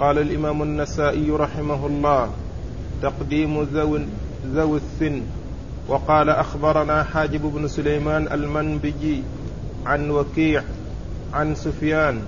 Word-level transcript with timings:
قال 0.00 0.18
الإمام 0.18 0.62
النسائي 0.62 1.30
رحمه 1.30 1.86
الله 1.86 2.30
تقديم 3.02 3.62
ذو 3.62 3.98
ذوي 4.54 4.78
السن. 4.78 5.22
وقال 5.88 6.30
أخبرنا 6.30 7.02
حاجب 7.02 7.42
بن 7.42 7.68
سليمان 7.68 8.28
المنبجي 8.32 9.22
عن 9.86 10.10
وكيع 10.10 10.62
عن 11.34 11.54
سفيان 11.54 12.20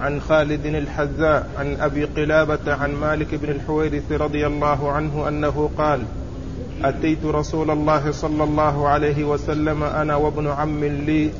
عن 0.00 0.20
خالد 0.20 0.66
الحذاء 0.66 1.48
عن 1.58 1.76
أبي 1.80 2.04
قلابة 2.04 2.74
عن 2.74 2.94
مالك 2.94 3.34
بن 3.34 3.50
الحويرث 3.50 4.12
رضي 4.12 4.46
الله 4.46 4.92
عنه 4.92 5.28
أنه 5.28 5.70
قال 5.78 6.02
أتيت 6.84 7.24
رسول 7.24 7.70
الله 7.70 8.10
صلى 8.10 8.44
الله 8.44 8.88
عليه 8.88 9.24
وسلم 9.24 9.82
أنا 9.82 10.16
وابن 10.16 10.46
عم 10.46 10.84
لي 10.84 11.30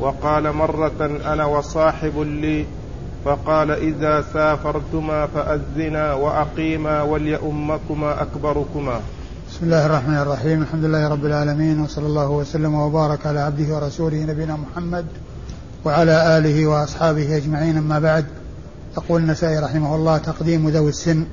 وقال 0.00 0.52
مرة 0.52 1.20
أنا 1.24 1.44
وصاحب 1.44 2.20
لي 2.20 2.66
فقال 3.24 3.70
إذا 3.70 4.24
سافرتما 4.32 5.26
فأذنا 5.26 6.12
وأقيما 6.12 7.02
وليؤمكما 7.02 8.22
أكبركما. 8.22 9.00
بسم 9.50 9.60
الله 9.62 9.86
الرحمن 9.86 10.18
الرحيم. 10.18 10.62
الحمد 10.62 10.84
لله 10.84 11.08
رب 11.08 11.24
العالمين 11.24 11.80
وصلى 11.80 12.06
الله 12.06 12.28
وسلم 12.30 12.74
وبارك 12.74 13.26
على 13.26 13.40
عبده 13.40 13.74
ورسوله 13.74 14.24
نبينا 14.24 14.56
محمد 14.56 15.06
وعلى 15.84 16.38
آله 16.38 16.66
وأصحابه 16.66 17.36
أجمعين. 17.36 17.76
أما 17.76 17.98
بعد 17.98 18.24
يقول 18.96 19.22
النسائي 19.22 19.58
رحمه 19.58 19.96
الله 19.96 20.18
تقديم 20.18 20.68
ذوي 20.68 20.88
السن 20.88 21.24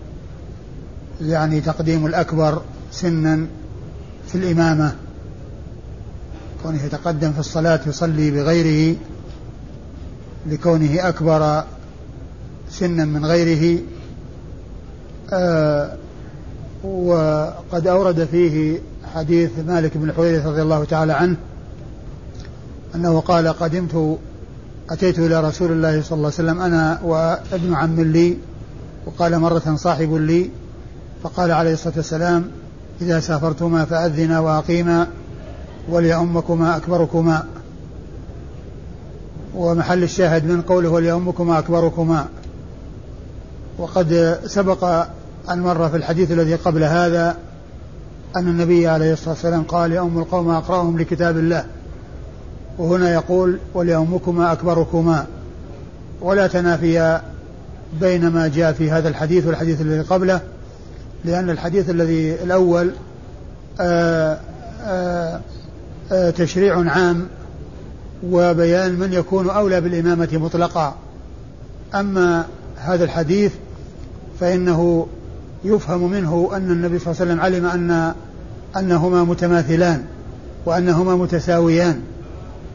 يعني 1.22 1.62
تقديم 1.62 2.06
الأكبر 2.06 2.62
سنا 2.92 3.46
في 4.28 4.36
الإمامة. 4.36 4.96
كونه 6.64 6.84
يتقدم 6.84 7.32
في 7.32 7.40
الصلاة 7.40 7.80
يصلي 7.88 8.32
بغيره 8.32 8.96
لكونه 10.48 11.08
أكبر 11.10 11.64
سنا 12.72 13.06
من 13.06 13.26
غيره 13.26 13.80
آه 15.34 15.94
وقد 16.84 17.88
أورد 17.88 18.26
فيه 18.32 18.80
حديث 19.16 19.52
مالك 19.68 19.98
بن 19.98 20.10
الحويرث 20.10 20.46
رضي 20.46 20.62
الله 20.62 20.84
تعالى 20.84 21.14
عنه 21.14 21.36
أنه 22.96 23.20
قال 23.20 23.48
قدمت 23.48 24.18
أتيت 24.90 25.20
إلى 25.20 25.42
رسول 25.42 25.72
الله 25.72 26.02
صلى 26.02 26.18
الله 26.18 26.32
عليه 26.38 26.50
وسلم 26.52 26.62
أنا 26.62 27.00
وابن 27.04 27.74
عم 27.74 28.00
لي 28.02 28.38
وقال 29.06 29.40
مرة 29.40 29.76
صاحب 29.76 30.14
لي 30.14 30.50
فقال 31.24 31.52
عليه 31.52 31.74
الصلاة 31.74 31.94
والسلام 31.98 32.46
إذا 33.02 33.20
سافرتما 33.20 33.86
فأذنا 33.86 34.40
وأقيما 34.40 35.08
وليؤمكما 35.90 36.78
أكبركما. 36.78 37.44
ومحل 39.56 40.04
الشاهد 40.04 40.46
من 40.46 40.62
قوله 40.62 40.90
وليؤمكما 40.90 41.60
أكبركما. 41.60 42.28
وقد 43.80 44.40
سبق 44.46 44.84
أن 45.50 45.60
مر 45.60 45.90
في 45.90 45.98
الحديث 45.98 46.32
الذي 46.32 46.56
قبل 46.56 46.84
هذا 46.84 47.38
أن 48.36 48.48
النبي 48.48 48.88
عليه 48.88 49.14
الصلاة 49.14 49.30
والسلام 49.30 49.64
قال 49.64 49.92
يؤم 49.92 50.20
القوم 50.20 50.50
أقرأهم 50.50 51.00
لكتاب 51.00 51.38
الله. 51.38 51.66
وهنا 52.78 53.14
يقول 53.14 53.60
وليؤمكما 53.74 54.52
أكبركما. 54.52 55.26
ولا 56.22 56.48
تنافي 56.48 57.22
بين 58.02 58.28
ما 58.28 58.48
جاء 58.48 58.74
في 58.74 58.92
هذا 58.92 59.10
الحديث 59.10 59.48
والحديث 59.48 59.82
الذي 59.82 60.02
قبله 60.02 60.42
لأن 61.26 61.50
الحديث 61.50 61.90
الذي 61.90 62.34
الأول 62.34 62.92
آآ 63.80 64.34
آه، 64.34 64.38
آآ 64.84 65.36
آه، 65.36 65.42
آآ 66.12 66.28
آه، 66.28 66.30
تشريع 66.30 66.92
عام 66.92 67.28
وبيان 68.24 69.00
من 69.00 69.14
يكون 69.14 69.50
أولى 69.50 69.82
بالإمامة 69.82 70.30
مطلقا. 70.34 70.96
أما 71.96 72.46
هذا 72.78 73.04
الحديث 73.04 73.52
فإنه 74.40 75.08
يفهم 75.64 76.12
منه 76.12 76.50
أن 76.54 76.72
النبي 76.72 77.00
صلى 77.00 77.12
الله 77.12 77.22
عليه 77.22 77.32
وسلم 77.32 77.42
علم 77.42 77.66
أن 77.66 78.14
أنهما 78.78 79.24
متماثلان 79.24 80.04
وأنهما 80.66 81.16
متساويان 81.16 82.02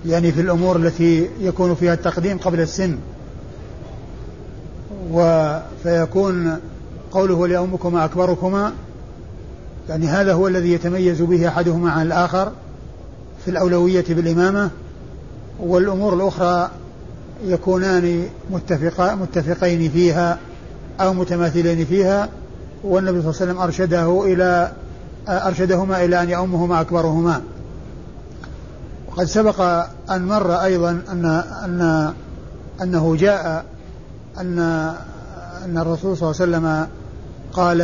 يعني 0.07 0.33
في 0.33 0.41
الأمور 0.41 0.77
التي 0.77 1.29
يكون 1.41 1.75
فيها 1.75 1.95
التقديم 1.95 2.39
قبل 2.39 2.61
السن. 2.61 2.97
فيكون 5.83 6.57
قوله 7.13 7.35
ولأمكما 7.35 8.05
أكبركما 8.05 8.73
يعني 9.89 10.07
هذا 10.07 10.33
هو 10.33 10.49
الذي 10.49 10.73
يتميز 10.73 11.23
به 11.23 11.49
أحدهما 11.49 11.91
عن 11.91 12.07
الآخر 12.07 12.53
في 13.45 13.51
الأولوية 13.51 14.05
بالإمامة. 14.09 14.71
والأمور 15.61 16.15
الأخرى 16.15 16.71
يكونان 17.47 18.27
متفقا 18.51 19.15
متفقين 19.15 19.91
فيها. 19.91 20.39
أو 21.01 21.15
متماثلين 21.15 21.85
فيها 21.85 22.29
والنبي 22.85 23.23
صلى 23.23 23.31
الله 23.31 23.41
عليه 23.41 23.53
وسلم 23.53 23.59
أرشده 23.59 24.25
إلى 24.25 24.73
أرشدهما 25.29 26.05
إلى 26.05 26.23
أن 26.23 26.31
يؤمهما 26.31 26.81
أكبرهما. 26.81 27.41
وقد 29.09 29.25
سبق 29.25 29.61
أن 30.11 30.25
مر 30.27 30.55
أيضا 30.55 30.91
أن 31.13 31.25
أن 31.65 32.13
أنه 32.83 33.17
جاء 33.17 33.65
أن 34.41 34.59
أن 35.65 35.79
الرسول 35.79 36.17
صلى 36.17 36.31
الله 36.31 36.41
عليه 36.41 36.69
وسلم 36.69 36.89
قال 37.53 37.81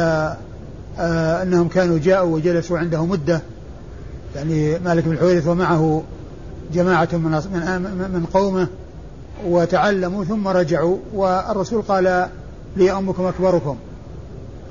آه 0.98 1.42
أنهم 1.42 1.68
كانوا 1.68 1.98
جاءوا 1.98 2.34
وجلسوا 2.34 2.78
عنده 2.78 3.06
مدة. 3.06 3.40
يعني 4.36 4.78
مالك 4.78 5.04
بن 5.04 5.12
الحويرث 5.12 5.46
ومعه 5.46 6.02
جماعة 6.74 7.08
من 7.12 7.30
من 7.30 8.10
من 8.14 8.26
قومه 8.34 8.68
وتعلموا 9.46 10.24
ثم 10.24 10.48
رجعوا 10.48 10.96
والرسول 11.14 11.82
قال 11.82 12.28
لي 12.76 12.92
أمكم 12.92 13.26
أكبركم. 13.26 13.76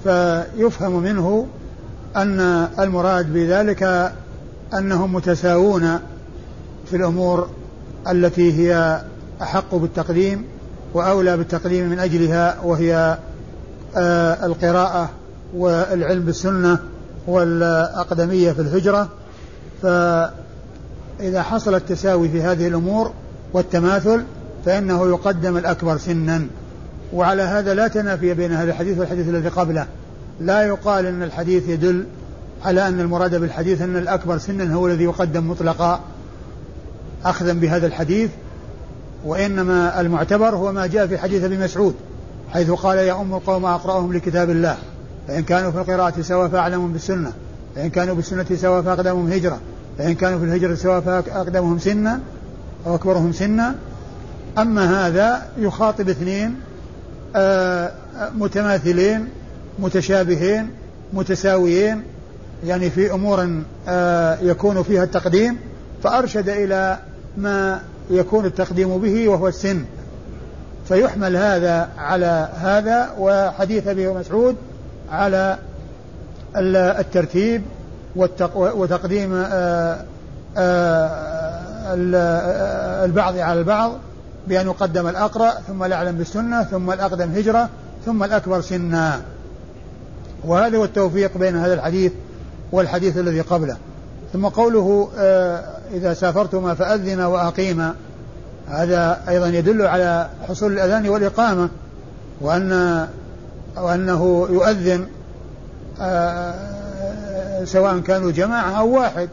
فيفهم 0.04 1.04
منه 1.04 1.48
أن 2.16 2.40
المراد 2.80 3.34
بذلك 3.34 4.12
أنهم 4.74 5.14
متساوون 5.14 6.00
في 6.86 6.96
الأمور 6.96 7.50
التي 8.10 8.54
هي 8.54 9.02
أحق 9.42 9.76
بالتقديم 9.76 10.46
وأولى 10.94 11.38
بالتقديم 11.38 11.90
من 11.90 12.00
أجلها 12.00 12.60
وهي 12.64 13.18
آه، 13.98 14.46
القراءة 14.46 15.10
والعلم 15.56 16.24
بالسنة 16.26 16.80
والأقدمية 17.28 18.52
في 18.52 18.62
الهجرة. 18.62 19.10
فإذا 19.82 21.42
حصل 21.42 21.76
التساوي 21.76 22.30
في 22.30 22.42
هذه 22.42 22.68
الأمور 22.68 23.12
والتماثل 23.54 24.24
فإنه 24.66 25.08
يقدم 25.08 25.58
الأكبر 25.58 25.98
سنا. 25.98 26.48
وعلى 27.14 27.42
هذا 27.42 27.74
لا 27.74 27.88
تنافي 27.88 28.34
بين 28.34 28.52
هذا 28.52 28.72
الحديث 28.72 28.98
والحديث 28.98 29.30
الذي 29.30 29.50
قبله. 29.50 29.88
لا 30.42 30.64
يقال 30.64 31.06
أن 31.06 31.24
الحديث 31.24 31.70
يدل 31.70 32.06
على 32.66 32.88
أن 32.88 33.00
المراد 33.00 33.36
بالحديث 33.36 33.82
أن 33.82 33.98
الأكبر 33.98 34.38
سنا 34.38 34.74
هو 34.74 34.88
الذي 34.88 35.04
يقدم 35.04 35.50
مطلقا 35.50 36.00
أخذا 37.26 37.54
بهذا 37.54 37.88
الحديث 37.88 38.30
وإنما 39.26 40.02
المعتبر 40.02 40.56
هو 40.56 40.72
ما 40.72 40.88
جاء 40.88 41.08
في 41.08 41.18
حديث 41.18 41.44
أبي 41.44 41.58
مسعود 41.58 41.96
حيث 42.54 42.72
قال 42.72 42.98
يا 42.98 43.22
أم 43.22 43.34
القوم 43.34 43.66
أقرأهم 43.66 44.14
لكتاب 44.14 44.50
الله 44.50 44.78
فإن 45.28 45.44
كانوا 45.44 45.72
في 45.72 45.78
القراءة 45.78 46.22
سواء 46.22 46.48
فأعلمهم 46.48 46.94
بالسنة 46.94 47.32
فإن 47.76 47.90
كانوا 47.90 48.16
بالسنة 48.16 48.46
سواء 48.56 48.82
فأقدمهم 48.82 49.32
هجرة 49.32 49.60
فإن 49.98 50.16
كانوا 50.16 50.40
في 50.40 50.46
الهجرة 50.46 50.76
سواء 50.76 51.02
فأقدمهم 51.02 51.80
سنا 51.80 52.20
أو 52.88 52.96
أكبرهم 52.96 53.34
سنا 53.34 53.76
أما 54.58 55.08
هذا 55.08 55.48
يخاطب 55.58 56.10
اثنين 56.10 56.56
متماثلين 58.36 59.28
متشابهين 59.80 60.70
متساويين 61.14 62.04
يعني 62.66 62.90
في 62.90 63.14
أمور 63.14 63.64
آه، 63.88 64.38
يكون 64.42 64.84
فيها 64.84 65.04
التقديم 65.04 65.58
فأرشد 66.04 66.50
إلى 66.50 66.98
ما 67.38 67.82
يكون 68.10 68.46
التقديم 68.46 68.98
به 68.98 69.30
وهو 69.30 69.48
السن. 69.48 69.86
فيحمل 70.88 71.36
هذا 71.36 71.90
على 71.98 72.50
هذا 72.62 73.10
وحديث 73.20 73.88
أبي 73.88 74.08
مسعود 74.08 74.56
على 75.12 75.58
الترتيب 76.56 77.62
وتقديم 78.56 79.34
آه، 79.34 80.06
آه، 80.58 81.96
البعض 83.06 83.38
على 83.38 83.60
البعض. 83.60 83.92
بأن 84.50 84.68
يقدم 84.68 85.08
الأقرأ 85.08 85.52
ثم 85.68 85.84
الأعلم 85.84 86.18
بالسنة 86.18 86.64
ثم 86.64 86.92
الأقدم 86.92 87.32
هجرة 87.32 87.70
ثم 88.06 88.24
الأكبر 88.24 88.62
سنا. 88.62 89.22
وهذا 90.44 90.78
هو 90.78 90.84
التوفيق 90.84 91.38
بين 91.38 91.56
هذا 91.56 91.74
الحديث 91.74 92.12
والحديث 92.72 93.18
الذي 93.18 93.42
قبله. 93.42 93.78
ثم 94.34 94.48
قوله 94.48 95.10
آه، 95.18 95.64
إذا 95.94 96.14
سافرتما 96.14 96.74
فأذنا 96.74 97.28
وأقيما 97.28 97.96
هذا 98.68 99.22
أيضا 99.30 99.48
يدل 99.48 99.82
على 99.82 100.30
حصول 100.48 100.74
الأذان 100.74 101.10
والإقامة 101.10 101.70
وأن 102.42 103.08
وأنه 103.78 104.48
يؤذن 104.52 105.08
آه، 106.02 106.54
سواء 107.64 108.00
كانوا 108.00 108.32
جماعة 108.32 108.72
أو 108.80 108.88
واحد. 108.88 109.30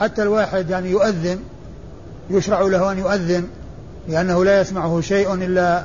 حتى 0.00 0.22
الواحد 0.22 0.70
يعني 0.70 0.90
يؤذن 0.90 1.38
يشرع 2.30 2.60
له 2.60 2.92
أن 2.92 2.98
يؤذن. 2.98 3.48
لأنه 4.08 4.44
لا 4.44 4.60
يسمعه 4.60 5.00
شيء 5.00 5.34
إلا 5.34 5.84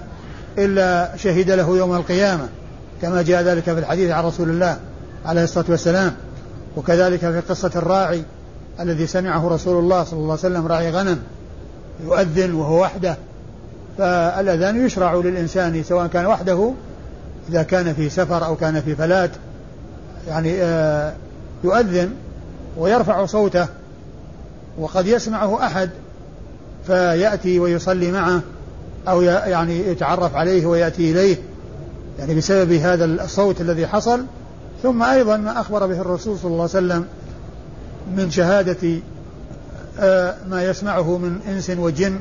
إلا 0.58 1.18
شهد 1.18 1.52
له 1.52 1.78
يوم 1.78 1.96
القيامة 1.96 2.50
كما 3.02 3.22
جاء 3.22 3.44
ذلك 3.44 3.64
في 3.64 3.80
الحديث 3.80 4.12
عن 4.12 4.24
رسول 4.24 4.50
الله 4.50 4.78
عليه 5.26 5.44
الصلاة 5.44 5.66
والسلام. 5.70 6.14
وكذلك 6.78 7.20
في 7.20 7.42
قصة 7.50 7.72
الراعي 7.76 8.24
الذي 8.80 9.08
سمعه 9.08 9.48
رسول 9.48 9.80
الله 9.80 10.04
صلى 10.04 10.20
الله 10.20 10.32
عليه 10.32 10.40
وسلم 10.40 10.68
راعي 10.68 10.92
غنم 10.92 11.20
يؤذن 12.04 12.54
وهو 12.54 12.82
وحده. 12.82 13.18
فالأذان 13.98 14.86
يشرع 14.86 15.14
للإنسان 15.14 15.84
سواء 15.84 16.08
كان 16.08 16.26
وحده 16.26 16.74
إذا 17.50 17.64
كان 17.64 17.94
في 17.94 18.10
سفر 18.10 18.46
أو 18.46 18.56
كان 18.56 18.82
في 18.82 18.96
فلات 18.96 19.32
يعني 20.28 20.62
آه 20.62 21.14
يؤذن 21.64 22.12
ويرفع 22.78 23.26
صوته 23.26 23.68
وقد 24.80 25.08
يسمعه 25.08 25.66
أحد 25.66 25.90
فيأتي 26.88 27.60
ويصلي 27.60 28.12
معه 28.12 28.42
أو 29.08 29.22
يعني 29.22 29.88
يتعرف 29.88 30.36
عليه 30.36 30.66
ويأتي 30.66 31.12
إليه 31.12 31.38
يعني 32.20 32.36
بسبب 32.36 32.72
هذا 32.72 33.06
الصوت 33.06 33.62
الذي 33.62 33.88
حصل. 33.88 34.26
ثم 34.84 35.04
أيضا 35.04 35.38
ما 35.38 35.62
أخبر 35.62 35.88
به 35.88 36.02
الرسول 36.02 36.38
صلى 36.38 36.52
الله 36.52 36.62
عليه 36.62 36.86
وسلم 36.86 37.06
من 38.16 38.32
شهادة 38.32 39.00
آه، 40.00 40.36
ما 40.50 40.64
يسمعه 40.64 41.18
من 41.18 41.40
إنس 41.48 41.70
وجن 41.70 42.20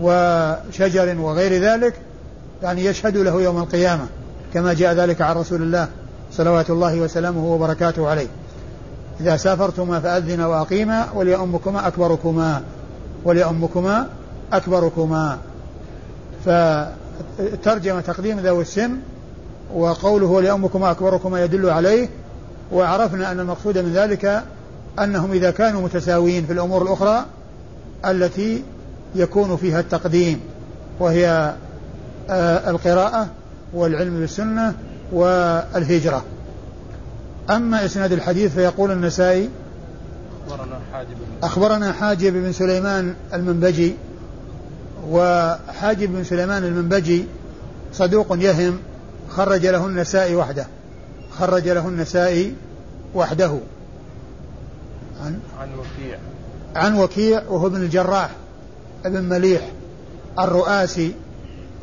وشجر 0.00 1.16
وغير 1.18 1.62
ذلك 1.62 1.94
يعني 2.62 2.84
يشهد 2.84 3.16
له 3.16 3.42
يوم 3.42 3.58
القيامة 3.58 4.06
كما 4.54 4.72
جاء 4.72 4.94
ذلك 4.94 5.20
عن 5.20 5.36
رسول 5.36 5.62
الله 5.62 5.88
صلوات 6.32 6.70
الله 6.70 7.00
وسلامه 7.00 7.46
وبركاته 7.46 8.08
عليه. 8.08 8.26
إذا 9.20 9.36
سافرتما 9.36 10.00
فأذنا 10.00 10.46
وأقيما 10.46 11.08
وليؤمكما 11.14 11.88
أكبركما. 11.88 12.62
وليؤمكما 13.24 14.06
أكبركما. 14.52 15.38
فترجم 16.44 18.00
تقديم 18.00 18.40
ذوي 18.40 18.62
السن 18.62 18.96
وقوله 19.74 20.26
وليؤمكما 20.26 20.90
أكبركما 20.90 21.44
يدل 21.44 21.70
عليه 21.70 22.08
وعرفنا 22.72 23.32
أن 23.32 23.40
المقصود 23.40 23.78
من 23.78 23.92
ذلك 23.92 24.42
أنهم 24.98 25.32
إذا 25.32 25.50
كانوا 25.50 25.82
متساويين 25.82 26.46
في 26.46 26.52
الأمور 26.52 26.82
الأخرى 26.82 27.24
التي 28.04 28.62
يكون 29.14 29.56
فيها 29.56 29.80
التقديم 29.80 30.40
وهي 31.00 31.54
آه، 32.30 32.70
القراءة 32.70 33.28
والعلم 33.74 34.20
بالسنة 34.20 34.74
والهجرة. 35.12 36.24
أما 37.50 37.84
إسناد 37.84 38.12
الحديث 38.12 38.54
فيقول 38.54 38.90
النسائي 38.90 39.48
أخبرنا 40.92 41.06
حاجب 41.06 41.16
أخبرنا 41.42 41.92
حاجب 41.92 42.32
بن 42.32 42.52
سليمان 42.52 43.14
المنبجي 43.34 43.94
وحاجب 45.08 46.12
بن 46.12 46.24
سليمان 46.24 46.64
المنبجي 46.64 47.24
صدوق 47.92 48.36
يهم 48.38 48.78
خرج 49.28 49.66
له 49.66 49.86
النسائي 49.86 50.36
وحده 50.36 50.66
خرج 51.38 51.68
له 51.68 51.88
النسائي 51.88 52.54
وحده. 53.14 53.58
عن؟ 55.24 55.40
عن 55.60 55.68
وكيع. 55.74 56.18
عن 56.76 56.98
وكيع 56.98 57.42
وهو 57.48 57.66
ابن 57.66 57.82
الجراح 57.82 58.30
ابن 59.04 59.22
مليح 59.22 59.70
الرؤاسي 60.38 61.14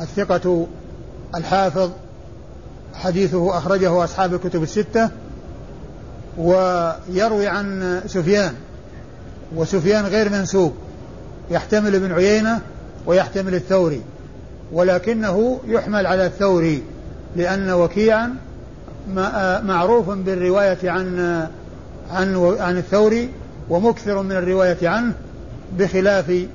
الثقة 0.02 0.68
الحافظ 1.36 1.92
حديثه 2.94 3.58
أخرجه 3.58 4.04
أصحاب 4.04 4.34
الكتب 4.34 4.64
الستة 4.64 5.10
ويروي 6.38 7.48
عن 7.48 8.02
سفيان. 8.06 8.54
وسفيان 9.56 10.06
غير 10.06 10.30
منسوب 10.30 10.74
يحتمل 11.52 11.96
ابن 11.96 12.12
عيينة 12.12 12.60
ويحتمل 13.06 13.56
الثوري 13.56 14.02
ولكنه 14.72 15.60
يحمل 15.68 16.08
على 16.08 16.26
الثوري 16.26 16.84
لأن 17.36 17.72
وكيعا 17.72 18.36
معروف 19.64 20.10
بالرواية 20.10 20.78
عن 20.84 21.20
عن 22.12 22.56
عن 22.60 22.78
الثوري 22.78 23.30
ومكثر 23.70 24.22
من 24.22 24.32
الرواية 24.32 24.90
عنه 24.90 25.14
بخلاف 25.78 26.46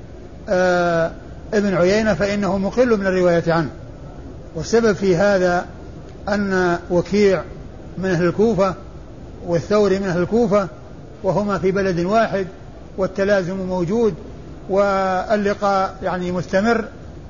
آه 0.49 1.11
ابن 1.53 1.73
عيينة 1.73 2.13
فإنه 2.13 2.57
مقل 2.57 2.97
من 2.97 3.07
الرواية 3.07 3.43
عنه. 3.47 3.69
والسبب 4.55 4.93
في 4.93 5.15
هذا 5.15 5.65
أن 6.29 6.79
وكيع 6.91 7.43
من 7.97 8.09
أهل 8.09 8.25
الكوفة 8.25 8.75
والثوري 9.47 9.99
من 9.99 10.07
أهل 10.07 10.21
الكوفة 10.21 10.67
وهما 11.23 11.57
في 11.57 11.71
بلد 11.71 11.99
واحد 11.99 12.47
والتلازم 12.97 13.57
موجود 13.57 14.13
واللقاء 14.69 15.95
يعني 16.03 16.31
مستمر 16.31 16.85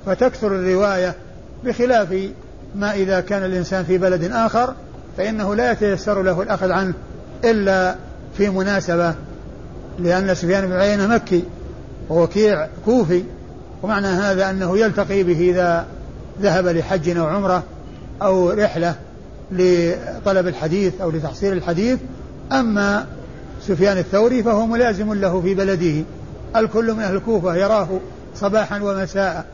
فتكثر 0.05 0.47
الرواية 0.47 1.15
بخلاف 1.63 2.29
ما 2.75 2.93
إذا 2.93 3.19
كان 3.19 3.43
الإنسان 3.43 3.83
في 3.83 3.97
بلد 3.97 4.31
آخر 4.31 4.73
فإنه 5.17 5.55
لا 5.55 5.71
يتيسر 5.71 6.21
له 6.23 6.41
الأخذ 6.41 6.71
عنه 6.71 6.93
إلا 7.43 7.95
في 8.37 8.49
مناسبة 8.49 9.15
لأن 9.99 10.35
سفيان 10.35 10.65
بن 10.65 10.73
عيينة 10.73 11.07
مكي 11.07 11.43
ووكيع 12.09 12.67
كوفي 12.85 13.23
ومعنى 13.83 14.07
هذا 14.07 14.49
أنه 14.49 14.77
يلتقي 14.77 15.23
به 15.23 15.49
إذا 15.49 15.85
ذهب 16.41 16.67
لحج 16.67 17.17
أو 17.17 17.25
عمرة 17.25 17.63
أو 18.21 18.49
رحلة 18.49 18.95
لطلب 19.51 20.47
الحديث 20.47 21.01
أو 21.01 21.11
لتحصيل 21.11 21.53
الحديث. 21.53 21.99
أما 22.51 23.05
سفيان 23.67 23.97
الثوري 23.97 24.43
فهو 24.43 24.65
ملازم 24.65 25.13
له 25.13 25.41
في 25.41 25.53
بلده. 25.53 26.03
الكل 26.55 26.93
من 26.93 26.99
أهل 26.99 27.15
الكوفة 27.15 27.55
يراه 27.55 27.87
صباحا 28.35 28.81
ومساء 28.81 29.45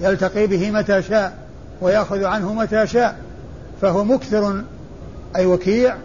يلتقي 0.00 0.46
به 0.46 0.70
متى 0.70 1.02
شاء 1.02 1.38
ويأخذ 1.80 2.24
عنه 2.24 2.54
متى 2.54 2.86
شاء. 2.86 3.16
فهو 3.82 4.04
مكثر 4.04 4.62
أي 5.36 5.46
وكيع 5.46 5.96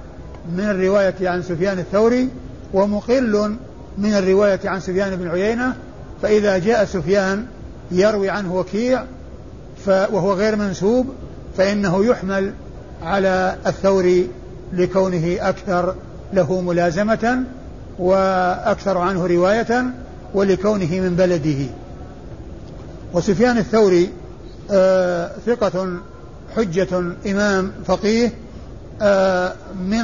من 0.56 0.64
الرواية 0.64 1.16
عن 1.22 1.42
سفيان 1.42 1.80
الثوري 1.80 2.30
ومقل 2.74 3.56
من 3.98 4.14
الرواية 4.14 4.60
عن 4.66 4.80
سفيان 4.80 5.16
بن 5.16 5.28
عيينة. 5.28 5.76
فإذا 6.22 6.58
جاء 6.58 6.86
سفيان 6.86 7.46
يروي 7.92 8.30
عنه 8.30 8.56
وكيع 8.56 9.04
وهو 9.88 10.34
غير 10.34 10.56
منسوب 10.56 11.08
فإنه 11.58 12.06
يحمل 12.06 12.54
على 13.04 13.56
الثوري 13.68 14.30
لكونه 14.74 15.38
أكثر 15.40 15.96
له 16.34 16.62
ملازمة 16.62 17.44
وأكثر 18.00 18.98
عنه 18.98 19.28
رواية 19.28 19.86
ولكونه 20.34 21.00
من 21.00 21.16
بلده. 21.16 21.66
وسفيان 23.14 23.58
الثوري 23.58 24.10
آه 24.72 25.32
ثقة 25.46 25.88
حجة 26.56 27.04
إمام 27.26 27.72
فقيه 27.86 28.34
آه 29.02 29.54
من 29.80 30.04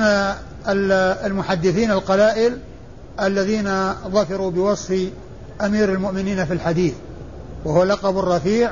المحدثين 1.26 1.92
القلائل 1.92 2.58
الذين 3.22 3.94
ظفروا 4.08 4.52
بوصف 4.52 5.10
أمير 5.62 5.92
المؤمنين 5.94 6.46
في 6.46 6.54
الحديث 6.54 6.94
وهو 7.66 7.84
لقب 7.84 8.18
رفيع 8.18 8.72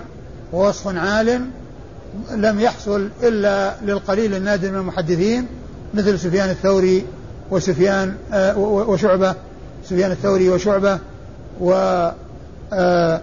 ووصف 0.54 0.88
عال 0.88 1.42
لم 2.32 2.60
يحصل 2.60 3.10
إلا 3.24 3.76
للقليل 3.82 4.36
النادر 4.36 4.72
من 4.72 4.78
المحدثين 4.78 5.48
مثل 5.94 6.20
سفيان 6.20 6.50
الثوري 6.50 7.06
وسفيان 7.52 8.16
آه 8.34 8.58
وشعبة 8.58 9.36
سفيان 9.86 10.12
الثوري 10.12 10.50
وشعبة 10.50 11.00
و 11.62 11.74
آه 12.74 13.22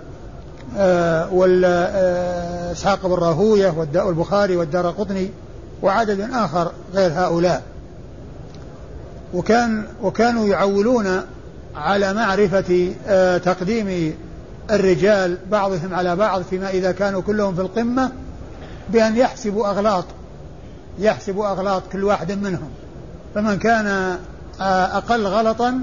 آه 0.77 1.33
وإسحاق 1.33 3.07
بن 3.07 3.15
راهوية 3.15 3.75
والبخاري 3.95 4.57
والدار 4.57 4.87
قطني 4.91 5.31
وعدد 5.83 6.21
آخر 6.21 6.73
غير 6.95 7.13
هؤلاء. 7.13 7.63
وكان 9.35 9.85
وكانوا 10.03 10.47
يعولون 10.47 11.21
على 11.77 12.15
معرفة 12.15 12.93
تقديم 13.39 14.15
الرجال 14.71 15.39
بعضهم 15.51 15.95
على 15.95 16.17
بعض 16.17 16.43
فيما 16.43 16.71
إذا 16.71 16.93
كانوا 16.93 17.23
كلهم 17.23 17.55
في 17.55 17.61
القمة 17.61 18.13
بأن 18.89 19.17
يحسبوا 19.17 19.67
أغلاط 19.67 20.05
يحسبوا 20.99 21.47
أغلاط 21.47 21.83
كل 21.93 22.05
واحد 22.05 22.33
منهم. 22.33 22.71
فمن 23.37 23.59
كان 23.59 23.87
آه 24.61 24.97
أقل 24.97 25.27
غلطا 25.27 25.81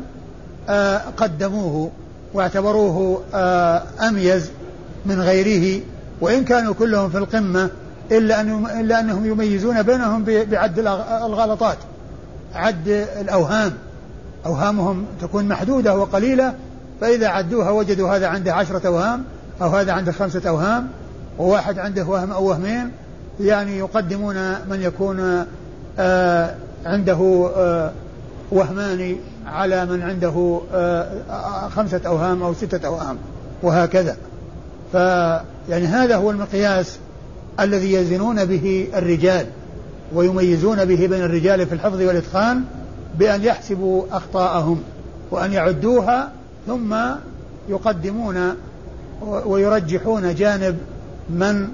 آه 0.70 1.02
قدموه 1.18 1.92
واعتبروه 2.34 3.22
آه 3.34 3.84
أميز 4.08 4.52
من 5.06 5.22
غيره 5.22 5.82
وإن 6.22 6.44
كانوا 6.44 6.74
كلهم 6.74 7.10
في 7.10 7.18
القمة 7.18 7.70
إلا, 8.12 8.42
أن 8.42 8.66
إلا 8.80 9.00
أنهم 9.00 9.26
يميزون 9.26 9.84
بينهم 9.84 10.24
بعد 10.26 10.80
الغلطات. 11.26 11.78
عد 12.56 12.88
الأوهام 13.22 13.74
أوهامهم 14.46 15.06
تكون 15.22 15.48
محدودة 15.48 15.98
وقليلة 15.98 16.54
فإذا 17.02 17.28
عدوها 17.28 17.70
وجدوا 17.70 18.16
هذا 18.16 18.28
عنده 18.28 18.54
عشرة 18.54 18.88
أوهام 18.88 19.24
أو 19.62 19.70
هذا 19.70 19.92
عنده 19.92 20.12
خمسة 20.12 20.50
أوهام 20.50 20.88
وواحد 21.40 21.80
عنده 21.80 22.04
وهم 22.04 22.32
أو 22.32 22.46
وهمين 22.46 22.92
يعني 23.40 23.78
يقدمون 23.78 24.36
من 24.70 24.82
يكون 24.82 25.46
آه 26.00 26.56
عنده 26.86 27.52
آه 27.56 27.92
وهمان 28.52 29.16
على 29.46 29.86
من 29.86 30.02
عنده 30.02 30.62
آه 30.74 31.70
خمسة 31.76 32.02
أوهام 32.06 32.44
أو 32.44 32.54
ستة 32.54 32.88
أوهام 32.88 33.18
وهكذا. 33.64 34.18
فيعني 34.92 35.86
هذا 35.86 36.16
هو 36.16 36.32
المقياس 36.32 36.98
الذي 37.60 37.94
يزنون 37.94 38.46
به 38.46 38.88
الرجال 38.96 39.46
ويميزون 40.14 40.86
به 40.86 41.08
بين 41.08 41.22
الرجال 41.22 41.66
في 41.68 41.74
الحفظ 41.74 42.02
والإتقان 42.02 42.64
بأن 43.20 43.44
يحسبوا 43.44 44.04
أخطاءهم 44.12 44.84
وأن 45.32 45.54
يعدوها 45.54 46.32
ثم 46.68 46.96
يقدمون 47.70 48.56
ويرجحون 49.22 50.36
جانب 50.36 50.78
من 51.30 51.68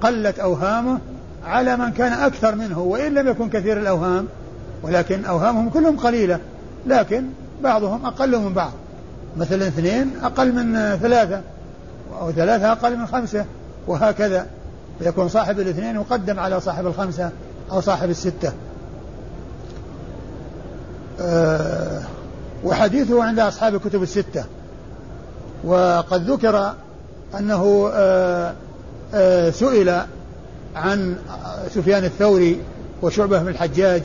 قلت 0.00 0.38
أوهامه 0.38 0.98
على 1.46 1.76
من 1.76 1.90
كان 1.90 2.12
أكثر 2.12 2.54
منه 2.54 2.80
وإن 2.80 3.14
لم 3.14 3.28
يكن 3.28 3.48
كثير 3.48 3.80
الأوهام 3.80 4.26
ولكن 4.84 5.24
أوهامهم 5.24 5.70
كلهم 5.70 5.98
قليلة 5.98 6.40
لكن 6.86 7.24
بعضهم 7.62 8.06
أقل 8.06 8.38
من 8.38 8.52
بعض. 8.52 8.72
مثلا 9.36 9.68
اثنين 9.68 10.10
أقل 10.22 10.52
من 10.52 10.96
ثلاثة 10.96 11.40
أو 12.20 12.32
ثلاثة 12.32 12.72
أقل 12.72 12.96
من 12.96 13.06
خمسة 13.06 13.44
وهكذا. 13.86 14.46
فيكون 14.98 15.28
صاحب 15.28 15.60
الاثنين 15.60 15.94
يقدم 15.94 16.40
على 16.40 16.60
صاحب 16.60 16.86
الخمسة 16.86 17.30
أو 17.72 17.80
صاحب 17.80 18.10
الستة. 18.10 18.52
أه 21.20 22.00
وحديثه 22.64 23.24
عند 23.24 23.38
أصحاب 23.38 23.74
الكتب 23.74 24.02
الستة. 24.02 24.44
وقد 25.64 26.30
ذكر 26.30 26.74
أنه 27.38 27.90
أه 27.92 28.54
أه 29.14 29.50
سئل 29.50 30.00
عن 30.76 31.16
سفيان 31.74 32.04
الثوري 32.04 32.60
وشعبة 33.02 33.38
بن 33.38 33.48
الحجاج 33.48 34.02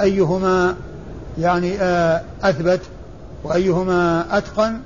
أيهما 0.00 0.74
يعني 1.38 1.80
آه، 1.80 2.22
أثبت 2.42 2.80
وأيهما 3.44 4.26
أتقن 4.38 4.80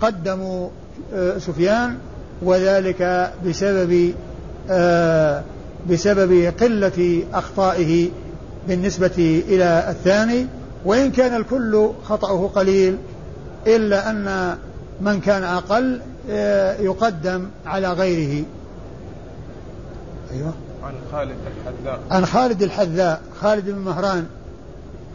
فقدموا 0.00 0.68
آه، 1.14 1.38
سفيان 1.38 1.96
وذلك 2.42 3.32
بسبب 3.46 4.12
آه، 4.70 5.42
بسبب 5.90 6.52
قلة 6.60 7.22
أخطائه 7.34 8.08
بالنسبة 8.68 9.42
إلى 9.48 9.86
الثاني. 9.88 10.46
وإن 10.84 11.10
كان 11.10 11.36
الكل 11.36 11.88
خطأه 12.04 12.50
قليل 12.54 12.96
إلا 13.66 14.10
أن 14.10 14.56
من 15.00 15.20
كان 15.20 15.42
أقل 15.42 16.00
يقدم 16.80 17.46
على 17.66 17.92
غيره. 17.92 18.44
أيوه. 20.34 20.52
عن 20.84 20.94
خالد 21.12 21.36
الحذاء. 21.46 22.00
عن 22.10 22.26
خالد 22.26 22.62
الحذاء. 22.62 23.20
خالد 23.40 23.70
بن 23.70 23.78
مهران. 23.78 24.26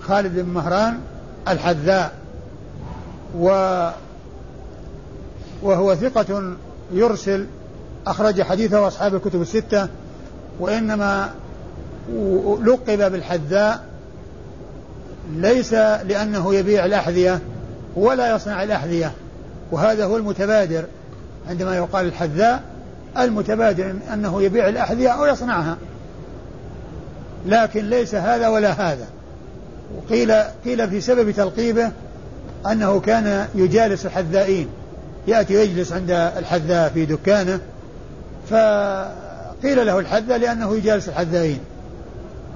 خالد 0.02 0.40
بن 0.40 0.50
مهران 0.50 1.00
الحذاء. 1.48 2.12
و 3.40 3.50
وهو 5.62 5.96
ثقة 5.96 6.54
يرسل 6.94 7.46
أخرج 8.08 8.42
حديثه 8.42 8.88
أصحاب 8.88 9.16
الكتب 9.16 9.42
الستة. 9.42 9.88
وإنما 10.60 11.30
لقب 12.64 13.12
بالحذاء 13.12 13.86
ليس 15.34 15.74
لأنه 15.74 16.56
يبيع 16.56 16.86
الأحذية 16.86 17.40
ولا 17.96 18.36
يصنع 18.36 18.64
الأحذية. 18.64 19.12
وهذا 19.72 20.06
هو 20.06 20.18
المتبادر 20.18 20.84
عندما 21.50 21.76
يقال 21.76 22.06
الحذاء 22.06 22.64
المتبادر 23.18 23.96
أنه 24.14 24.42
يبيع 24.42 24.70
الأحذية 24.70 25.10
أو 25.10 25.26
يصنعها. 25.26 25.78
لكن 27.46 27.90
ليس 27.90 28.16
هذا 28.16 28.48
ولا 28.48 28.72
هذا. 28.72 29.06
وقيل 29.98 30.32
قيل 30.66 30.90
في 30.90 31.02
سبب 31.02 31.32
تلقيبه 31.32 31.92
أنه 32.72 33.00
كان 33.00 33.48
يجالس 33.56 34.06
الحذائين. 34.06 34.68
يأتي 35.28 35.58
ويجلس 35.58 35.94
عند 35.94 36.12
الحذاء 36.12 36.90
في 36.90 37.06
دكانه. 37.06 37.60
فقيل 38.50 39.86
له 39.86 40.00
الحذاء 40.00 40.38
لأنه 40.38 40.76
يجالس 40.76 41.10
الحذائين. 41.10 41.60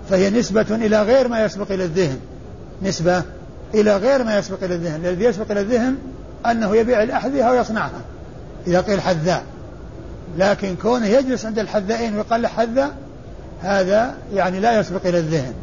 فهي 0.09 0.29
نسبة 0.29 0.65
إلى 0.71 1.01
غير 1.01 1.27
ما 1.27 1.45
يسبق 1.45 1.71
إلى 1.71 1.83
الذهن. 1.83 2.19
نسبة 2.81 3.23
إلى 3.73 3.97
غير 3.97 4.23
ما 4.23 4.37
يسبق 4.37 4.63
إلى 4.63 4.75
الذهن. 4.75 5.05
الذي 5.05 5.25
يسبق 5.25 5.51
إلى 5.51 5.59
الذهن 5.59 5.97
أنه 6.45 6.75
يبيع 6.75 7.03
الأحذية 7.03 7.43
أو 7.43 7.53
يصنعها. 7.53 8.01
إذا 8.67 8.81
قيل 8.81 9.01
حذاء. 9.01 9.43
لكن 10.37 10.75
كونه 10.75 11.07
يجلس 11.07 11.45
عند 11.45 11.59
الحذائين 11.59 12.15
ويقال 12.15 12.41
له 12.41 12.47
حذا 12.47 12.91
هذا 13.61 14.13
يعني 14.33 14.59
لا 14.59 14.79
يسبق 14.79 15.07
إلى 15.07 15.17
الذهن. 15.17 15.53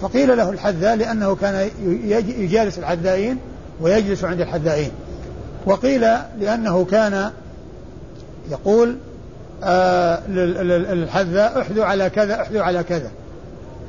فقيل 0.00 0.36
له 0.36 0.50
الحذاء 0.50 0.96
لأنه 0.96 1.34
كان 1.34 1.70
يجالس 2.38 2.78
الحذائين 2.78 3.38
ويجلس 3.80 4.24
عند 4.24 4.40
الحذائين. 4.40 4.90
وقيل 5.66 6.00
لأنه 6.40 6.84
كان 6.84 7.30
يقول 8.50 8.96
آه 9.64 10.28
للحذاء 10.28 11.60
احذوا 11.60 11.84
على 11.84 12.10
كذا 12.10 12.42
احذوا 12.42 12.62
على 12.62 12.82
كذا. 12.82 13.10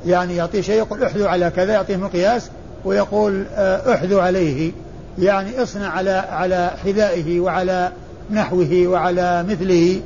يعني 0.06 0.36
يعطيه 0.36 0.60
شيء 0.60 0.78
يقول 0.78 1.04
احذوا 1.04 1.28
على 1.28 1.50
كذا 1.50 1.72
يعطيه 1.72 1.96
مقياس 1.96 2.50
ويقول 2.84 3.44
آه 3.56 3.94
احذوا 3.94 4.22
عليه. 4.22 4.72
يعني 5.18 5.62
اصنع 5.62 5.88
على 5.88 6.10
على 6.10 6.70
حذائه 6.84 7.40
وعلى 7.40 7.92
نحوه 8.30 8.86
وعلى 8.86 9.42
مثله. 9.42 10.00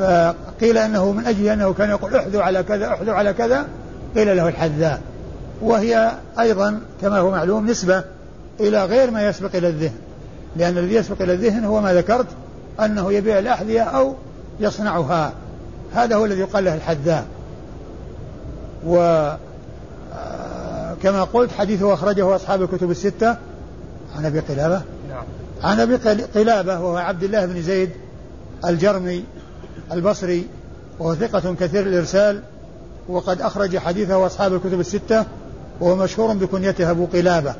فقيل 0.00 0.78
أنه 0.78 1.12
من 1.12 1.26
أجل 1.26 1.46
أنه 1.46 1.72
كان 1.72 1.90
يقول 1.90 2.16
احذوا 2.16 2.42
على 2.42 2.62
كذا 2.62 2.88
احذوا 2.88 3.14
على 3.14 3.32
كذا 3.32 3.66
قيل 4.16 4.36
له 4.36 4.48
الحذاء. 4.48 5.00
وهي 5.62 6.12
أيضا 6.40 6.80
كما 7.02 7.18
هو 7.18 7.30
معلوم 7.30 7.66
نسبة 7.70 8.04
إلى 8.60 8.84
غير 8.84 9.10
ما 9.10 9.28
يسبق 9.28 9.56
إلى 9.56 9.68
الذهن. 9.68 9.94
لأن 10.56 10.78
الذي 10.78 10.94
يسبق 10.94 11.22
إلى 11.22 11.32
الذهن 11.32 11.64
هو 11.64 11.80
ما 11.80 11.94
ذكرت 11.94 12.26
أنه 12.80 13.12
يبيع 13.12 13.38
الأحذية 13.38 13.82
أو 13.82 14.14
يصنعها. 14.60 15.32
هذا 15.94 16.16
هو 16.16 16.24
الذي 16.24 16.40
يقال 16.40 16.64
له 16.64 16.74
الحذاء. 16.74 17.24
و 18.86 18.98
آه، 20.14 20.94
كما 21.02 21.24
قلت 21.24 21.52
حديثه 21.52 21.94
أخرجه 21.94 22.36
أصحاب 22.36 22.62
الكتب 22.62 22.90
الستة. 22.90 23.36
عن 24.16 24.26
أبي 24.26 24.40
قلابة؟ 24.40 24.82
نعم. 25.08 25.24
عن 25.62 25.80
أبي 25.80 25.96
قلابة 26.34 26.80
وهو 26.80 26.96
عبد 26.96 27.22
الله 27.22 27.46
بن 27.46 27.62
زيد 27.62 27.90
الجرمي. 28.64 29.24
البصري 29.92 30.46
وهو 30.98 31.14
ثقة 31.14 31.54
كثير 31.54 31.86
الإرسال 31.86 32.42
وقد 33.08 33.40
أخرج 33.40 33.78
حديثه 33.78 34.26
أصحاب 34.26 34.54
الكتب 34.54 34.80
الستة 34.80 35.24
وهو 35.80 35.96
مشهور 35.96 36.34
بكنيته 36.34 36.90
أبو 36.90 37.06
قلابة 37.06 37.54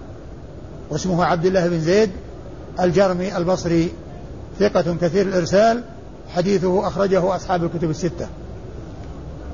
واسمه 0.90 1.24
عبد 1.24 1.46
الله 1.46 1.68
بن 1.68 1.80
زيد 1.80 2.10
الجرمي 2.80 3.36
البصري. 3.36 3.92
ثقة 4.58 4.96
كثير 5.00 5.26
الإرسال 5.26 5.82
حديثه 6.34 6.86
أخرجه 6.86 7.36
أصحاب 7.36 7.64
الكتب 7.64 7.90
الستة. 7.90 8.26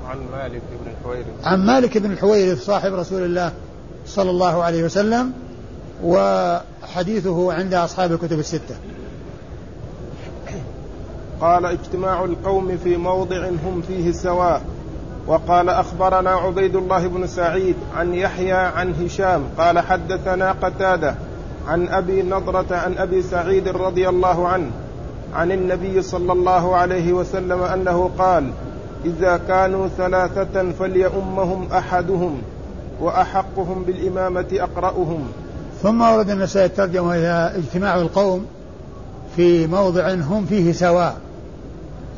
عن 0.07 0.17
مالك 0.31 0.61
بن 0.85 0.91
الحويرث. 0.91 1.25
عن 1.43 1.65
مالك 1.65 1.97
بن 1.97 2.11
الحويرث 2.11 2.65
صاحب 2.65 2.93
رسول 2.93 3.23
الله 3.23 3.51
صلى 4.07 4.29
الله 4.29 4.63
عليه 4.63 4.83
وسلم 4.83 5.31
وحديثه 6.03 7.53
عند 7.53 7.73
أصحاب 7.73 8.11
الكتب 8.11 8.39
الستة. 8.39 8.75
قال 11.41 11.65
اجتماع 11.65 12.23
القوم 12.23 12.77
في 12.83 12.97
موضع 12.97 13.47
هم 13.47 13.83
فيه 13.87 14.11
سواء. 14.11 14.61
وقال 15.27 15.69
أخبرنا 15.69 16.29
عبيد 16.29 16.75
الله 16.75 17.07
بن 17.07 17.27
سعيد 17.27 17.75
عن 17.95 18.13
يحيى 18.13 18.53
عن 18.53 18.93
هشام 18.93 19.43
قال 19.57 19.79
حدثنا 19.79 20.51
قتادة 20.51 21.15
عن 21.67 21.87
أبي 21.87 22.21
نضرة 22.21 22.65
عن 22.71 22.97
أبي 22.97 23.21
سعيد 23.21 23.67
رضي 23.67 24.09
الله 24.09 24.47
عنه 24.47 24.71
عن 25.35 25.51
النبي 25.51 26.01
صلى 26.01 26.33
الله 26.33 26.75
عليه 26.75 27.13
وسلم 27.13 27.61
أنه 27.61 28.09
قال 28.17 28.51
إذا 29.05 29.39
كانوا 29.47 29.87
ثلاثة 29.87 30.71
فليؤمهم 30.71 31.67
أحدهم 31.71 32.41
وأحقهم 33.01 33.83
بالإمامة 33.83 34.47
أقرأهم. 34.53 35.27
ثم 35.83 36.01
ورد 36.01 36.29
النسائي 36.29 36.65
الترجمة 36.65 37.15
إلى 37.15 37.53
اجتماع 37.55 37.95
القوم 37.95 38.45
في 39.35 39.67
موضع 39.67 40.13
هم 40.13 40.45
فيه 40.45 40.71
سواء. 40.71 41.17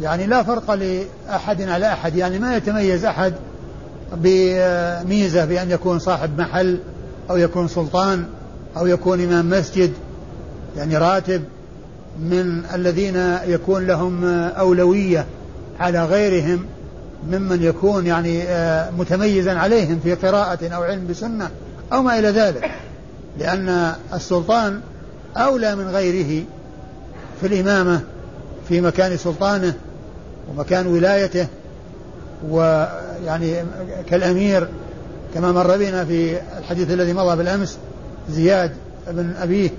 يعني 0.02 0.26
لا 0.26 0.44
فرق 0.44 0.72
لأحد 0.72 1.62
على 1.62 1.94
أحد 1.94 2.16
يعني 2.16 2.40
ما 2.40 2.58
يتميز 2.58 3.06
أحد 3.06 3.34
بميزة 4.14 5.46
بأن 5.46 5.72
يكون 5.72 6.00
صاحب 6.00 6.42
محل 6.42 6.80
أو 7.30 7.38
يكون 7.38 7.68
سلطان 7.68 8.26
أو 8.78 8.88
يكون 8.88 9.24
إمام 9.24 9.50
مسجد 9.50 9.94
يعني 10.78 10.98
راتب 10.98 11.44
من 12.20 12.64
الذين 12.74 13.38
يكون 13.46 13.88
لهم 13.88 14.26
أولوية 14.34 15.26
على 15.80 16.06
غيرهم 16.06 16.66
ممن 17.32 17.64
يكون 17.64 18.08
يعني 18.08 18.44
آه، 18.44 18.92
متميزا 18.92 19.54
عليهم 19.54 20.00
في 20.04 20.14
قراءة 20.14 20.68
أو 20.68 20.84
علم 20.84 21.08
بسنة 21.08 21.50
أو 21.94 22.02
ما 22.02 22.20
إلى 22.20 22.30
ذلك. 22.30 22.72
لأن 23.40 23.94
السلطان 24.14 24.82
أولى 25.38 25.76
من 25.76 25.88
غيره 25.88 26.44
في 27.42 27.48
الإمامة 27.48 28.02
في 28.70 28.82
مكان 28.82 29.18
سلطانه 29.18 29.74
ومكان 30.50 30.88
ولايته 30.88 31.48
ويعني 32.50 33.56
كالأمير 34.10 34.68
كما 35.34 35.52
مر 35.52 35.78
بنا 35.78 36.06
في 36.06 36.38
الحديث 36.58 36.92
الذي 36.92 37.14
مضى 37.14 37.36
بالأمس 37.36 37.78
زياد 38.30 38.72
بن 39.08 39.34
أبيه 39.42 39.70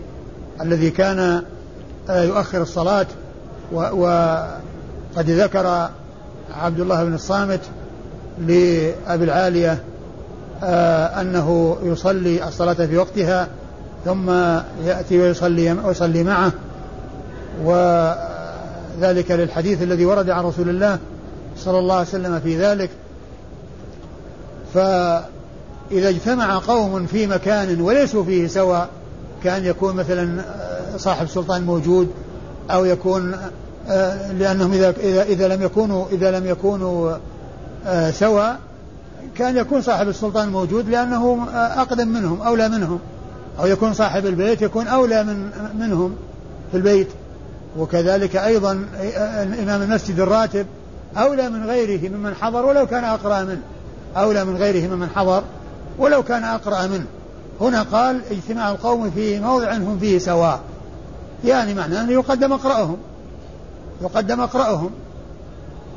الذي 0.60 0.90
كان 0.90 1.42
آه، 2.10 2.22
يؤخر 2.22 2.62
الصلاة 2.62 3.06
وقد 3.72 5.30
ذكر 5.30 5.88
عبد 6.54 6.80
الله 6.80 7.04
بن 7.04 7.14
الصامت 7.14 7.60
لأبي 8.38 9.24
العالية 9.24 9.78
آه 10.62 11.20
أنه 11.20 11.76
يصلي 11.82 12.48
الصلاة 12.48 12.72
في 12.72 12.96
وقتها 12.96 13.48
ثم 14.04 14.30
يأتي 14.84 15.18
ويصلي, 15.18 15.72
ويصلي 15.72 16.24
معه 16.24 16.52
وذلك 18.98 19.30
للحديث 19.30 19.82
الذي 19.82 20.06
ورد 20.06 20.30
عن 20.30 20.44
رسول 20.44 20.68
الله 20.68 20.98
صلى 21.56 21.78
الله 21.78 21.94
عليه 21.94 22.08
وسلم 22.08 22.40
في 22.40 22.58
ذلك. 22.58 22.90
فإذا 24.74 26.08
اجتمع 26.08 26.58
قوم 26.58 27.06
في 27.06 27.26
مكان 27.26 27.80
وليسوا 27.80 28.24
فيه 28.24 28.46
سواء 28.46 28.88
كأن 29.44 29.64
يكون 29.64 29.96
مثلا 29.96 30.44
صاحب 30.96 31.26
سلطان 31.26 31.62
موجود 31.62 32.10
أو 32.70 32.84
يكون 32.84 33.36
آه، 33.88 34.32
لأنهم 34.32 34.72
إذا 34.72 34.90
إذا 34.90 35.22
إذا 35.22 35.48
لم 35.48 35.62
يكونوا 35.62 36.06
إذا 36.12 36.38
لم 36.38 36.46
يكونوا 36.46 37.16
آه، 37.86 38.10
سواء 38.10 38.58
كأن 39.36 39.56
يكون 39.56 39.82
صاحب 39.82 40.08
السلطان 40.08 40.48
موجود 40.48 40.88
لأنه 40.88 41.46
آه، 41.54 41.82
أقدم 41.82 42.08
منهم 42.08 42.42
أولى 42.42 42.68
منهم. 42.68 42.98
أو 43.60 43.66
يكون 43.66 43.94
صاحب 43.94 44.26
البيت 44.26 44.62
يكون 44.62 44.86
أولى 44.86 45.24
من 45.24 45.50
منهم 45.78 46.16
في 46.70 46.76
البيت. 46.76 47.08
وكذلك 47.78 48.36
أيضا 48.36 48.72
إمام 49.62 49.82
المسجد 49.82 50.20
الراتب 50.20 50.66
أولى 51.16 51.50
من 51.50 51.66
غيره 51.66 52.08
ممن 52.08 52.34
حضر 52.34 52.66
ولو 52.66 52.86
كان 52.86 53.04
أقرأ 53.04 53.44
منه. 53.44 53.62
أولى 54.16 54.44
من 54.44 54.56
غيره 54.56 54.88
ممن 54.88 55.08
حضر 55.08 55.42
ولو 55.98 56.22
كان 56.22 56.44
أقرأ 56.44 56.86
منه. 56.86 57.06
هنا 57.60 57.82
قال 57.82 58.20
اجتماع 58.30 58.70
القوم 58.70 59.10
في 59.10 59.40
موضع 59.40 59.72
هم 59.76 59.98
فيه 60.00 60.18
سواء. 60.18 60.60
يعني 61.44 61.74
معناه 61.74 62.02
أنه 62.02 62.12
يقدم 62.12 62.52
أقرأهم. 62.52 62.96
يقدم 64.02 64.40
أقرأهم. 64.40 64.90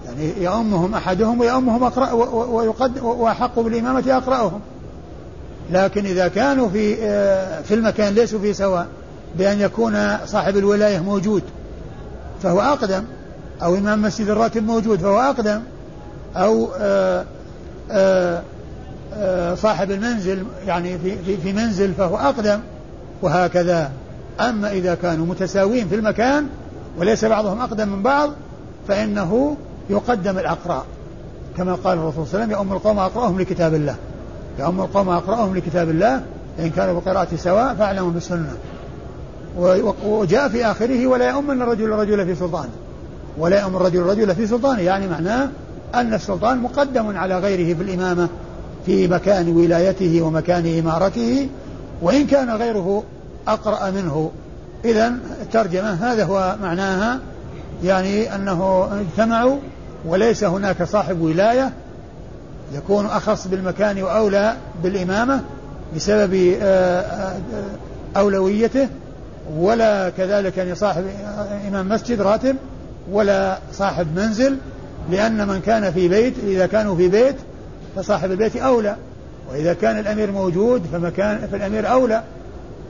يعني 0.05 0.43
يؤمهم 0.43 0.95
أحدهم 0.95 1.39
ويؤمهم 1.39 1.83
أقرأ 1.83 2.11
ويقدم 2.33 3.05
وأحق 3.05 3.59
بالإمامة 3.59 4.03
أقرأهم. 4.07 4.59
لكن 5.71 6.05
إذا 6.05 6.27
كانوا 6.27 6.69
في 6.69 6.97
آه، 7.01 7.61
في 7.61 7.73
المكان 7.73 8.13
ليسوا 8.13 8.39
في 8.39 8.53
سواء 8.53 8.87
بأن 9.37 9.61
يكون 9.61 10.17
صاحب 10.25 10.57
الولاية 10.57 10.99
موجود. 10.99 11.43
فهو 12.43 12.61
أقدم. 12.61 13.03
أو 13.63 13.75
إمام 13.75 14.01
مسجد 14.01 14.29
الراتب 14.29 14.63
موجود 14.63 14.99
فهو 14.99 15.19
أقدم. 15.19 15.61
أو 16.35 16.69
آآ 16.79 17.19
آه، 17.21 17.25
آآ 17.91 18.41
آه، 19.15 19.55
صاحب 19.55 19.91
المنزل 19.91 20.43
يعني 20.67 20.97
في, 20.97 21.17
في, 21.17 21.37
في 21.37 21.53
منزل 21.53 21.93
فهو 21.93 22.17
أقدم. 22.17 22.59
وهكذا. 23.21 23.91
أما 24.39 24.71
إذا 24.71 24.95
كانوا 24.95 25.25
متساوين 25.25 25.87
في 25.87 25.95
المكان 25.95 26.47
وليس 26.97 27.25
بعضهم 27.25 27.61
أقدم 27.61 27.89
من 27.89 28.01
بعض 28.03 28.31
فإنه 28.87 29.57
يقدم 29.89 30.37
الأقراء 30.37 30.85
كما 31.57 31.75
قال 31.75 31.97
الرسول 31.97 32.27
صلى 32.27 32.33
الله 32.33 32.43
عليه 32.43 32.45
وسلم 32.45 32.51
يؤم 32.51 32.73
القوم 32.73 32.99
أقرأهم 32.99 33.39
لكتاب 33.39 33.73
الله. 33.73 33.95
يؤم 34.59 34.81
القوم 34.81 35.09
أقرأهم 35.09 35.55
لكتاب 35.55 35.89
الله. 35.89 36.21
إن 36.59 36.69
كانوا 36.69 36.99
بقراءة 36.99 37.35
سواء 37.35 37.73
فاعلموا 37.73 38.11
بالسنة. 38.11 38.53
وجاء 40.05 40.49
في 40.49 40.65
آخره 40.65 41.07
ولا 41.07 41.29
يؤمن 41.29 41.61
الرجل 41.61 41.93
الرجل 41.93 42.25
في 42.25 42.35
سلطانه 42.35 42.69
ولا 43.37 43.61
يؤم 43.61 43.75
الرجل 43.75 43.99
الرجل 43.99 44.35
في 44.35 44.47
سلطانه 44.47 44.81
يعني 44.81 45.07
معناه 45.07 45.49
أن 45.95 46.13
السلطان 46.13 46.57
مقدم 46.57 47.17
على 47.17 47.39
غيره 47.39 47.75
في 47.75 47.83
الإمامة 47.83 48.29
في 48.85 49.07
مكان 49.07 49.49
ولايته 49.49 50.21
ومكان 50.21 50.79
إمارته 50.79 51.49
وإن 52.01 52.27
كان 52.27 52.49
غيره 52.49 53.03
أقرأ 53.47 53.91
منه. 53.91 54.31
إذا 54.85 55.13
الترجمة 55.41 55.93
هذا 55.93 56.23
هو 56.25 56.55
معناها 56.61 57.19
يعني 57.83 58.35
أنه 58.35 58.89
اجتمعوا 59.01 59.57
وليس 60.05 60.43
هناك 60.43 60.83
صاحب 60.83 61.21
ولاية 61.21 61.73
يكون 62.73 63.05
أخص 63.05 63.47
بالمكان 63.47 64.03
وأولى 64.03 64.55
بالإمامة 64.83 65.41
بسبب 65.95 66.55
آه، 66.61 67.01
آه، 67.01 67.35
أولويته. 68.17 68.87
ولا 69.57 70.09
كذلك 70.09 70.57
يعني 70.57 70.75
صاحب 70.75 71.03
إمام 71.67 71.89
مسجد 71.89 72.21
راتب 72.21 72.55
ولا 73.11 73.57
صاحب 73.73 74.07
منزل 74.15 74.57
لأن 75.11 75.47
من 75.47 75.61
كان 75.61 75.91
في 75.91 76.07
بيت 76.07 76.33
إذا 76.43 76.65
كانوا 76.65 76.95
في 76.95 77.07
بيت 77.07 77.35
فصاحب 77.95 78.31
البيت 78.31 78.55
أولى. 78.55 78.95
وإذا 79.51 79.73
كان 79.73 79.99
الأمير 79.99 80.31
موجود 80.31 80.81
فمكان 80.91 81.47
فالأمير 81.51 81.91
أولى. 81.91 82.23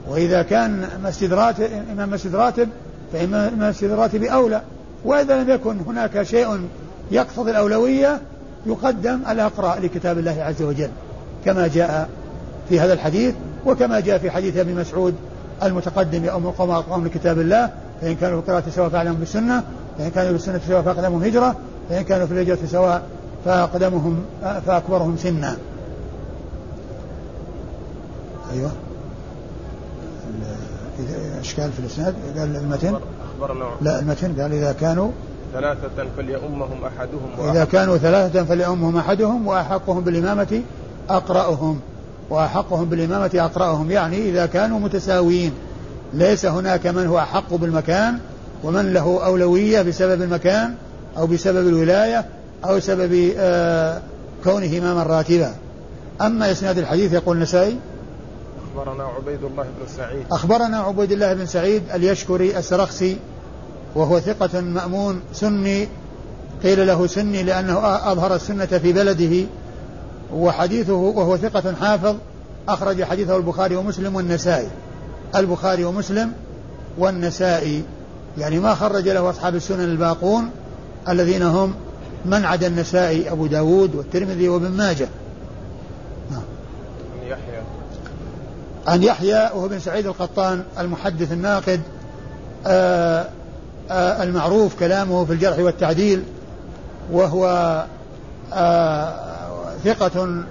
وإذا 0.08 0.42
كان 0.42 0.88
مسجد 1.04 1.32
راتب 1.32 1.68
إمام 1.92 2.10
مسجد 2.10 2.34
راتب 2.34 2.68
فإمام 3.12 3.58
مسجد 3.58 3.90
الراتب 3.90 4.22
أولى. 4.22 4.62
وإذا 5.04 5.42
لم 5.42 5.50
يكن 5.50 5.78
هناك 5.86 6.22
شيء 6.22 6.68
يقتضي 7.10 7.50
الأولوية 7.50 8.20
يقدم 8.66 9.20
الأقرأ 9.30 9.80
لكتاب 9.80 10.18
الله 10.18 10.42
عز 10.42 10.62
وجل 10.62 10.90
كما 11.44 11.66
جاء 11.66 12.08
في 12.68 12.80
هذا 12.80 12.92
الحديث 12.92 13.34
وكما 13.66 14.00
جاء 14.00 14.18
في 14.18 14.30
حديث 14.30 14.56
ابن 14.56 14.74
مسعود 14.74 15.14
المتقدم 15.62 16.28
أم 16.28 16.46
القوم 16.46 16.70
أقوام 16.70 17.06
لكتاب 17.06 17.40
الله 17.40 17.70
فإن 18.00 18.14
كانوا 18.14 18.40
في 18.40 18.48
القراءة 18.48 18.70
سواء 18.70 18.88
فأعلمهم 18.88 19.20
بالسنة 19.20 19.62
فإن 19.98 20.10
كانوا 20.10 20.32
بالسنة 20.32 20.60
سواء 20.68 20.82
فأقدمهم 20.82 21.22
هجرة 21.22 21.56
فإن 21.88 22.02
كانوا 22.02 22.26
في 22.26 22.32
الهجرة 22.32 22.58
سواء 22.66 23.02
فأقدمهم 23.44 24.24
فأكبرهم 24.66 25.16
سنا. 25.16 25.56
أيوه. 28.52 28.70
إشكال 31.40 31.72
في 31.72 31.78
الإسناد 31.78 32.14
قال 32.38 32.56
المتن. 32.56 32.96
لا 33.80 33.98
المتن 33.98 34.42
قال 34.42 34.52
إذا 34.52 34.72
كانوا 34.72 35.10
ثلاثة 35.52 36.06
فليؤمهم 36.16 36.84
أحدهم 36.84 37.50
إذا 37.50 37.64
كانوا 37.64 37.96
ثلاثة 37.96 38.44
فليؤمهم 38.44 38.96
أحدهم 38.96 39.46
وأحقهم 39.46 40.00
بالإمامة 40.00 40.62
أقرأهم. 41.10 41.80
وأحقهم 42.30 42.84
بالإمامة 42.84 43.30
أقرأهم. 43.34 43.90
يعني 43.90 44.28
إذا 44.30 44.46
كانوا 44.46 44.80
متساويين 44.80 45.52
ليس 46.14 46.46
هناك 46.46 46.86
من 46.86 47.06
هو 47.06 47.18
أحق 47.18 47.54
بالمكان 47.54 48.18
ومن 48.64 48.92
له 48.92 49.26
أولوية 49.26 49.82
بسبب 49.82 50.22
المكان 50.22 50.74
أو 51.16 51.26
بسبب 51.26 51.68
الولاية 51.68 52.24
أو 52.64 52.80
سبب 52.80 53.32
آه 53.38 54.00
كونه 54.44 54.78
إماما 54.78 55.02
راتبا 55.02 55.54
أما 56.20 56.52
إسناد 56.52 56.78
الحديث 56.78 57.12
يقول 57.12 57.36
النسائي 57.36 57.78
أخبرنا 58.76 59.04
عبيد 59.04 59.44
الله 59.44 59.62
بن 59.62 59.86
سعيد. 59.96 60.26
أخبرنا 60.30 60.78
عبيد 60.78 61.12
الله 61.12 61.34
بن 61.34 61.46
سعيد 61.46 61.82
اليشكري 61.94 62.58
السرخسي 62.58 63.16
وهو 63.94 64.20
ثقة 64.20 64.60
مأمون 64.60 65.20
سني. 65.32 65.88
قيل 66.62 66.86
له 66.86 67.06
سني 67.06 67.42
لأنه 67.42 67.78
أظهر 68.12 68.34
السنة 68.34 68.66
في 68.66 68.92
بلده. 68.92 69.46
وحديثه 70.34 70.92
وهو 70.92 71.36
ثقة 71.36 71.74
حافظ 71.80 72.16
أخرج 72.68 73.02
حديثه 73.02 73.36
البخاري 73.36 73.76
ومسلم 73.76 74.16
والنسائي. 74.16 74.68
البخاري 75.36 75.84
ومسلم 75.84 76.32
والنسائي. 76.98 77.82
يعني 78.38 78.58
ما 78.58 78.74
خرج 78.74 79.08
له 79.08 79.30
أصحاب 79.30 79.54
السنن 79.54 79.84
الباقون 79.84 80.50
الذين 81.08 81.42
هم 81.42 81.74
من 82.24 82.44
عدا 82.44 82.66
النسائي 82.66 83.30
أبو 83.30 83.46
داود 83.46 83.94
والترمذي 83.94 84.48
وابن 84.48 84.70
ماجه. 84.70 85.08
عن 88.86 89.02
يحيى. 89.02 89.50
وهو 89.54 89.68
بن 89.68 89.78
سعيد 89.78 90.06
القطان 90.06 90.64
المحدث 90.78 91.32
الناقد 91.32 91.80
آآ 92.66 93.20
آه، 93.20 93.28
آآ 93.90 94.20
آه، 94.20 94.22
المعروف 94.22 94.78
كلامه 94.80 95.24
في 95.24 95.32
الجرح 95.32 95.58
والتعديل 95.58 96.22
وهو 97.12 97.46
آه، 98.52 99.23
ثقة 99.84 100.44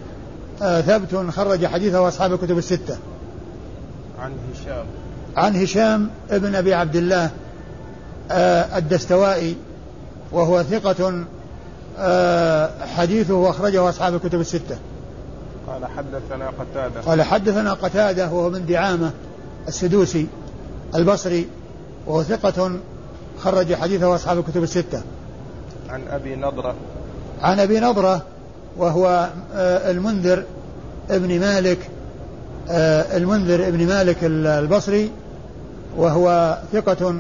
ثبت 0.82 1.30
خرج 1.32 1.66
حديثه 1.66 2.08
أصحاب 2.08 2.34
الكتب 2.34 2.58
الستة. 2.58 2.98
عن 4.20 4.32
هشام. 4.54 4.86
عن 5.38 5.56
هشام 5.56 6.10
ابن 6.32 6.56
أبي 6.56 6.74
عبد 6.74 6.96
الله 6.96 7.32
الدستوائي 8.78 9.56
وهو 10.32 10.64
ثقة 10.64 11.24
حديثه 12.96 13.50
أخرجه 13.50 13.90
أصحاب 13.90 14.16
الكتب 14.16 14.40
الستة. 14.40 14.78
قال 15.68 15.86
حدثنا 15.86 16.48
قتادة. 16.60 17.02
قال 17.02 17.22
حدثنا 17.22 17.74
قتادة 17.74 18.26
وهو 18.26 18.50
من 18.50 18.66
دعامة 18.66 19.12
السدوسي 19.68 20.28
البصري 20.96 21.48
وهو 22.08 22.24
ثقة 22.24 22.72
خرج 23.44 23.74
حديثه 23.74 24.16
أصحاب 24.16 24.40
الكتب 24.40 24.64
الستة. 24.64 25.02
عن 25.90 26.02
أبي 26.08 26.36
نضرة. 26.36 26.76
عن 27.42 27.60
أبي 27.60 27.80
نضرة 27.80 28.22
وهو 28.78 29.30
آه، 29.54 29.92
المنذر 29.92 30.44
ابن 31.10 31.40
مالك 31.40 31.90
آه، 32.70 33.18
المنذر 33.18 33.68
ابن 33.68 33.88
مالك 33.88 34.18
البصري 34.24 35.12
وهو 35.98 36.58
ثقة 36.74 37.16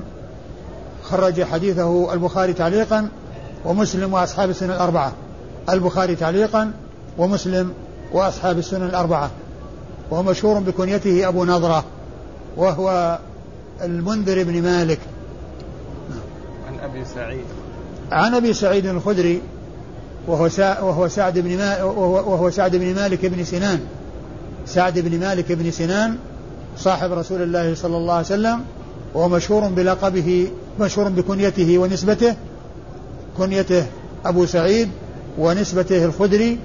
خرج 1.03 1.43
حديثه 1.43 2.13
البخاري 2.13 2.53
تعليقا 2.53 3.09
ومسلم 3.65 4.13
وأصحاب 4.13 4.49
السنة 4.49 4.75
الأربعة. 4.75 5.11
البخاري 5.69 6.15
تعليقا 6.15 6.71
ومسلم 7.17 7.73
وأصحاب 8.13 8.57
السنن 8.57 8.85
الأربعة. 8.85 9.31
وهو 10.11 10.23
مشهور 10.23 10.59
بكنيته 10.59 11.27
أبو 11.27 11.45
نضرة 11.45 11.83
وهو 12.57 13.19
المنذر 13.81 14.43
بن 14.43 14.61
مالك. 14.61 14.99
عن 16.67 16.89
أبي 16.89 17.05
سعيد. 17.15 17.45
عن 18.11 18.33
أبي 18.35 18.53
سعيد 18.53 18.85
الخدري 18.85 19.41
وهو 20.27 20.49
وهو 20.57 21.07
سعد 21.07 21.39
بن 21.39 21.61
وهو 21.81 22.49
سعد 22.49 22.75
بن 22.75 22.95
مالك 22.95 23.25
بن 23.25 23.43
سنان. 23.43 23.79
سعد 24.65 24.99
بن 24.99 25.19
مالك 25.19 25.51
بن 25.51 25.71
سنان 25.71 26.15
صاحب 26.77 27.11
رسول 27.11 27.41
الله 27.41 27.75
صلى 27.75 27.97
الله 27.97 28.13
عليه 28.13 28.25
وسلم 28.25 28.61
وهو 29.13 29.29
مشهور 29.29 29.67
بلقبه 29.67 30.47
مشهور 30.79 31.09
بكنيته 31.09 31.77
ونسبته 31.77 32.35
كنيته 33.37 33.85
أبو 34.25 34.45
سعيد 34.45 34.89
ونسبته 35.37 36.05
الخدري 36.05 36.59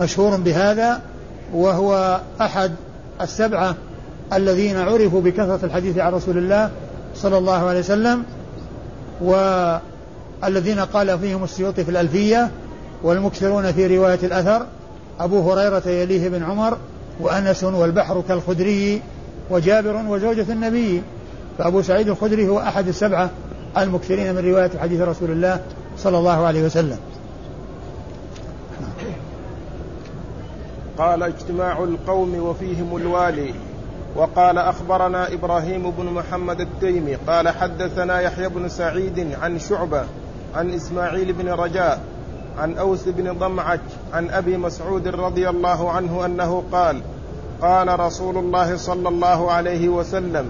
مشهور 0.00 0.36
بهذا 0.36 1.00
وهو 1.54 2.20
أحد 2.40 2.72
السبعة 3.20 3.74
الذين 4.32 4.76
عرفوا 4.76 5.20
بكثرة 5.20 5.60
الحديث 5.62 5.98
عن 5.98 6.12
رسول 6.12 6.38
الله 6.38 6.70
صلى 7.14 7.38
الله 7.38 7.66
عليه 7.66 7.78
وسلم 7.78 8.22
والذين 9.20 10.80
قال 10.80 11.18
فيهم 11.18 11.44
السيوطي 11.44 11.84
في 11.84 11.90
الألفية 11.90 12.50
والمكثرون 13.02 13.72
في 13.72 13.98
رواية 13.98 14.18
الأثر 14.22 14.66
أبو 15.20 15.52
هريرة 15.52 15.88
يليه 15.88 16.28
بن 16.28 16.42
عمر 16.42 16.78
وأنس 17.20 17.64
والبحر 17.64 18.22
كالخدري 18.28 19.02
وجابر 19.50 19.96
وزوجة 20.08 20.52
النبي 20.52 21.02
فأبو 21.58 21.82
سعيد 21.82 22.08
الخدري 22.08 22.48
هو 22.48 22.58
أحد 22.58 22.88
السبعة 22.88 23.30
المكثرين 23.78 24.34
من 24.34 24.50
رواية 24.50 24.70
حديث 24.78 25.00
رسول 25.00 25.30
الله 25.30 25.60
صلى 25.98 26.18
الله 26.18 26.46
عليه 26.46 26.62
وسلم. 26.62 26.98
قال 30.98 31.22
اجتماع 31.22 31.84
القوم 31.84 32.34
وفيهم 32.42 32.96
الوالي. 32.96 33.54
وقال 34.16 34.58
أخبرنا 34.58 35.32
إبراهيم 35.32 35.90
بن 35.90 36.04
محمد 36.04 36.60
التيمي 36.60 37.14
قال 37.14 37.48
حدثنا 37.48 38.20
يحيى 38.20 38.48
بن 38.48 38.68
سعيد 38.68 39.34
عن 39.42 39.58
شعبة 39.58 40.04
عن 40.54 40.70
إسماعيل 40.70 41.32
بن 41.32 41.48
رجاء 41.48 42.00
عن 42.60 42.78
أوس 42.78 43.08
بن 43.08 43.32
ضمعج 43.38 43.80
عن 44.12 44.30
أبي 44.30 44.56
مسعود 44.56 45.08
رضي 45.08 45.48
الله 45.48 45.90
عنه 45.90 46.26
أنه 46.26 46.62
قال 46.72 47.00
قال 47.62 48.00
رسول 48.00 48.38
الله 48.38 48.76
صلى 48.76 49.08
الله 49.08 49.52
عليه 49.52 49.88
وسلم 49.88 50.46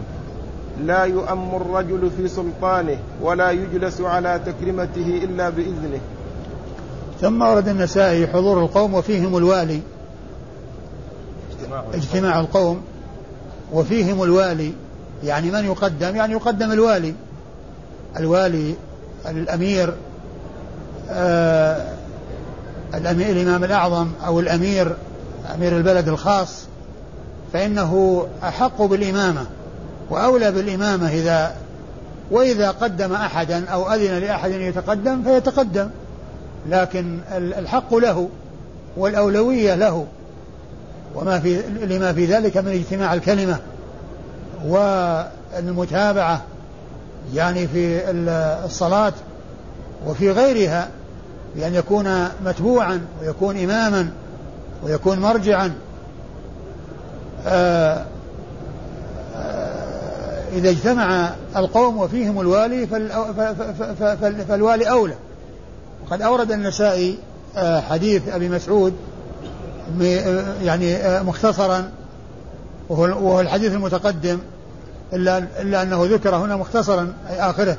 لا 0.84 1.04
يؤم 1.04 1.54
الرجل 1.54 2.10
في 2.16 2.28
سلطانه 2.28 2.98
ولا 3.22 3.50
يجلس 3.50 4.00
على 4.00 4.40
تكرمته 4.46 5.20
إلا 5.24 5.50
بإذنه. 5.50 6.00
ثم 7.20 7.42
ورد 7.42 7.68
النسائي 7.68 8.26
حضور 8.26 8.60
القوم 8.60 8.94
وفيهم 8.94 9.36
الوالي. 9.36 9.80
اجتماع 11.94 12.40
القوم 12.40 12.82
وفيهم 13.72 14.22
الوالي. 14.22 14.72
يعني 15.24 15.50
من 15.50 15.64
يقدم؟ 15.64 16.16
يعني 16.16 16.32
يقدم 16.32 16.72
الوالي. 16.72 17.14
الوالي 18.16 18.74
الأمير 19.26 19.94
آه 21.10 21.99
الأمير 22.94 23.30
الإمام 23.30 23.64
الأعظم 23.64 24.08
أو 24.26 24.40
الأمير 24.40 24.96
أمير 25.54 25.76
البلد 25.76 26.08
الخاص 26.08 26.64
فإنه 27.52 28.26
أحق 28.42 28.82
بالإمامة 28.82 29.46
وأولى 30.10 30.52
بالإمامة 30.52 31.08
إذا 31.08 31.54
وإذا 32.30 32.70
قدم 32.70 33.12
أحدا 33.12 33.68
أو 33.68 33.92
أذن 33.92 34.18
لأحد 34.18 34.52
أن 34.52 34.60
يتقدم 34.60 35.22
فيتقدم 35.22 35.90
لكن 36.68 37.18
الحق 37.32 37.94
له 37.94 38.28
والأولوية 38.96 39.74
له 39.74 40.06
وما 41.14 41.40
في 41.40 41.62
لما 41.82 42.12
في 42.12 42.26
ذلك 42.26 42.56
من 42.56 42.72
اجتماع 42.72 43.14
الكلمة 43.14 43.58
والمتابعة 44.66 46.42
يعني 47.34 47.68
في 47.68 48.10
الصلاة 48.64 49.12
وفي 50.06 50.30
غيرها 50.30 50.88
بأن 51.56 51.74
يكون 51.74 52.28
متبوعا 52.44 53.00
ويكون 53.22 53.56
إماما 53.56 54.10
ويكون 54.82 55.18
مرجعا. 55.18 55.72
آه، 57.46 58.04
آه، 59.34 60.44
إذا 60.52 60.70
اجتمع 60.70 61.30
القوم 61.56 61.98
وفيهم 61.98 62.40
الوالي 62.40 62.86
فالوالي 64.48 64.90
أولى. 64.90 65.14
وقد 66.06 66.22
أورد 66.22 66.52
النسائي 66.52 67.18
آه، 67.56 67.80
حديث 67.80 68.28
أبي 68.28 68.48
مسعود 68.48 68.94
يعني 70.62 70.96
مختصرا 71.22 71.90
وهو 72.88 73.40
الحديث 73.40 73.72
المتقدم 73.72 74.38
إلا 75.12 75.82
أنه 75.82 76.04
ذكر 76.04 76.36
هنا 76.36 76.56
مختصرا 76.56 77.12
أي 77.30 77.40
آخره. 77.40 77.76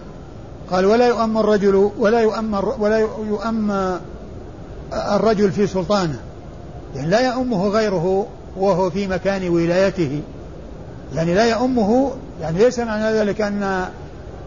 قال 0.71 0.85
ولا 0.85 1.07
يؤم 1.07 1.37
الرجل 1.37 1.91
ولا 1.99 2.19
يؤم 2.19 2.53
ولا 2.79 2.99
يؤم 3.29 3.71
الرجل 4.93 5.51
في 5.51 5.67
سلطانه. 5.67 6.19
يعني 6.95 7.09
لا 7.09 7.19
يؤمه 7.19 7.67
غيره 7.67 8.27
وهو 8.57 8.89
في 8.89 9.07
مكان 9.07 9.49
ولايته. 9.49 10.21
يعني 11.15 11.33
لا 11.33 11.45
يؤمه 11.45 12.11
يعني 12.41 12.59
ليس 12.59 12.79
معنى 12.79 13.13
ذلك 13.13 13.41
أن 13.41 13.85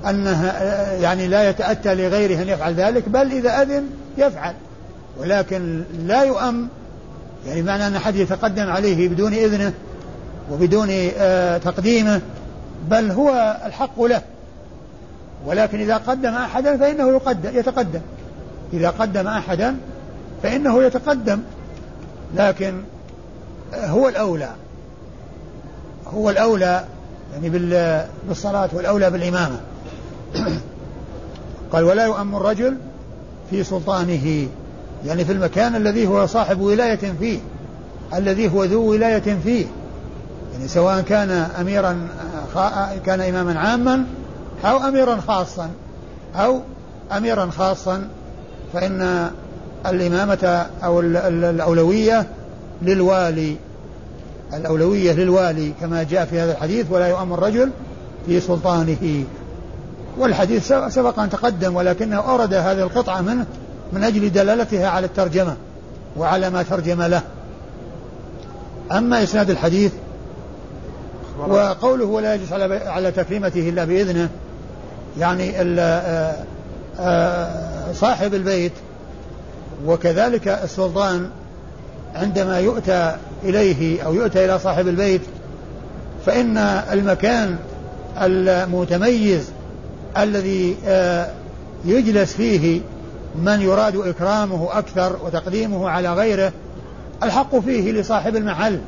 أنه 0.08 0.52
يعني 1.00 1.28
لا 1.28 1.50
يتأتى 1.50 1.94
لغيره 1.94 2.42
أن 2.42 2.48
يفعل 2.48 2.74
ذلك 2.74 3.08
بل 3.08 3.32
إذا 3.32 3.62
أذن 3.62 3.86
يفعل. 4.18 4.54
ولكن 5.20 5.82
لا 6.06 6.22
يؤم 6.22 6.68
يعني 7.46 7.62
معنى 7.62 7.86
أن 7.86 7.96
أحد 7.96 8.16
يتقدم 8.16 8.70
عليه 8.70 9.08
بدون 9.08 9.32
إذنه 9.32 9.72
وبدون 10.52 10.88
آه 11.18 11.58
تقديمه 11.58 12.20
بل 12.90 13.10
هو 13.10 13.56
الحق 13.66 14.02
له. 14.02 14.22
ولكن 15.46 15.80
إذا 15.80 15.96
قدم 15.96 16.34
أحدا 16.34 16.76
فإنه 16.76 17.08
يقدم 17.08 17.58
يتقدم. 17.58 18.00
إذا 18.72 18.90
قدم 18.90 19.26
أحدا 19.26 19.76
فإنه 20.42 20.82
يتقدم. 20.82 21.42
لكن 22.36 22.82
هو 23.74 24.08
الأولى. 24.08 24.50
هو 26.14 26.30
الأولى 26.30 26.84
يعني 27.32 27.48
بالصلاة 28.28 28.68
والأولى 28.72 29.10
بالإمامة. 29.10 29.60
قال 31.72 31.84
ولا 31.84 32.04
يؤم 32.04 32.36
الرجل 32.36 32.76
في 33.50 33.64
سلطانه. 33.64 34.46
يعني 35.06 35.24
في 35.24 35.32
المكان 35.32 35.76
الذي 35.76 36.06
هو 36.06 36.26
صاحب 36.26 36.60
ولاية 36.60 37.12
فيه 37.20 37.38
الذي 38.14 38.52
هو 38.52 38.64
ذو 38.64 38.90
ولاية 38.90 39.38
فيه. 39.44 39.66
يعني 40.54 40.68
سواء 40.68 41.00
كان 41.00 41.30
أميرا 41.30 42.08
كان 43.06 43.20
إماما 43.20 43.60
عاما 43.60 44.04
أو 44.64 44.76
أميرا 44.76 45.20
خاصا 45.26 45.70
أو 46.36 46.60
أميرا 47.12 47.50
خاصا 47.50 48.08
فإن 48.72 49.30
الإمامة 49.86 50.66
أو 50.84 51.00
الأولوية 51.00 52.26
للوالي 52.82 53.56
الأولوية 54.54 55.12
للوالي 55.12 55.72
كما 55.80 56.02
جاء 56.02 56.24
في 56.24 56.40
هذا 56.40 56.52
الحديث 56.52 56.86
ولا 56.90 57.06
يؤم 57.06 57.34
الرجل 57.34 57.70
في 58.26 58.40
سلطانه. 58.40 59.24
والحديث 60.18 60.72
سبق 60.88 61.18
أن 61.18 61.30
تقدم 61.30 61.76
ولكنه 61.76 62.16
أورد 62.16 62.54
هذه 62.54 62.82
القطعة 62.82 63.20
منه 63.20 63.46
من 63.92 64.04
أجل 64.04 64.32
دلالتها 64.32 64.88
على 64.88 65.06
الترجمة 65.06 65.56
وعلى 66.16 66.50
ما 66.50 66.62
ترجم 66.62 67.02
له. 67.02 67.22
أما 68.92 69.22
إسناد 69.22 69.50
الحديث 69.50 69.92
وقوله 71.48 72.04
ولا 72.04 72.34
يجلس 72.34 72.52
على 72.52 72.76
على 72.76 73.10
تكريمته 73.12 73.68
إلا 73.68 73.84
بإذنه 73.84 74.28
يعني 75.18 75.52
آه، 75.60 76.36
آه، 77.00 77.92
صاحب 77.92 78.34
البيت. 78.34 78.72
وكذلك 79.86 80.48
السلطان 80.48 81.30
عندما 82.14 82.58
يؤتى 82.60 83.16
إليه 83.44 84.02
أو 84.02 84.14
يؤتى 84.14 84.44
إلى 84.44 84.58
صاحب 84.58 84.88
البيت 84.88 85.20
فإن 86.26 86.58
المكان 86.92 87.56
المتميز 88.22 89.50
الذي 90.16 90.76
آه، 90.86 91.30
يجلس 91.84 92.32
فيه 92.32 92.80
من 93.42 93.60
يراد 93.60 93.96
إكرامه 93.96 94.78
أكثر 94.78 95.16
وتقديمه 95.24 95.88
على 95.90 96.14
غيره 96.14 96.52
الحق 97.22 97.58
فيه 97.58 97.92
لصاحب 97.92 98.36
المحل 98.36 98.80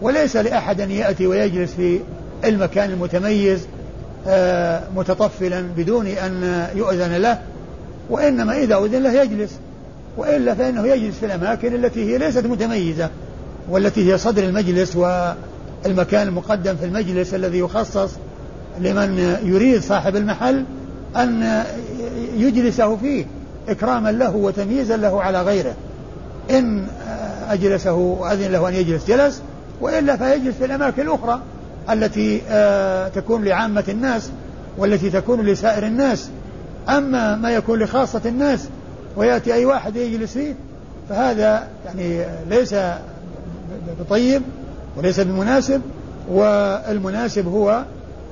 وليس 0.00 0.36
لأحد 0.36 0.80
أن 0.80 0.90
يأتي 0.90 1.26
ويجلس 1.26 1.72
في 1.74 2.00
المكان 2.44 2.90
المتميز 2.90 3.66
متطفلا 4.96 5.60
بدون 5.76 6.06
أن 6.06 6.66
يؤذن 6.74 7.12
له 7.12 7.38
وإنما 8.10 8.56
إذا 8.56 8.76
أذن 8.76 9.02
له 9.02 9.22
يجلس 9.22 9.50
وإلا 10.16 10.54
فإنه 10.54 10.86
يجلس 10.86 11.18
في 11.18 11.26
الأماكن 11.26 11.74
التي 11.74 12.12
هي 12.12 12.18
ليست 12.18 12.46
متميزة 12.46 13.10
والتي 13.70 14.12
هي 14.12 14.18
صدر 14.18 14.44
المجلس 14.44 14.96
والمكان 14.96 16.28
المقدم 16.28 16.76
في 16.76 16.84
المجلس 16.84 17.34
الذي 17.34 17.58
يخصص 17.58 18.10
لمن 18.80 19.38
يريد 19.44 19.82
صاحب 19.82 20.16
المحل 20.16 20.64
أن 21.16 21.62
يجلسه 22.36 22.96
فيه 22.96 23.26
إكراما 23.68 24.12
له 24.12 24.36
وتمييزا 24.36 24.96
له 24.96 25.22
على 25.22 25.42
غيره. 25.42 25.74
إن 26.50 26.86
أجلسه 27.48 27.92
وأذن 27.92 28.52
له 28.52 28.68
أن 28.68 28.74
يجلس 28.74 29.06
جلس 29.06 29.42
وإلا 29.80 30.16
فيجلس 30.16 30.56
في 30.56 30.64
الأماكن 30.64 31.02
الأخرى. 31.02 31.40
التي 31.90 32.42
آه، 32.48 33.08
تكون 33.08 33.44
لعامة 33.44 33.84
الناس 33.88 34.30
والتي 34.78 35.10
تكون 35.10 35.40
لسائر 35.40 35.86
الناس. 35.86 36.30
أما 36.88 37.36
ما 37.36 37.50
يكون 37.50 37.78
لخاصة 37.78 38.20
الناس 38.26 38.68
ويأتي 39.16 39.54
أي 39.54 39.64
واحد 39.64 39.96
يجلس 39.96 40.32
فيه 40.32 40.54
فهذا 41.08 41.68
يعني 41.86 42.24
ليس 42.50 42.74
بطيب 44.00 44.42
وليس 44.96 45.20
بمناسب. 45.20 45.80
والمناسب 46.28 47.46
هو 47.48 47.84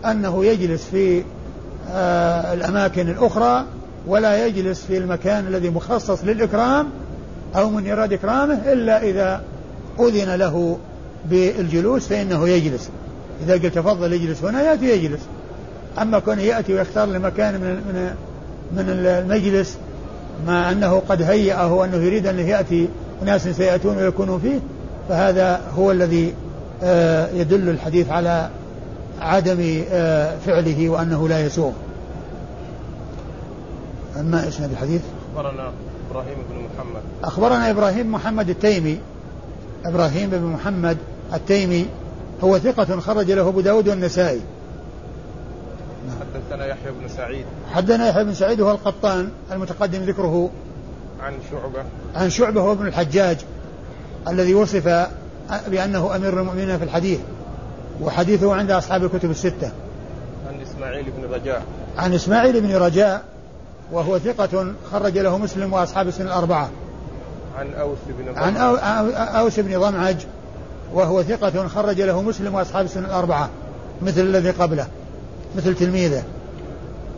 أنه 0.05 0.45
يجلس 0.45 0.85
في 0.85 1.25
آه، 1.93 2.55
الأماكن 2.55 3.09
الأخرى 3.09 3.65
ولا 4.07 4.47
يجلس 4.47 4.85
في 4.85 4.99
المكان 4.99 5.47
الذي 5.47 5.71
مخصص 5.71 6.25
للإكرام 6.25 6.87
أو 7.57 7.71
من 7.71 7.87
يراد 7.87 8.13
إكرامه 8.13 8.73
إلا 8.73 9.03
إذا 9.03 9.43
أذن 10.01 10.35
له 10.35 10.79
بالجلوس 11.31 12.07
فإنه 12.07 12.49
يجلس. 12.49 12.91
إذا 13.45 13.53
قلت 13.53 13.67
تفضل 13.67 14.13
اجلس 14.13 14.45
هنا 14.45 14.63
يأتي 14.63 14.85
يجلس. 14.85 15.21
أما 16.03 16.19
كونه 16.19 16.43
يأتي 16.43 16.75
ويختار 16.75 17.09
لمكان 17.09 17.55
من 17.55 17.75
من 17.75 18.15
من 18.73 18.85
المجلس 18.89 19.77
مع 20.47 20.73
أنه 20.73 21.03
قد 21.09 21.23
هيأه 21.23 21.85
أنه 21.85 21.97
يريد 21.97 22.27
أن 22.27 22.39
يأتي 22.39 22.89
أناس 23.23 23.49
سيأتون 23.49 23.97
ويكونوا 23.97 24.39
فيه 24.39 24.61
فهذا 25.09 25.61
هو 25.77 25.91
الذي 25.91 26.35
آه، 26.83 27.31
يدل 27.31 27.69
الحديث 27.69 28.11
على 28.11 28.51
عدم 29.21 29.83
آه، 29.91 30.37
فعله 30.47 30.89
وأنه 30.89 31.29
لا 31.29 31.47
يسوغ. 31.47 31.73
أما 34.21 34.49
إسناد 34.49 34.71
الحديث؟ 34.71 35.03
أخبرنا 35.37 35.73
إبراهيم 36.11 36.37
بن 36.51 36.57
محمد. 36.57 37.03
أخبرنا 37.25 37.71
إبراهيم 37.71 38.13
محمد 38.13 38.49
التيمي. 38.49 38.99
إبراهيم 39.85 40.31
بن 40.31 40.43
محمد 40.43 40.97
التيمي 41.35 41.87
هو 42.45 42.59
ثقة 42.59 43.01
خرج 43.01 43.31
له 43.31 43.49
أبو 43.49 43.61
داود 43.61 43.89
والنسائي. 43.89 44.41
حدثنا 46.21 46.67
يحيى 46.67 46.93
بن 47.01 47.09
سعيد. 47.09 47.45
حدثنا 47.73 48.09
يحيى 48.09 48.25
بن 48.25 48.35
سعيد 48.35 48.61
وهو 48.61 48.71
القطان 48.71 49.31
المتقدم 49.53 50.03
ذكره. 50.03 50.51
عن 51.23 51.33
شعبة. 51.51 51.85
عن 52.15 52.31
شعبة 52.31 52.61
هو 52.61 52.73
ابن 52.73 52.87
الحجاج 52.87 53.37
الذي 54.29 54.55
وصف 54.55 55.09
بأنه 55.69 56.17
أمير 56.17 56.41
المؤمنين 56.41 56.79
في 56.79 56.85
الحديث 56.85 57.21
وحديثه 58.01 58.55
عند 58.55 58.71
أصحاب 58.71 59.05
الكتب 59.05 59.31
الستة. 59.31 59.71
عن 60.49 60.61
إسماعيل 60.61 61.05
بن 61.05 61.35
رجاء. 61.35 61.63
عن 61.99 62.15
إسماعيل 62.15 62.61
بن 62.61 62.77
رجاء 62.77 63.23
وهو 63.93 64.19
ثقة 64.19 64.73
خرج 64.93 65.19
له 65.19 65.39
مسلم 65.39 65.73
وأصحاب 65.73 66.09
السنة 66.09 66.27
الأربعة. 66.27 66.71
عن 67.59 67.75
أوس 67.75 67.99
بن 68.09 68.39
عن 68.39 68.57
أوس 69.17 69.61
بن 69.61 69.79
ضمعج 69.81 70.17
وهو 70.95 71.23
ثقة 71.23 71.69
خرج 71.69 72.01
له 72.01 72.23
مسلم 72.23 72.55
وأصحاب 72.55 72.85
السنة 72.85 73.07
الأربعة 73.07 73.51
مثل 74.03 74.21
الذي 74.21 74.51
قبله 74.51 74.87
مثل 75.57 75.75
تلميذه. 75.75 76.23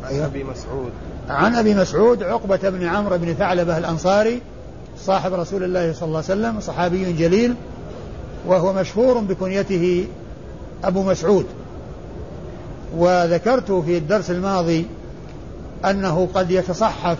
عن 0.04 0.14
أيوة. 0.14 0.26
أبي 0.26 0.44
مسعود. 0.44 0.90
عن 1.28 1.54
أبي 1.54 1.74
مسعود 1.74 2.22
عقبة 2.22 2.70
بن 2.70 2.86
عمرو 2.86 3.18
بن 3.18 3.34
ثعلبة 3.34 3.78
الأنصاري 3.78 4.40
صاحب 4.98 5.34
رسول 5.34 5.64
الله 5.64 5.92
صلى 5.92 6.06
الله 6.06 6.24
عليه 6.28 6.40
وسلم 6.40 6.60
صحابي 6.60 7.12
جليل 7.12 7.54
وهو 8.46 8.72
مشهور 8.72 9.18
بكنيته 9.18 10.06
أبو 10.84 11.02
مسعود. 11.02 11.46
وذكرت 12.96 13.72
في 13.72 13.98
الدرس 13.98 14.30
الماضي 14.30 14.86
أنه 15.84 16.28
قد 16.34 16.50
يتصحف 16.50 17.18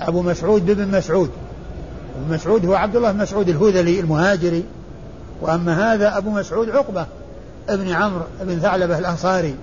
أبو 0.00 0.22
مسعود 0.22 0.66
بابن 0.66 0.88
مسعود. 0.88 1.30
ابن 2.16 2.34
مسعود 2.34 2.66
هو 2.66 2.74
عبد 2.74 2.96
الله 2.96 3.12
بن 3.12 3.18
مسعود 3.18 3.48
الهذلي 3.48 4.00
المهاجري. 4.00 4.64
وأما 5.40 5.94
هذا 5.94 6.18
أبو 6.18 6.30
مسعود 6.30 6.70
عقبة 6.70 7.06
ابن 7.68 7.92
عمرو 7.92 8.24
بن 8.40 8.58
ثعلبة 8.58 8.98
الأنصاري. 8.98 9.54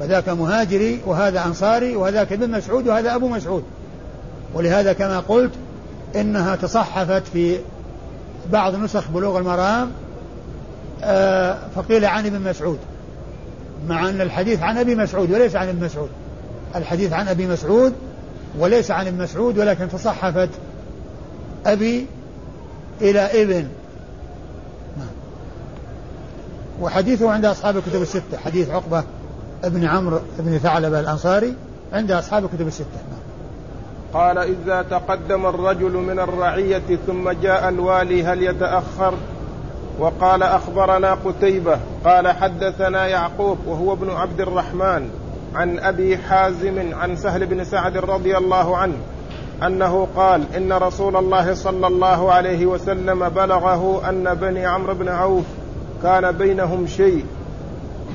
فذاك 0.00 0.28
مهاجري 0.28 1.00
وهذا 1.06 1.44
أنصاري 1.44 1.96
وهذاك 1.96 2.32
ابن 2.32 2.50
مسعود 2.50 2.88
وهذا 2.88 3.14
أبو 3.14 3.28
مسعود. 3.28 3.64
ولهذا 4.54 4.92
كما 4.92 5.20
قلت 5.20 5.52
إنها 6.16 6.56
تصحفت 6.56 7.22
في 7.32 7.58
بعض 8.52 8.74
نسخ 8.74 9.10
بلوغ 9.10 9.38
المرام 9.38 9.90
آه، 11.04 11.58
فقيل 11.74 12.04
عن 12.04 12.26
ابن 12.26 12.40
مسعود 12.40 12.78
مع 13.88 14.08
أن 14.08 14.20
الحديث 14.20 14.62
عن 14.62 14.78
أبي 14.78 14.94
مسعود 14.94 15.30
وليس 15.30 15.56
عن 15.56 15.68
ابن 15.68 15.84
مسعود. 15.84 16.08
الحديث 16.76 17.12
عن 17.12 17.28
أبي 17.28 17.46
مسعود 17.46 17.92
وليس 18.58 18.90
عن 18.90 19.06
ابن 19.06 19.22
مسعود 19.22 19.58
ولكن 19.58 19.88
تصحفت 19.88 20.48
أبي 21.66 22.06
إلى 23.00 23.42
ابن 23.42 23.68
وحديثه 26.80 27.30
عند 27.30 27.44
أصحاب 27.44 27.76
الكتب 27.76 28.02
الستة. 28.02 28.38
حديث 28.44 28.70
عقبة 28.70 29.04
ابن 29.64 29.84
عمرو 29.84 30.18
بن 30.38 30.58
ثعلبة 30.58 31.00
الأنصاري 31.00 31.54
عند 31.92 32.10
أصحاب 32.10 32.44
الكتب 32.44 32.66
الستة. 32.66 33.00
قال 34.14 34.38
إذا 34.38 34.82
تقدم 34.82 35.46
الرجل 35.46 35.92
من 35.92 36.18
الرعية 36.18 36.98
ثم 37.06 37.30
جاء 37.30 37.68
الوالي 37.68 38.24
هل 38.24 38.42
يتأخر؟ 38.42 39.14
وقال 39.98 40.42
أخبرنا 40.42 41.14
قتيبة. 41.14 41.78
قال 42.04 42.28
حدثنا 42.28 43.06
يعقوب 43.06 43.58
وهو 43.66 43.92
ابن 43.92 44.10
عبد 44.10 44.40
الرحمن 44.40 45.08
عن 45.54 45.78
أبي 45.78 46.18
حازم 46.18 46.94
عن 46.94 47.16
سهل 47.16 47.46
بن 47.46 47.64
سعد 47.64 47.96
رضي 47.96 48.36
الله 48.36 48.76
عنه 48.76 48.96
أنه 49.62 50.08
قال 50.16 50.42
إن 50.56 50.72
رسول 50.72 51.16
الله 51.16 51.54
صلى 51.54 51.86
الله 51.86 52.32
عليه 52.32 52.66
وسلم 52.66 53.28
بلغه 53.28 54.08
أن 54.08 54.34
بني 54.34 54.66
عمرو 54.66 54.94
بن 54.94 55.08
عوف 55.08 55.44
كان 56.06 56.32
بينهم 56.32 56.86
شيء 56.86 57.24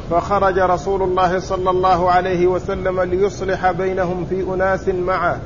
فخرج 0.10 0.60
رسول 0.60 1.01
الله 1.01 1.39
صلى 1.39 1.69
الله 1.69 2.12
عليه 2.12 2.47
وسلم 2.47 3.01
ليصلح 3.01 3.71
بينهم 3.71 4.25
في 4.30 4.43
أناس 4.54 4.88
معه 4.88 5.39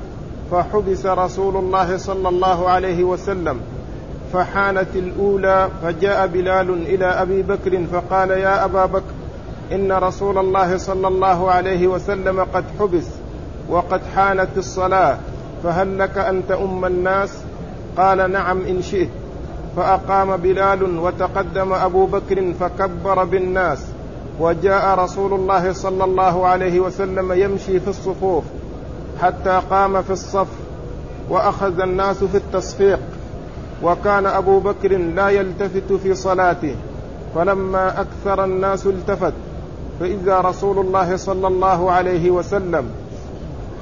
فحبس 0.52 1.06
رسول 1.06 1.58
الله 1.58 1.98
صلى 1.98 2.30
الله 2.30 2.70
عليه 2.70 3.04
وسلم. 3.04 3.60
فحانت 4.34 4.96
الأولى 4.96 5.70
فجاء 5.84 6.28
بلال 6.28 6.70
إلى 6.70 7.06
أبي 7.06 7.42
بكر 7.42 7.86
فقال 7.92 8.32
يا 8.32 8.66
أبا 8.66 8.86
بكر 8.86 9.14
إن 9.72 9.92
رسول 9.92 10.38
الله 10.38 10.78
صلى 10.78 11.08
الله 11.08 11.52
عليه 11.52 11.88
وسلم 11.88 12.40
قد 12.54 12.64
حبس 12.80 13.08
وقد 13.70 14.02
حانت 14.16 14.50
الصلاة 14.58 15.18
فهل 15.64 16.00
لك 16.00 16.18
أن 16.18 16.44
تؤم 16.50 16.86
الناس؟ 16.86 17.38
قال 17.98 18.32
نعم 18.32 18.62
إن 18.62 18.82
شئت. 18.82 19.10
فأقام 19.76 20.38
بلال 20.38 21.00
وتقدم 21.00 21.74
أبو 21.74 22.06
بكر 22.06 22.54
فكبر 22.60 23.24
بالناس. 23.24 23.86
وجاء 24.40 25.00
رسول 25.00 25.34
الله 25.34 25.74
صلى 25.74 26.04
الله 26.04 26.48
عليه 26.48 26.80
وسلم 26.80 27.32
يمشي 27.34 27.80
في 27.80 27.88
الصفوف 27.88 28.44
حتى 29.22 29.62
قام 29.70 30.02
في 30.02 30.10
الصف 30.12 30.48
وأخذ 31.30 31.80
الناس 31.80 32.24
في 32.24 32.38
التصفيق. 32.38 33.00
وكان 33.84 34.26
أبو 34.26 34.60
بكر 34.60 34.98
لا 34.98 35.30
يلتفت 35.30 35.94
في 35.94 36.16
صلاته 36.16 36.76
فلما 37.36 38.02
أكثر 38.02 38.44
الناس 38.44 38.86
التفت 38.86 39.34
فإذا 40.00 40.40
رسول 40.42 40.80
الله 40.80 41.16
صلى 41.16 41.48
الله 41.48 41.92
عليه 41.92 42.32
وسلم 42.32 42.90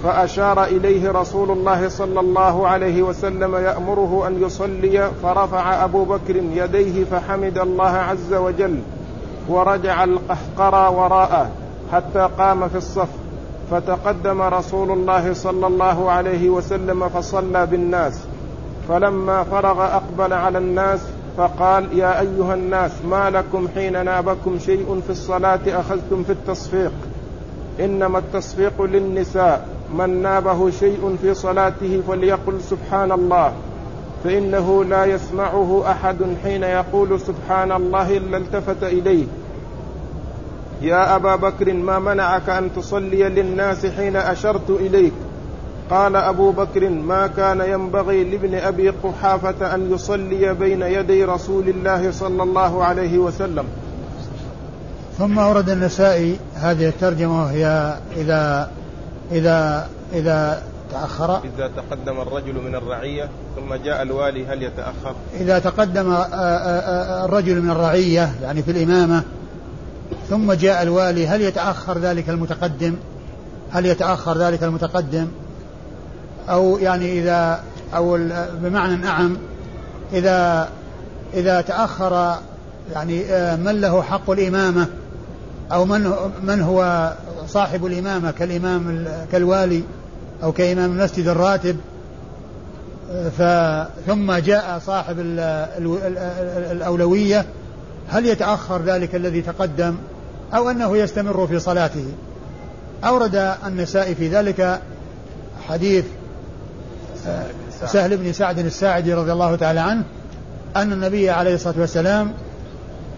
فأشار 0.03 0.63
إليه 0.63 1.11
رسول 1.11 1.51
الله 1.51 1.89
صلى 1.89 2.19
الله 2.19 2.67
عليه 2.67 3.03
وسلم 3.03 3.55
يأمره 3.55 4.27
أن 4.27 4.43
يصلي 4.43 5.11
فرفع 5.23 5.83
أبو 5.83 6.03
بكر 6.03 6.35
يديه 6.35 7.03
فحمد 7.03 7.57
الله 7.57 7.89
عز 7.89 8.33
وجل 8.33 8.79
ورجع 9.49 10.03
القهقرى 10.03 10.95
وراءه 10.95 11.49
حتى 11.91 12.29
قام 12.37 12.67
في 12.67 12.77
الصف. 12.77 13.07
فتقدم 13.71 14.41
رسول 14.41 14.91
الله 14.91 15.33
صلى 15.33 15.67
الله 15.67 16.11
عليه 16.11 16.49
وسلم 16.49 17.09
فصلى 17.09 17.65
بالناس. 17.65 18.19
فلما 18.89 19.43
فرغ 19.43 19.83
أقبل 19.83 20.33
على 20.33 20.57
الناس 20.57 20.99
فقال 21.37 21.97
يا 21.97 22.19
أيها 22.19 22.53
الناس 22.53 22.91
ما 23.09 23.29
لكم 23.29 23.67
حين 23.75 24.05
نابكم 24.05 24.59
شيء 24.59 25.01
في 25.05 25.09
الصلاة 25.09 25.59
أخذتم 25.67 26.23
في 26.23 26.31
التصفيق؟ 26.31 26.91
إنما 27.79 28.17
التصفيق 28.19 28.81
للنساء. 28.81 29.67
من 29.93 30.21
نابه 30.21 30.69
شيء 30.69 31.17
في 31.21 31.33
صلاته 31.33 32.01
فليقل 32.07 32.61
سبحان 32.69 33.11
الله 33.11 33.53
فإنه 34.23 34.83
لا 34.83 35.05
يسمعه 35.05 35.83
أحد 35.91 36.17
حين 36.43 36.63
يقول 36.63 37.19
سبحان 37.19 37.71
الله 37.71 38.17
إلا 38.17 38.37
التفت 38.37 38.83
إليه. 38.83 39.25
يا 40.81 41.15
أبا 41.15 41.35
بكر 41.35 41.73
ما 41.73 41.99
منعك 41.99 42.49
أن 42.49 42.69
تصلي 42.75 43.23
للناس 43.23 43.85
حين 43.85 44.15
أشرت 44.15 44.69
إليك؟ 44.69 45.13
قال 45.89 46.15
أبو 46.15 46.51
بكر 46.51 46.89
ما 46.89 47.27
كان 47.27 47.61
ينبغي 47.61 48.23
لابن 48.23 48.55
أبي 48.55 48.89
قحافة 48.89 49.75
أن 49.75 49.91
يصلي 49.93 50.53
بين 50.53 50.81
يدي 50.81 51.23
رسول 51.23 51.69
الله 51.69 52.11
صلى 52.11 52.43
الله 52.43 52.83
عليه 52.83 53.17
وسلم. 53.17 53.65
ثم 55.17 55.39
أورد 55.39 55.69
النسائي 55.69 56.37
هذه 56.55 56.87
الترجمة 56.87 57.43
وهي 57.43 57.97
إذا 58.17 58.71
إذا 59.31 59.89
إذا 60.13 60.63
تأخر. 60.93 61.41
إذا 61.57 61.71
تقدم 61.77 62.21
الرجل 62.21 62.53
من 62.53 62.75
الرعية 62.75 63.29
ثم 63.55 63.73
جاء 63.73 64.01
الوالي 64.01 64.45
هل 64.45 64.63
يتأخر؟ 64.63 65.15
إذا 65.33 65.59
تقدم 65.59 66.11
آه، 66.11 66.23
آه، 66.23 66.79
آه، 66.79 67.25
الرجل 67.25 67.61
من 67.61 67.69
الرعية 67.69 68.33
يعني 68.41 68.63
في 68.63 68.71
الإمامة 68.71 69.23
ثم 70.29 70.53
جاء 70.53 70.83
الوالي 70.83 71.27
هل 71.27 71.41
يتأخر 71.41 71.97
ذلك 71.97 72.29
المتقدم؟ 72.29 72.95
هل 73.71 73.85
يتأخر 73.85 74.37
ذلك 74.37 74.63
المتقدم؟ 74.63 75.27
أو 76.49 76.77
يعني 76.77 77.19
إذا 77.19 77.63
أو 77.95 78.17
بمعنى 78.53 79.07
أعم 79.07 79.37
إذا 80.13 80.69
إذا 81.33 81.61
تأخر 81.61 82.35
يعني 82.93 83.23
من 83.57 83.81
له 83.81 84.01
حق 84.01 84.29
الإمامة؟ 84.29 84.87
أو 85.71 85.85
من 85.85 86.13
من 86.43 86.61
هو 86.61 87.13
صاحب 87.47 87.85
الإمامة 87.85 88.31
كالإمام 88.31 89.05
كالوالي 89.31 89.83
أو 90.43 90.51
كإمام 90.51 90.91
المسجد 90.91 91.27
الراتب 91.27 91.77
ثم 94.07 94.33
جاء 94.33 94.79
صاحب 94.85 95.19
الأولوية 96.71 97.45
هل 98.09 98.25
يتأخر 98.25 98.81
ذلك 98.81 99.15
الذي 99.15 99.41
تقدم 99.41 99.95
أو 100.53 100.69
أنه 100.69 100.97
يستمر 100.97 101.47
في 101.47 101.59
صلاته؟ 101.59 102.05
أورد 103.03 103.55
النسائي 103.65 104.15
في 104.15 104.27
ذلك 104.27 104.81
حديث 105.67 106.05
آه، 107.27 107.45
سهل 107.85 108.17
بن 108.17 108.33
سعد 108.33 108.59
الساعدي 108.59 109.13
رضي 109.13 109.31
الله 109.31 109.55
تعالى 109.55 109.79
عنه 109.79 110.03
أن 110.75 110.93
النبي 110.93 111.29
عليه 111.29 111.55
الصلاة 111.55 111.79
والسلام 111.79 112.33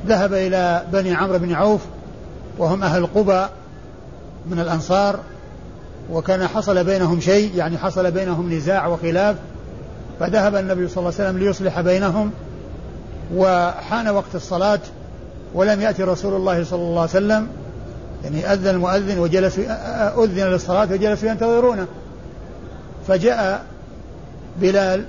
ذهب 0.07 0.33
إلى 0.33 0.85
بني 0.93 1.15
عمرو 1.15 1.39
بن 1.39 1.53
عوف 1.53 1.81
وهم 2.57 2.83
أهل 2.83 3.05
قبى 3.05 3.45
من 4.49 4.59
الأنصار 4.59 5.19
وكان 6.11 6.47
حصل 6.47 6.83
بينهم 6.83 7.19
شيء 7.19 7.55
يعني 7.55 7.77
حصل 7.77 8.11
بينهم 8.11 8.53
نزاع 8.53 8.87
وخلاف 8.87 9.35
فذهب 10.19 10.55
النبي 10.55 10.87
صلى 10.87 10.97
الله 10.97 11.13
عليه 11.19 11.29
وسلم 11.29 11.37
ليصلح 11.37 11.81
بينهم 11.81 12.31
وحان 13.35 14.07
وقت 14.07 14.35
الصلاة 14.35 14.79
ولم 15.53 15.81
يأتي 15.81 16.03
رسول 16.03 16.33
الله 16.33 16.63
صلى 16.63 16.81
الله 16.81 17.01
عليه 17.01 17.11
وسلم 17.11 17.47
يعني 18.23 18.53
أذن 18.53 18.67
المؤذن 18.67 19.19
وجلسوا 19.19 19.63
أذن 20.23 20.43
للصلاة 20.43 20.87
وجلسوا 20.91 21.29
ينتظرونه 21.29 21.87
فجاء 23.07 23.65
بلال 24.61 25.05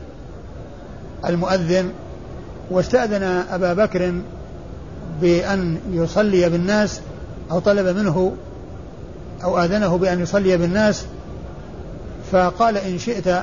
المؤذن 1.25 1.91
واستأذن 2.71 3.23
أبا 3.51 3.73
بكر 3.73 4.15
بأن 5.21 5.79
يصلي 5.93 6.49
بالناس 6.49 7.01
أو 7.51 7.59
طلب 7.59 7.97
منه 7.97 8.37
أو 9.45 9.59
آذنه 9.59 9.99
بأن 9.99 10.21
يصلي 10.21 10.57
بالناس 10.57 11.07
فقال 12.33 12.77
إن 12.77 12.99
شئت 12.99 13.43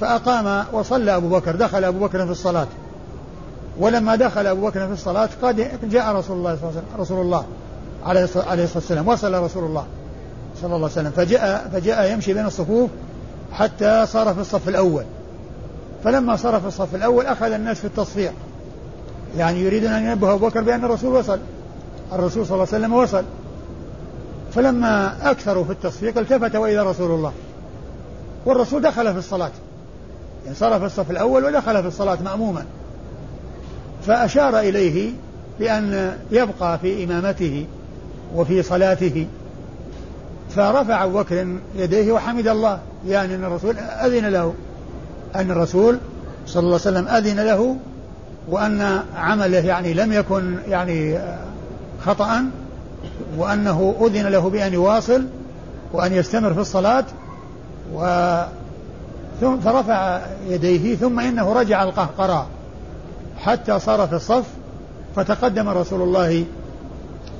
فأقام 0.00 0.64
وصلى 0.72 1.16
أبو 1.16 1.28
بكر 1.28 1.56
دخل 1.56 1.84
أبو 1.84 1.98
بكر 1.98 2.26
في 2.26 2.32
الصلاة. 2.32 2.66
ولما 3.78 4.16
دخل 4.16 4.46
أبو 4.46 4.66
بكر 4.66 4.86
في 4.86 4.92
الصلاة 4.92 5.28
قد 5.42 5.90
جاء 5.90 6.12
رسول 6.16 6.36
الله 6.36 6.56
صلى 6.56 6.68
الله 6.68 6.72
عليه 6.76 6.78
وسلم 6.78 7.00
رسول 7.00 7.20
الله 7.20 7.44
عليه 8.04 8.24
الصلاة 8.24 8.68
والسلام 8.74 9.08
وصل 9.08 9.34
رسول 9.34 9.64
الله 9.64 9.84
صلى 10.62 10.76
الله 10.76 10.90
عليه 10.90 11.00
وسلم 11.00 11.10
فجاء 11.10 11.70
فجاء 11.72 12.12
يمشي 12.12 12.34
بين 12.34 12.46
الصفوف 12.46 12.90
حتى 13.52 14.06
صار 14.06 14.34
في 14.34 14.40
الصف 14.40 14.68
الأول. 14.68 15.04
فلما 16.04 16.36
صار 16.36 16.60
في 16.60 16.66
الصف 16.66 16.94
الأول 16.94 17.26
أخذ 17.26 17.52
الناس 17.52 17.78
في 17.78 17.84
التصفيق 17.84 18.32
يعني 19.36 19.60
يريدون 19.60 19.90
أن 19.90 20.04
ينبه 20.04 20.32
أبو 20.32 20.48
بكر 20.48 20.60
بأن 20.60 20.84
الرسول 20.84 21.14
وصل 21.14 21.38
الرسول 22.12 22.46
صلى 22.46 22.54
الله 22.54 22.66
عليه 22.72 22.78
وسلم 22.84 22.92
وصل. 22.92 23.24
فلما 24.54 25.16
أكثروا 25.30 25.64
في 25.64 25.70
التصفيق 25.70 26.18
التفت 26.18 26.56
وإذا 26.56 26.82
رسول 26.82 27.10
الله. 27.10 27.32
والرسول 28.46 28.82
دخل 28.82 29.12
في 29.12 29.18
الصلاة. 29.18 29.50
في 30.54 30.84
الصف 30.86 31.10
الأول 31.10 31.44
ودخل 31.44 31.82
في 31.82 31.88
الصلاة 31.88 32.18
مأموما. 32.24 32.64
فأشار 34.06 34.58
إليه 34.58 35.12
بأن 35.58 36.16
يبقى 36.30 36.78
في 36.78 37.04
إمامته 37.04 37.66
وفي 38.34 38.62
صلاته. 38.62 39.26
فرفع 40.50 41.04
أبو 41.04 41.18
بكر 41.18 41.46
يديه 41.76 42.12
وحمد 42.12 42.48
الله. 42.48 42.78
يعني 43.06 43.34
أن 43.34 43.44
الرسول 43.44 43.78
أذن 43.78 44.26
له. 44.26 44.54
أن 45.36 45.50
الرسول 45.50 45.98
صلى 46.46 46.60
الله 46.60 46.80
عليه 46.86 46.98
وسلم 46.98 47.08
أذن 47.08 47.40
له. 47.40 47.76
وأن 48.48 49.02
عمله 49.16 49.58
يعني 49.58 49.94
لم 49.94 50.12
يكن 50.12 50.56
يعني 50.68 51.18
خطأ. 52.06 52.44
وأنه 53.36 53.94
أذن 54.00 54.26
له 54.26 54.50
بأن 54.50 54.72
يواصل 54.72 55.24
وأن 55.92 56.12
يستمر 56.12 56.54
في 56.54 56.60
الصلاة 56.60 57.04
و 57.94 58.00
ثم 59.40 59.60
فرفع 59.60 60.20
يديه 60.48 60.96
ثم 60.96 61.20
إنه 61.20 61.52
رجع 61.52 61.82
القهقرى 61.82 62.46
حتى 63.38 63.78
صار 63.78 64.06
في 64.06 64.14
الصف 64.14 64.44
فتقدم 65.16 65.68
رسول 65.68 66.02
الله 66.02 66.44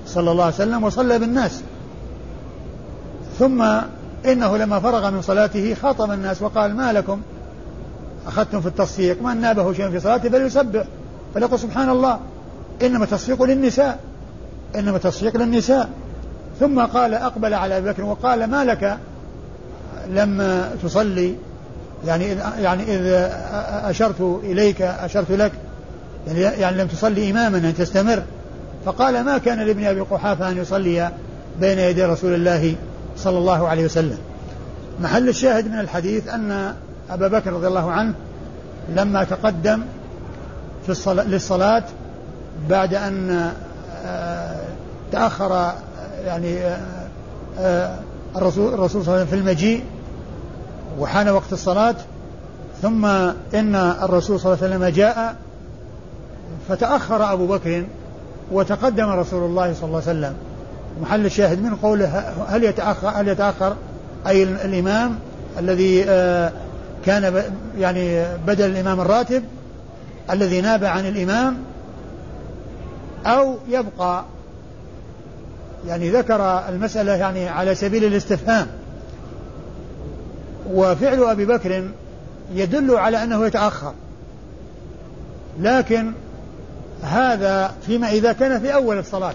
صلى 0.07 0.31
الله 0.31 0.45
عليه 0.45 0.55
وسلم 0.55 0.85
وصلى 0.85 1.19
بالناس. 1.19 1.63
ثم 3.39 3.63
إنه 4.27 4.57
لما 4.57 4.81
فرغ 4.81 5.11
من 5.11 5.23
صلاته 5.23 5.75
خاطب 5.75 6.11
الناس 6.11 6.43
وقال 6.43 6.77
ما 6.77 6.93
لكم؟ 6.93 7.21
أخذتم 8.27 8.61
في 8.61 8.67
التصفيق 8.67 9.23
من 9.23 9.41
نابه 9.41 9.73
شيء 9.73 9.91
في 9.91 10.01
صلاته 10.01 10.29
فليسبح 10.29 10.85
فليقل 11.35 11.59
سبحان 11.59 11.89
الله 11.89 12.19
إنما 12.83 13.07
تصفيق 13.07 13.43
للنساء. 13.43 13.99
إنما 14.77 14.99
تصفيق 14.99 15.37
للنساء. 15.37 15.89
ثم 16.61 16.81
قال 16.81 17.15
أقبل 17.15 17.55
على 17.55 17.79
أبي 17.79 17.91
بكر 17.91 18.05
وقال 18.05 18.45
ما 18.45 18.65
لك 18.65 18.99
لم 20.11 20.63
تصلي؟ 20.83 21.35
يعني 22.07 22.33
إذ 22.33 22.39
يعني 22.59 22.83
إذ 22.83 23.31
أشرت 23.91 24.41
إليك 24.45 24.83
أشرت 24.83 25.31
لك. 25.31 25.53
يعني, 26.27 26.41
يعني 26.41 26.77
لم 26.77 26.87
تصلي 26.87 27.31
إماما 27.31 27.59
أن 27.59 27.75
تستمر. 27.79 28.23
فقال 28.85 29.25
ما 29.25 29.39
كان 29.39 29.59
لابن 29.59 29.85
أبي 29.85 30.01
قحافة 30.01 30.49
أن 30.49 30.57
يصلي 30.57 31.11
بين 31.61 31.79
يدي 31.79 32.05
رسول 32.05 32.35
الله 32.35 32.75
صلى 33.17 33.39
الله 33.39 33.69
عليه 33.69 33.85
وسلم. 33.85 34.19
محل 35.03 35.29
الشاهد 35.29 35.69
من 35.69 35.81
الحديث 35.81 36.29
أن 36.29 36.75
أبا 37.11 37.29
بكر 37.29 37.53
رضي 37.53 37.67
الله 37.67 37.91
عنه 37.91 38.15
لما 38.97 39.25
تقدم 39.25 39.83
في 40.85 40.89
الصلاة 40.89 41.25
للصلاة 41.25 41.83
بعد 42.69 42.95
أن 42.95 43.53
تأخر 45.13 45.73
يعني 46.25 46.59
آه، 46.59 47.09
آه، 47.59 47.99
الرسول 48.37 48.75
الرسول 48.75 49.05
صلى 49.05 49.15
الله 49.15 49.21
عليه 49.21 49.23
وسلم 49.23 49.27
في 49.27 49.35
المجيء 49.35 49.85
وحان 50.99 51.29
وقت 51.29 51.53
الصلاة 51.53 51.95
ثم 52.83 53.05
إن 53.55 53.75
الرسول 53.75 54.41
صلى 54.41 54.53
الله 54.53 54.65
عليه 54.65 54.77
وسلم 54.77 54.97
جاء 54.97 55.37
فتأخر 56.69 57.33
أبو 57.33 57.47
بكر 57.47 57.85
وتقدم 58.53 59.09
رسول 59.09 59.45
الله 59.45 59.75
صلى 59.75 59.85
الله 59.85 60.03
عليه 60.07 60.19
وسلم. 60.19 60.35
محل 61.03 61.27
الشاهد 61.27 61.63
من 61.63 61.77
قوله 61.77 62.35
هل 62.49 62.65
يتأخر 62.65 63.09
هل 63.09 63.29
يتأخر؟ 63.29 63.77
أي 64.27 64.43
الإمام 64.43 65.19
الذي 65.59 66.05
آه، 66.09 66.53
كان 67.07 67.43
يعني 67.79 68.25
بدل 68.47 68.65
الإمام 68.71 69.01
الراتب 69.01 69.43
الذي 70.31 70.61
ناب 70.61 70.85
عن 70.85 71.07
الإمام 71.07 71.57
أو 73.27 73.57
يبقى 73.69 74.25
يعني 75.87 76.11
ذكر 76.11 76.69
المسألة 76.69 77.13
يعني 77.13 77.49
على 77.49 77.75
سبيل 77.75 78.05
الاستفهام. 78.05 78.67
وفعل 80.73 81.25
أبي 81.25 81.47
بكر 81.47 81.85
يدل 82.55 82.97
على 82.97 83.23
أنه 83.23 83.47
يتأخر. 83.47 83.93
لكن 85.61 86.13
هذا 87.03 87.75
فيما 87.87 88.11
إذا 88.11 88.33
كان 88.33 88.61
في 88.61 88.75
أول 88.75 88.99
الصلاة. 88.99 89.35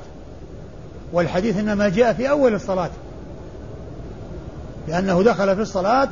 والحديث 1.14 1.58
إنما 1.58 1.90
جاء 1.90 2.14
في 2.14 2.30
أول 2.30 2.54
الصلاة. 2.54 2.90
لأنه 4.88 5.24
دخل 5.24 5.56
في 5.56 5.62
الصلاة 5.62 6.10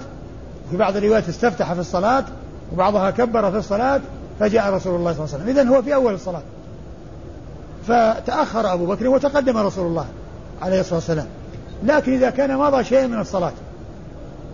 في 0.72 0.78
بعض 0.78 0.98
الروايات 0.98 1.30
استفتح 1.30 1.74
في 1.74 1.80
الصلاة 1.80 2.24
وبعضها 2.74 3.12
كبر 3.12 3.52
في 3.52 3.58
الصلاة 3.58 4.02
فجاء 4.40 4.74
رسول 4.74 4.96
الله 4.96 5.14
صلى 5.14 5.26
الله 5.26 5.34
عليه 5.34 5.44
وسلم. 5.44 5.58
إذن 5.58 5.68
هو 5.68 5.82
في 5.82 5.94
أول 5.94 6.14
الصلاة. 6.14 6.42
فتأخر 7.88 8.74
أبو 8.74 8.86
بكر 8.86 9.08
وتقدم 9.08 9.58
رسول 9.58 9.88
الله 9.88 10.06
عليه 10.62 10.80
الصلاة 10.80 10.96
والسلام. 10.96 11.28
لكن 11.84 12.14
إذا 12.14 12.30
كان 12.30 12.58
مضى 12.58 12.84
شيء 12.84 13.08
من 13.08 13.20
الصلاة 13.20 13.52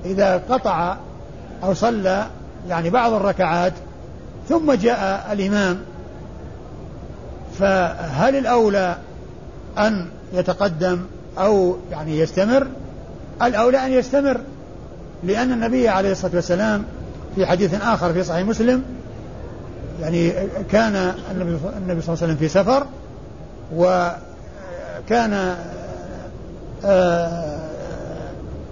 إذا 0.05 0.41
قطع 0.49 0.97
أو 1.63 1.73
صلى 1.73 2.25
يعني 2.69 2.89
بعض 2.89 3.13
الركعات 3.13 3.73
ثم 4.49 4.71
جاء 4.73 5.29
الإمام 5.31 5.79
فهل 7.59 8.35
الأولى 8.35 8.97
أن 9.77 10.07
يتقدم 10.33 10.99
أو 11.37 11.77
يعني 11.91 12.19
يستمر؟ 12.19 12.67
الأولى 13.41 13.85
أن 13.85 13.91
يستمر 13.91 14.41
لأن 15.23 15.51
النبي 15.51 15.89
عليه 15.89 16.11
الصلاة 16.11 16.35
والسلام 16.35 16.83
في 17.35 17.45
حديث 17.45 17.81
آخر 17.81 18.13
في 18.13 18.23
صحيح 18.23 18.47
مسلم 18.47 18.83
يعني 20.01 20.31
كان 20.71 21.13
النبي 21.31 21.57
صلى 21.57 21.75
الله 21.77 22.01
عليه 22.07 22.11
وسلم 22.11 22.35
في 22.35 22.47
سفر 22.47 22.85
وكان 23.75 25.55
آه، 26.85 27.59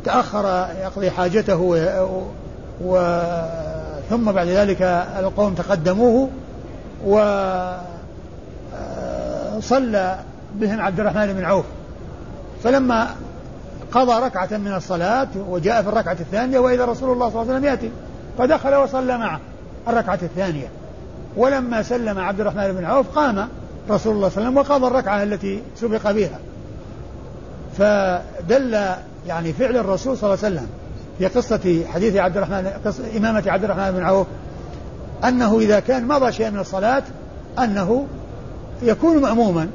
تأخر 0.06 0.68
يقضي 0.82 1.12
حاجته 1.12 1.80
و 2.86 2.98
ثم 4.10 4.32
بعد 4.32 4.48
ذلك 4.48 4.82
القوم 5.20 5.54
تقدموه 5.54 6.30
وصلى 9.56 10.20
بهم 10.56 10.82
عبد 10.82 11.00
الرحمن 11.00 11.34
بن 11.34 11.46
عوف. 11.46 11.66
فلما 12.64 13.08
قضى 13.92 14.26
ركعة 14.26 14.50
من 14.52 14.74
الصلاة 14.74 15.28
وجاء 15.50 15.82
في 15.82 15.90
الركعة 15.90 16.18
الثانية 16.20 16.60
وإذا 16.60 16.86
رسول 16.86 17.12
الله 17.12 17.30
صلى 17.30 17.42
الله 17.42 17.54
عليه 17.54 17.62
وسلم 17.62 17.66
يأتي 17.66 17.92
فدخل 18.38 18.76
وصلى 18.76 19.18
معه 19.18 19.40
الركعة 19.88 20.20
الثانية. 20.24 20.68
ولما 21.38 21.84
سلم 21.84 22.20
عبد 22.20 22.40
الرحمن 22.40 22.72
بن 22.72 22.86
عوف 22.86 23.08
قام. 23.16 23.48
رسول 23.90 24.16
الله 24.16 24.30
صلى 24.30 24.38
الله 24.38 24.50
عليه 24.50 24.60
وسلم 24.60 24.76
وقضى 24.76 24.88
الركعة 24.88 25.24
التي 25.24 25.62
سبق 25.76 26.12
بها. 26.12 26.40
فدل 27.78 28.96
يعني 29.28 29.54
فعل 29.54 29.78
الرسول 29.78 30.18
صلى 30.18 30.34
الله 30.34 30.46
عليه 30.46 30.56
وسلم 30.56 30.68
في 31.18 31.28
قصة 31.28 31.86
حديث 31.88 32.16
عبد 32.16 32.38
الرحمن 32.38 32.68
قصة 32.86 33.04
إمامة 33.18 33.44
عبد 33.48 33.64
الرحمن 33.64 33.92
بن 33.92 34.04
عوف 34.04 34.28
أنه 35.24 35.60
إذا 35.60 35.80
كان 35.80 36.08
مضى 36.08 36.32
شيء 36.32 36.52
من 36.52 36.60
الصلاة 36.60 37.04
أنه 37.60 38.08
يكون 38.84 39.22
مأموما 39.22 39.70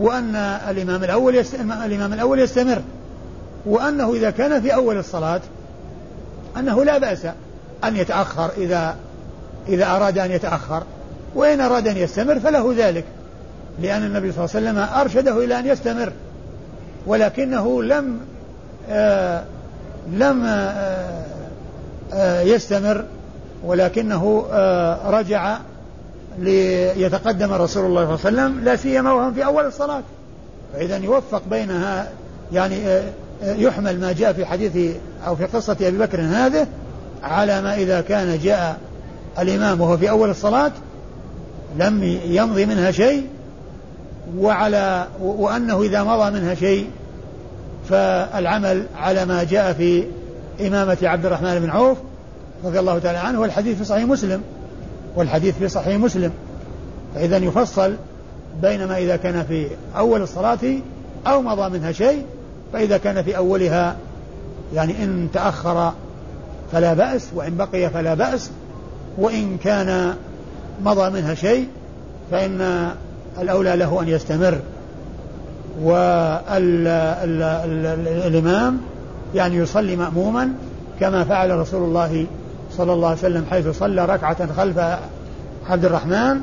وأن 0.00 0.36
الإمام 0.68 1.04
الأول 1.04 1.44
الإمام 1.84 2.12
الأول 2.12 2.40
يستمر 2.40 2.82
وأنه 3.66 4.12
إذا 4.12 4.30
كان 4.30 4.62
في 4.62 4.74
أول 4.74 4.98
الصلاة 4.98 5.40
أنه 6.56 6.84
لا 6.84 6.98
بأس 6.98 7.26
أن 7.84 7.96
يتأخر 7.96 8.50
إذا 8.56 8.96
إذا 9.68 9.96
أراد 9.96 10.18
أن 10.18 10.30
يتأخر 10.30 10.82
وإن 11.34 11.60
أراد 11.60 11.88
أن 11.88 11.96
يستمر 11.96 12.40
فله 12.40 12.74
ذلك. 12.76 13.04
لأن 13.82 14.02
النبي 14.02 14.32
صلى 14.32 14.44
الله 14.44 14.56
عليه 14.56 14.66
وسلم 14.66 15.00
أرشده 15.00 15.44
إلى 15.44 15.58
أن 15.58 15.66
يستمر 15.66 16.12
ولكنه 17.06 17.82
لم 17.82 18.20
آه 18.90 19.42
لم 20.12 20.44
آه 20.44 21.24
آه 22.12 22.40
يستمر 22.40 23.04
ولكنه 23.64 24.46
رجع 25.06 25.58
ليتقدم 26.38 27.52
رسول 27.52 27.84
الله 27.84 28.16
صلى 28.16 28.30
الله 28.30 28.42
عليه 28.42 28.52
وسلم 28.52 28.64
لا 28.64 28.76
سيما 28.76 29.12
وهم 29.12 29.34
في 29.34 29.44
أول 29.44 29.66
الصلاة. 29.66 30.02
فإذا 30.72 30.96
يوفق 30.96 31.42
بينها 31.50 32.08
يعني 32.52 33.02
يحمل 33.42 34.00
ما 34.00 34.12
جاء 34.12 34.32
في 34.32 34.46
حديث 34.46 34.96
أو 35.26 35.36
في 35.36 35.44
قصة 35.44 35.76
أبي 35.80 35.98
بكر 35.98 36.20
هذه 36.20 36.66
على 37.22 37.62
ما 37.62 37.74
إذا 37.74 38.00
كان 38.00 38.38
جاء 38.38 38.78
الإمام 39.38 39.80
وهو 39.80 39.96
في 39.96 40.10
أول 40.10 40.30
الصلاة 40.30 40.72
لم 41.78 42.02
يمضي 42.24 42.66
منها 42.66 42.90
شيء 42.90 43.26
وعلى 44.38 45.06
وأنه 45.20 45.82
إذا 45.82 46.02
مضى 46.04 46.30
منها 46.30 46.54
شيء 46.54 46.90
فالعمل 47.88 48.86
على 48.96 49.24
ما 49.24 49.44
جاء 49.44 49.72
في 49.72 50.04
إمامة 50.66 50.98
عبد 51.02 51.26
الرحمن 51.26 51.60
بن 51.60 51.70
عوف 51.70 51.98
رضي 52.64 52.78
الله 52.78 52.98
تعالى 52.98 53.18
عنه 53.18 53.40
والحديث 53.40 53.78
في 53.78 53.84
صحيح 53.84 54.04
مسلم 54.04 54.42
والحديث 55.16 55.58
في 55.58 55.68
صحيح 55.68 55.96
مسلم. 55.96 56.30
فإذا 57.14 57.36
يفصل 57.36 57.94
بين 58.62 58.84
ما 58.88 58.98
إذا 58.98 59.16
كان 59.16 59.44
في 59.44 59.66
أول 59.96 60.22
الصلاة 60.22 60.58
أو 61.26 61.42
مضى 61.42 61.78
منها 61.78 61.92
شيء 61.92 62.24
فإذا 62.72 62.98
كان 62.98 63.22
في 63.22 63.36
أولها 63.36 63.96
يعني 64.74 65.04
إن 65.04 65.28
تأخر 65.32 65.92
فلا 66.72 66.94
بأس 66.94 67.28
وإن 67.34 67.56
بقي 67.56 67.90
فلا 67.90 68.14
بأس 68.14 68.50
وإن 69.18 69.58
كان 69.64 70.14
مضى 70.84 71.10
منها 71.10 71.34
شيء 71.34 71.68
فإن 72.30 72.90
الأولى 73.40 73.76
له 73.76 74.02
أن 74.02 74.08
يستمر 74.08 74.58
والإمام 78.22 78.80
يعني 79.34 79.56
يصلي 79.56 79.96
مأموما 79.96 80.52
كما 81.00 81.24
فعل 81.24 81.58
رسول 81.58 81.82
الله 81.82 82.26
صلى 82.76 82.92
الله 82.92 83.08
عليه 83.08 83.18
وسلم 83.18 83.44
حيث 83.50 83.68
صلى 83.68 84.04
ركعة 84.04 84.52
خلف 84.52 84.78
عبد 85.68 85.84
الرحمن 85.84 86.40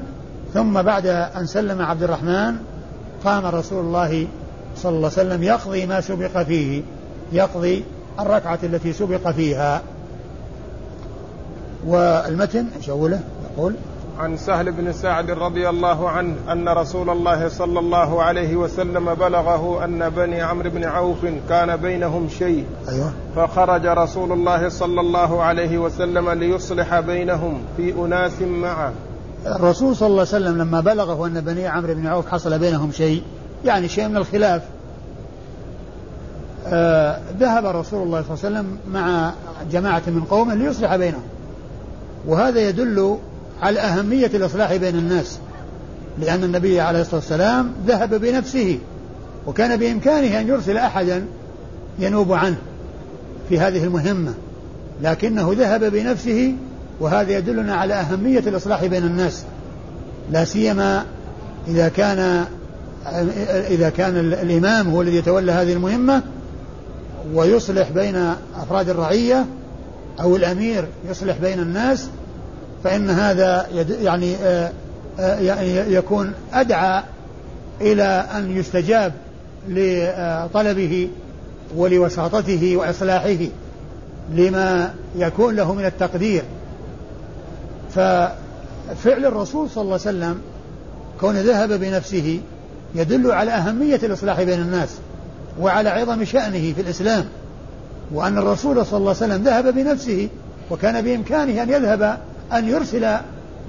ثم 0.53 0.81
بعد 0.81 1.05
أن 1.07 1.45
سلم 1.45 1.81
عبد 1.81 2.03
الرحمن 2.03 2.55
قام 3.25 3.45
رسول 3.45 3.85
الله 3.85 4.27
صلى 4.77 4.95
الله 4.95 5.11
عليه 5.17 5.29
وسلم 5.29 5.43
يقضي 5.43 5.85
ما 5.85 6.01
سبق 6.01 6.43
فيه 6.43 6.81
يقضي 7.31 7.83
الركعة 8.19 8.59
التي 8.63 8.93
سبق 8.93 9.31
فيها 9.31 9.81
والمتن؟ 11.85 12.65
يقول 13.57 13.73
عن 14.19 14.37
سهل 14.37 14.71
بن 14.71 14.93
سعد 14.93 15.31
رضي 15.31 15.69
الله 15.69 16.09
عنه 16.09 16.35
أن 16.51 16.69
رسول 16.69 17.09
الله 17.09 17.49
صلى 17.49 17.79
الله 17.79 18.23
عليه 18.23 18.55
وسلم 18.55 19.13
بلغه 19.13 19.85
أن 19.85 20.09
بني 20.09 20.41
عمرو 20.41 20.69
بن 20.69 20.83
عوف 20.83 21.25
كان 21.49 21.75
بينهم 21.75 22.29
شيء. 22.29 22.65
أيوه. 22.89 23.11
فخرج 23.35 23.85
رسول 23.85 24.31
الله 24.31 24.69
صلى 24.69 25.01
الله 25.01 25.43
عليه 25.43 25.77
وسلم 25.77 26.29
ليصلح 26.29 26.99
بينهم 26.99 27.61
في 27.77 27.93
أناس 27.93 28.41
معه. 28.41 28.93
الرسول 29.45 29.95
صلى 29.95 30.07
الله 30.07 30.19
عليه 30.19 30.29
وسلم 30.29 30.57
لما 30.57 30.79
بلغه 30.79 31.27
أن 31.27 31.41
بني 31.41 31.67
عمرو 31.67 31.93
بن 31.93 32.07
عوف 32.07 32.27
حصل 32.27 32.59
بينهم 32.59 32.91
شيء 32.91 33.23
يعني 33.65 33.87
شيء 33.87 34.07
من 34.07 34.17
الخلاف. 34.17 34.61
آه 36.67 37.19
ذهب 37.39 37.65
رسول 37.65 38.03
الله 38.03 38.21
صلى 38.21 38.33
الله 38.33 38.45
عليه 38.45 38.69
وسلم 38.69 38.77
مع 38.93 39.33
جماعة 39.71 40.03
من 40.07 40.23
قومه 40.29 40.55
ليصلح 40.55 40.95
بينهم. 40.95 41.23
وهذا 42.27 42.59
يدل 42.69 43.17
على 43.61 43.79
أهمية 43.79 44.31
الإصلاح 44.33 44.75
بين 44.75 44.95
الناس. 44.95 45.39
لأن 46.19 46.43
النبي 46.43 46.81
عليه 46.81 47.01
الصلاة 47.01 47.15
والسلام 47.15 47.73
ذهب 47.87 48.13
بنفسه 48.13 48.79
وكان 49.47 49.77
بإمكانه 49.77 50.39
أن 50.39 50.47
يرسل 50.47 50.77
أحدا 50.77 51.25
ينوب 51.99 52.31
عنه 52.31 52.57
في 53.49 53.59
هذه 53.59 53.83
المهمة. 53.83 54.33
لكنه 55.01 55.53
ذهب 55.57 55.83
بنفسه 55.83 56.53
وهذا 56.99 57.37
يدلنا 57.37 57.75
على 57.75 57.93
أهمية 57.93 58.39
الإصلاح 58.39 58.85
بين 58.85 59.03
الناس. 59.03 59.43
لا 60.31 60.45
سيما 60.45 61.05
إذا 61.67 61.89
كان 61.89 62.45
إذا 63.69 63.89
كان 63.89 64.17
الإمام 64.17 64.89
هو 64.89 65.01
الذي 65.01 65.17
يتولى 65.17 65.51
هذه 65.51 65.73
المهمة 65.73 66.21
ويصلح 67.33 67.89
بين 67.89 68.15
أفراد 68.61 68.89
الرعية 68.89 69.45
أو 70.21 70.35
الأمير 70.35 70.87
يصلح 71.09 71.37
بين 71.37 71.59
الناس 71.59 72.09
فإن 72.83 73.09
هذا 73.09 73.67
يعني 74.01 74.35
آه، 74.35 74.71
آه، 75.19 75.39
يعني 75.39 75.93
يكون 75.93 76.33
أدعى 76.53 77.03
إلى 77.81 78.25
أن 78.35 78.57
يستجاب 78.57 79.13
لطلبه 79.67 81.09
ولوساطته 81.75 82.77
وإصلاحه 82.77 83.45
لما 84.33 84.93
يكون 85.15 85.55
له 85.55 85.73
من 85.73 85.85
التقدير. 85.85 86.43
ففعل 87.89 89.25
الرسول 89.25 89.69
صلى 89.69 89.81
الله 89.81 89.99
عليه 90.05 90.17
وسلم 90.17 90.41
كون 91.19 91.35
ذهب 91.35 91.73
بنفسه 91.73 92.39
يدل 92.95 93.31
على 93.31 93.51
أهمية 93.51 93.99
الإصلاح 94.03 94.41
بين 94.43 94.61
الناس 94.61 94.89
وعلى 95.59 95.89
عظم 95.89 96.25
شأنه 96.25 96.73
في 96.73 96.81
الإسلام 96.81 97.25
وأن 98.13 98.37
الرسول 98.37 98.85
صلى 98.85 98.97
الله 98.97 99.15
عليه 99.21 99.33
وسلم 99.33 99.43
ذهب 99.43 99.73
بنفسه 99.75 100.29
وكان 100.71 101.01
بإمكانه 101.01 101.63
أن 101.63 101.69
يذهب 101.69 102.17
أن 102.53 102.67
يرسل 102.67 103.17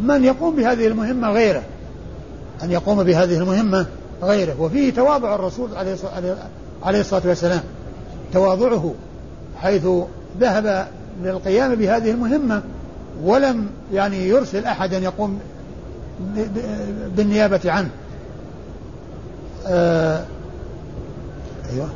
من 0.01 0.25
يقوم 0.25 0.57
بهذه 0.57 0.87
المهمة 0.87 1.31
غيره 1.31 1.63
أن 2.63 2.71
يقوم 2.71 3.03
بهذه 3.05 3.39
المهمة 3.39 3.87
غيره. 4.23 4.61
وفيه 4.61 4.95
تواضع 4.95 5.35
الرسول 5.35 5.71
عليه 6.83 7.01
الصلاة 7.01 7.23
والسلام 7.25 7.61
تواضعه 8.33 8.95
حيث 9.63 9.87
ذهب 10.41 10.89
للقيام 11.23 11.75
بهذه 11.75 12.11
المهمة 12.11 12.63
ولم 13.25 13.67
يعني 13.93 14.29
يرسل 14.29 14.65
أحدا 14.65 14.99
يقوم 14.99 15.41
بالنيابة 17.17 17.61
عنه. 17.65 17.91
آه 19.67 20.25
أيوه. 21.73 21.89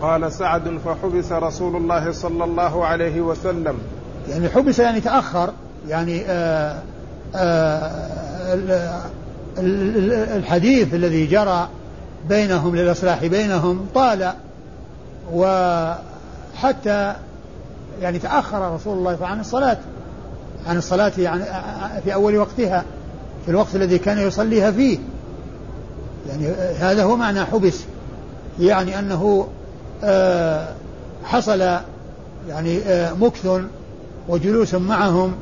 قال 0.00 0.32
سعد 0.32 0.78
فحبس 0.84 1.32
رسول 1.32 1.76
الله 1.76 2.12
صلى 2.12 2.44
الله 2.44 2.84
عليه 2.86 3.20
وسلم. 3.20 3.78
يعني 4.28 4.48
حبس 4.48 4.78
يعني 4.78 5.00
تأخر 5.00 5.52
يعني 5.88 6.24
آآ 6.26 6.78
آه، 7.34 7.38
آآ 7.38 8.58
آه، 8.70 9.02
الحديث 10.36 10.94
الذي 10.94 11.26
جرى 11.26 11.68
بينهم 12.28 12.76
للإصلاح 12.76 13.26
بينهم 13.26 13.86
طال. 13.94 14.32
وحتى 15.32 17.14
يعني 18.02 18.18
تأخر 18.18 18.74
رسول 18.74 18.98
الله 18.98 19.18
عن 19.26 19.40
الصلاة 19.40 19.76
عن 20.66 20.76
الصلاة 20.76 21.12
يعني 21.18 21.44
في 22.04 22.14
أول 22.14 22.36
وقتها 22.36 22.84
في 23.44 23.50
الوقت 23.50 23.74
الذي 23.74 23.98
كان 23.98 24.18
يصليها 24.18 24.70
فيه. 24.70 24.98
يعني 26.28 26.48
هذا 26.78 27.04
هو 27.04 27.16
معنى 27.16 27.44
حبس. 27.44 27.80
يعني 28.60 28.98
أنه 28.98 29.48
آه، 30.04 30.68
حصل 31.24 31.60
يعني 32.48 32.78
آه، 32.78 33.12
مكث 33.12 33.60
وجلوس 34.28 34.74
معهم 34.74 35.34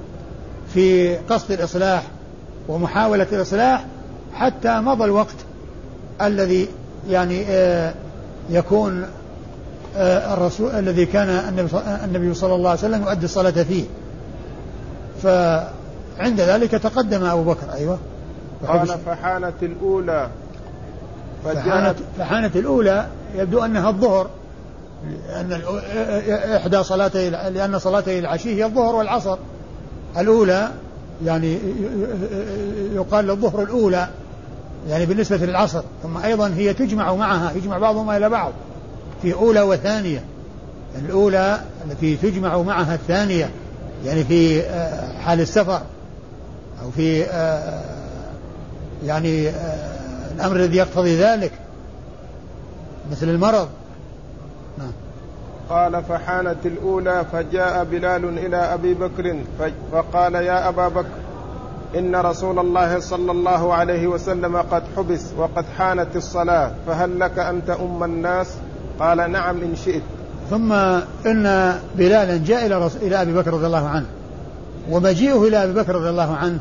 في 0.74 1.16
قصد 1.16 1.52
الإصلاح 1.52 2.02
ومحاولة 2.68 3.26
الإصلاح 3.32 3.84
حتى 4.34 4.80
مضى 4.80 5.04
الوقت 5.04 5.36
الذي 6.22 6.68
يعني 7.08 7.44
آه، 7.48 7.94
يكون 8.50 9.06
الرسول 9.96 10.70
الذي 10.70 11.06
كان 11.06 11.28
النبي 12.04 12.34
صلى 12.34 12.54
الله 12.54 12.70
عليه 12.70 12.78
وسلم 12.78 13.02
يؤدي 13.02 13.24
الصلاة 13.24 13.50
فيه. 13.50 13.84
فعند 15.22 16.40
ذلك 16.40 16.70
تقدم 16.70 17.24
أبو 17.24 17.42
بكر 17.42 17.72
أيوه. 17.72 17.98
قال 18.68 18.86
فحانت 19.06 19.62
الأولى 19.62 20.28
فحانت, 21.44 21.96
فحانت 22.18 22.56
الأولى 22.56 23.06
يبدو 23.34 23.64
أنها 23.64 23.88
الظهر. 23.88 24.26
لأن 25.28 25.60
إحدى 26.56 26.82
صلاتي 26.82 27.30
لأن 27.30 27.78
صلاتي 27.78 28.18
العشي 28.18 28.54
هي 28.54 28.64
الظهر 28.64 28.94
والعصر. 28.94 29.38
الأولى 30.18 30.68
يعني 31.24 31.58
يقال 32.94 33.26
للظهر 33.26 33.62
الأولى 33.62 34.08
يعني 34.88 35.06
بالنسبة 35.06 35.36
للعصر. 35.36 35.82
ثم 36.02 36.16
أيضا 36.16 36.48
هي 36.56 36.74
تجمع 36.74 37.14
معها 37.14 37.52
يجمع 37.52 37.78
بعضهما 37.78 38.16
إلى 38.16 38.28
بعض 38.28 38.52
في 39.22 39.34
أولى 39.34 39.62
وثانية. 39.62 40.24
الأولى 40.98 41.60
التي 41.86 42.16
تجمع 42.16 42.62
معها 42.62 42.94
الثانية 42.94 43.50
يعني 44.04 44.24
في 44.24 44.60
آه، 44.60 45.18
حال 45.18 45.40
السفر 45.40 45.82
أو 46.82 46.90
في 46.90 47.24
آه، 47.24 47.82
يعني 49.04 49.48
آه، 49.48 50.32
الأمر 50.34 50.56
الذي 50.56 50.76
يقتضي 50.76 51.16
ذلك 51.16 51.52
مثل 53.10 53.28
المرض. 53.28 53.68
نعم. 54.78 54.92
قال 55.70 56.04
فحانت 56.04 56.66
الأولى 56.66 57.24
فجاء 57.32 57.84
بلال 57.84 58.38
إلى 58.38 58.56
أبي 58.56 58.94
بكر 58.94 59.36
فقال 59.92 60.34
يا 60.34 60.68
أبا 60.68 60.88
بكر 60.88 61.22
إن 61.98 62.16
رسول 62.16 62.58
الله 62.58 63.00
صلى 63.00 63.32
الله 63.32 63.74
عليه 63.74 64.06
وسلم 64.06 64.56
قد 64.56 64.82
حبس 64.96 65.26
وقد 65.38 65.64
حانت 65.78 66.16
الصلاة 66.16 66.70
فهل 66.86 67.20
لك 67.20 67.38
أن 67.38 67.62
تؤم 67.66 68.04
الناس 68.04 68.48
قال 69.00 69.30
نعم 69.32 69.56
إن 69.56 69.76
شئت 69.76 70.02
ثم 70.50 70.72
إن 71.26 71.74
بلالا 71.96 72.36
جاء 72.36 72.66
إلى, 72.66 72.88
إلى 73.02 73.22
أبي 73.22 73.32
بكر 73.32 73.52
رضي 73.52 73.66
الله 73.66 73.88
عنه 73.88 74.06
ومجيئه 74.90 75.48
إلى 75.48 75.64
أبي 75.64 75.72
بكر 75.72 75.94
رضي 75.94 76.10
الله 76.10 76.36
عنه 76.36 76.58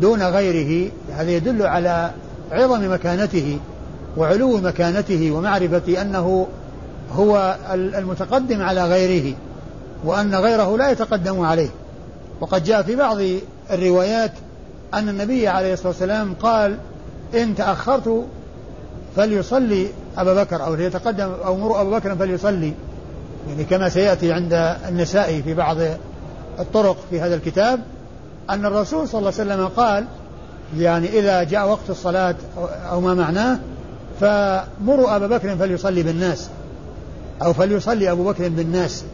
دون 0.00 0.22
غيره 0.22 0.90
هذا 1.12 1.30
يدل 1.30 1.62
على 1.62 2.10
عظم 2.52 2.92
مكانته 2.92 3.58
وعلو 4.16 4.56
مكانته 4.56 5.30
ومعرفة 5.30 6.02
أنه 6.02 6.46
هو 7.12 7.56
المتقدم 7.74 8.62
على 8.62 8.86
غيره 8.86 9.34
وأن 10.04 10.34
غيره 10.34 10.76
لا 10.76 10.90
يتقدم 10.90 11.40
عليه. 11.40 11.68
وقد 12.40 12.64
جاء 12.64 12.82
في 12.82 12.96
بعض 12.96 13.18
الروايات 13.70 14.32
أن 14.94 15.08
النبي 15.08 15.48
عليه 15.48 15.72
الصلاة 15.72 15.88
والسلام 15.88 16.34
قال 16.42 16.78
إن 17.34 17.54
تأخرت 17.54 18.24
فليصلي 19.16 19.88
أبا 20.18 20.42
بكر 20.42 20.64
أو 20.64 20.74
ليتقدم 20.74 21.32
أو 21.44 21.56
مروا 21.56 21.80
أبا 21.80 21.98
بكر 21.98 22.16
فليصلي. 22.16 22.72
يعني 23.48 23.64
كما 23.64 23.88
سيأتي 23.88 24.32
عند 24.32 24.52
النساء 24.88 25.40
في 25.40 25.54
بعض 25.54 25.76
الطرق 26.58 26.96
في 27.10 27.20
هذا 27.20 27.34
الكتاب 27.34 27.80
أن 28.50 28.66
الرسول 28.66 29.08
صلى 29.08 29.18
الله 29.18 29.32
عليه 29.38 29.52
وسلم 29.52 29.66
قال 29.66 30.04
يعني 30.78 31.18
إذا 31.18 31.42
جاء 31.42 31.68
وقت 31.68 31.90
الصلاة 31.90 32.34
أو 32.90 33.00
ما 33.00 33.14
معناه 33.14 33.58
فمروا 34.20 35.16
أبا 35.16 35.26
بكر 35.26 35.56
فليصلي 35.56 36.02
بالناس. 36.02 36.48
أو 37.42 37.52
فليصلي 37.52 38.10
أبو 38.10 38.24
بكر 38.24 38.48
بالناس. 38.48 39.04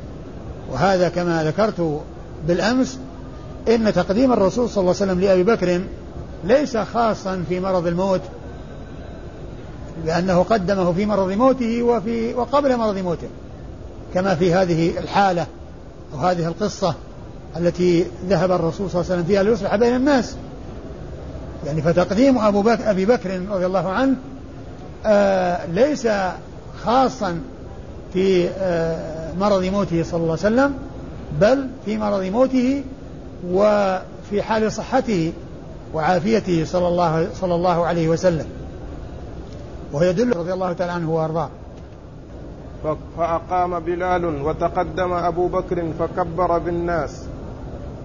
وهذا 0.72 1.08
كما 1.08 1.44
ذكرت 1.44 2.00
بالأمس 2.48 2.98
إن 3.68 3.92
تقديم 3.92 4.32
الرسول 4.32 4.68
صلى 4.68 4.80
الله 4.80 4.94
عليه 5.00 5.12
وسلم 5.12 5.20
لأبي 5.20 5.42
بكر 5.42 5.80
ليس 6.44 6.76
خاصا 6.76 7.44
في 7.48 7.60
مرض 7.60 7.86
الموت 7.86 8.20
لأنه 10.06 10.42
قدمه 10.42 10.92
في 10.92 11.06
مرض 11.06 11.32
موته 11.32 11.82
وفي 11.82 12.34
وقبل 12.34 12.76
مرض 12.76 12.98
موته 12.98 13.28
كما 14.14 14.34
في 14.34 14.54
هذه 14.54 14.98
الحالة 14.98 15.46
أو 16.14 16.18
هذه 16.18 16.46
القصة 16.46 16.94
التي 17.56 18.06
ذهب 18.28 18.50
الرسول 18.52 18.90
صلى 18.90 19.00
الله 19.00 19.12
عليه 19.12 19.22
وسلم 19.22 19.24
فيها 19.24 19.42
ليصلح 19.42 19.76
بين 19.76 19.96
الناس. 19.96 20.36
يعني 21.66 21.82
فتقديم 21.82 22.38
أبو 22.38 22.62
بكر 22.62 22.90
أبي 22.90 23.06
بكر 23.06 23.40
رضي 23.50 23.66
الله 23.66 23.88
عنه 23.88 24.16
آه 25.06 25.66
ليس 25.66 26.08
خاصا 26.84 27.40
في 28.12 28.48
آه 28.48 29.32
مرض 29.40 29.64
موته 29.64 30.02
صلى 30.02 30.20
الله 30.20 30.38
عليه 30.44 30.54
وسلم 30.54 30.74
بل 31.40 31.66
في 31.84 31.98
مرض 31.98 32.22
موته 32.22 32.84
وفي 33.50 34.42
حال 34.42 34.72
صحته 34.72 35.32
وعافيته 35.94 36.64
صلى 36.64 36.88
الله 36.88 37.28
صلى 37.34 37.54
الله 37.54 37.86
عليه 37.86 38.08
وسلم. 38.08 38.46
وهو 39.92 40.02
يدل 40.02 40.36
رضي 40.36 40.52
الله 40.52 40.72
تعالى 40.72 40.92
عنه 40.92 41.10
وأرضاه. 41.10 41.48
فأقام 43.18 43.80
بلال 43.80 44.24
وتقدم 44.24 45.12
أبو 45.12 45.46
بكر 45.48 45.84
فكبر 45.98 46.58
بالناس. 46.58 47.22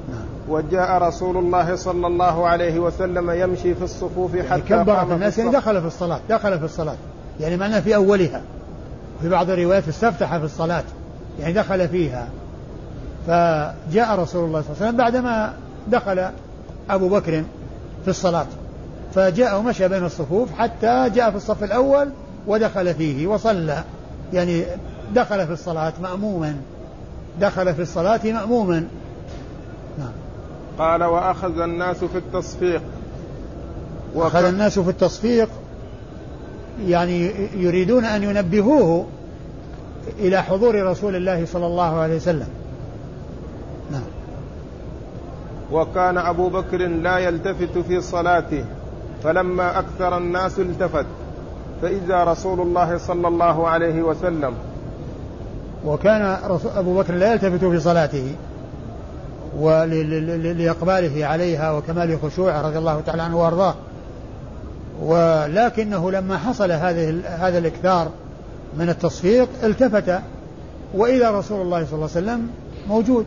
نعم. 0.10 0.26
وجاء 0.50 1.02
رسول 1.02 1.38
الله 1.38 1.76
صلى 1.76 2.08
الله 2.08 2.48
عليه 2.48 2.80
وسلم 2.80 3.32
يمشي 3.32 3.76
في 3.76 3.84
الصفوف 3.84 4.32
حتى 4.32 4.46
يعني 4.48 4.62
كبر 4.62 5.06
في 5.06 5.14
الناس 5.14 5.38
يعني 5.38 5.52
دخل 5.52 5.82
في 5.82 5.88
الصلاة 5.88 6.20
دخل 6.30 6.60
في 6.60 6.66
الصلاة. 6.66 6.96
يعني 7.40 7.58
معناه 7.58 7.80
في 7.80 7.96
أولها. 7.96 8.42
في 9.22 9.30
بعض 9.30 9.50
الروايات 9.50 9.88
استفتح 9.88 10.38
في 10.38 10.46
الصلاة 10.46 10.84
يعني 11.40 11.54
دخل 11.54 11.88
فيها. 11.90 12.28
فجاء 13.28 14.20
رسول 14.20 14.46
الله 14.46 14.62
صلى 14.62 14.70
الله 14.70 14.78
عليه 14.82 14.86
وسلم 14.86 14.98
بعدما 14.98 15.54
دخل 15.88 16.30
أبو 16.90 17.10
بكر 17.10 17.44
في 18.04 18.08
الصلاة. 18.08 18.46
فجاء 19.14 19.60
ومشى 19.60 19.88
بين 19.88 20.06
الصفوف 20.06 20.54
حتى 20.54 21.10
جاء 21.10 21.32
في 21.32 21.38
الصف 21.38 21.64
الأول 21.64 22.10
ودخل 22.48 22.94
فيه 22.94 23.28
وصلى. 23.28 23.84
يعني 24.34 24.64
دخل 25.14 25.48
في 25.48 25.54
الصلاة 25.54 25.94
مأموما. 26.02 26.56
دخل 27.42 27.74
في 27.76 27.82
الصلاة 27.82 28.22
مأموما. 28.24 28.88
نعم. 30.00 30.12
قال 30.80 31.04
وأخذ 31.04 31.60
الناس 31.60 31.98
في 31.98 32.18
التصفيق. 32.18 32.82
أخذ 34.16 34.46
الناس 34.46 34.80
في 34.80 34.90
التصفيق 34.90 35.50
يعني 36.88 37.32
يريدون 37.58 38.06
أن 38.06 38.24
ينبهوه 38.24 39.06
إلى 40.20 40.44
حضور 40.44 40.84
رسول 40.84 41.16
الله 41.16 41.46
صلى 41.46 41.66
الله 41.66 42.00
عليه 42.00 42.16
وسلم. 42.16 42.48
نعم. 43.92 44.02
وكان 45.72 46.18
أبو 46.18 46.50
بكر 46.50 46.78
لا 46.78 47.18
يلتفت 47.18 47.78
في 47.78 48.02
صلاته 48.02 48.66
فلما 49.24 49.80
أكثر 49.80 50.18
الناس 50.18 50.60
التفت. 50.60 51.06
فإذا 51.82 52.24
رسول 52.24 52.62
الله 52.62 52.98
صلى 52.98 53.28
الله 53.28 53.68
عليه 53.68 54.02
وسلم. 54.02 54.54
وكان 55.86 56.38
أبو 56.76 57.00
بكر 57.00 57.14
لا 57.14 57.34
يلتفت 57.34 57.66
في 57.66 57.80
صلاته 57.80 58.36
ولإقباله 59.60 61.26
عليها 61.26 61.72
وكمال 61.72 62.20
خشوعه 62.24 62.62
رضي 62.62 62.78
الله 62.78 63.02
تعالى 63.06 63.22
عنه 63.22 63.38
وأرضاه. 63.38 63.76
ولكنه 65.02 66.12
لما 66.12 66.38
حصل 66.38 66.72
هذه 66.72 67.22
هذا 67.26 67.58
الإكثار 67.58 68.10
من 68.78 68.90
التصفيق 68.90 69.50
التفت 69.64 70.20
وإذا 70.94 71.32
رسول 71.32 71.62
الله 71.62 71.86
صلى 71.86 71.94
الله 71.94 72.10
عليه 72.16 72.26
وسلم 72.26 72.48
موجود. 72.88 73.26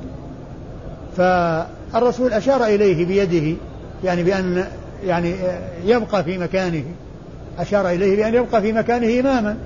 فالرسول 1.16 2.32
أشار 2.32 2.64
إليه 2.64 3.06
بيده 3.06 3.56
يعني 4.04 4.22
بأن 4.22 4.64
يعني 5.04 5.34
يبقى 5.84 6.24
في 6.24 6.38
مكانه. 6.38 6.84
أشار 7.58 7.88
إليه 7.88 8.16
بأن 8.16 8.34
يبقى 8.34 8.62
في 8.62 8.72
مكانه 8.72 9.20
إماما. 9.20 9.56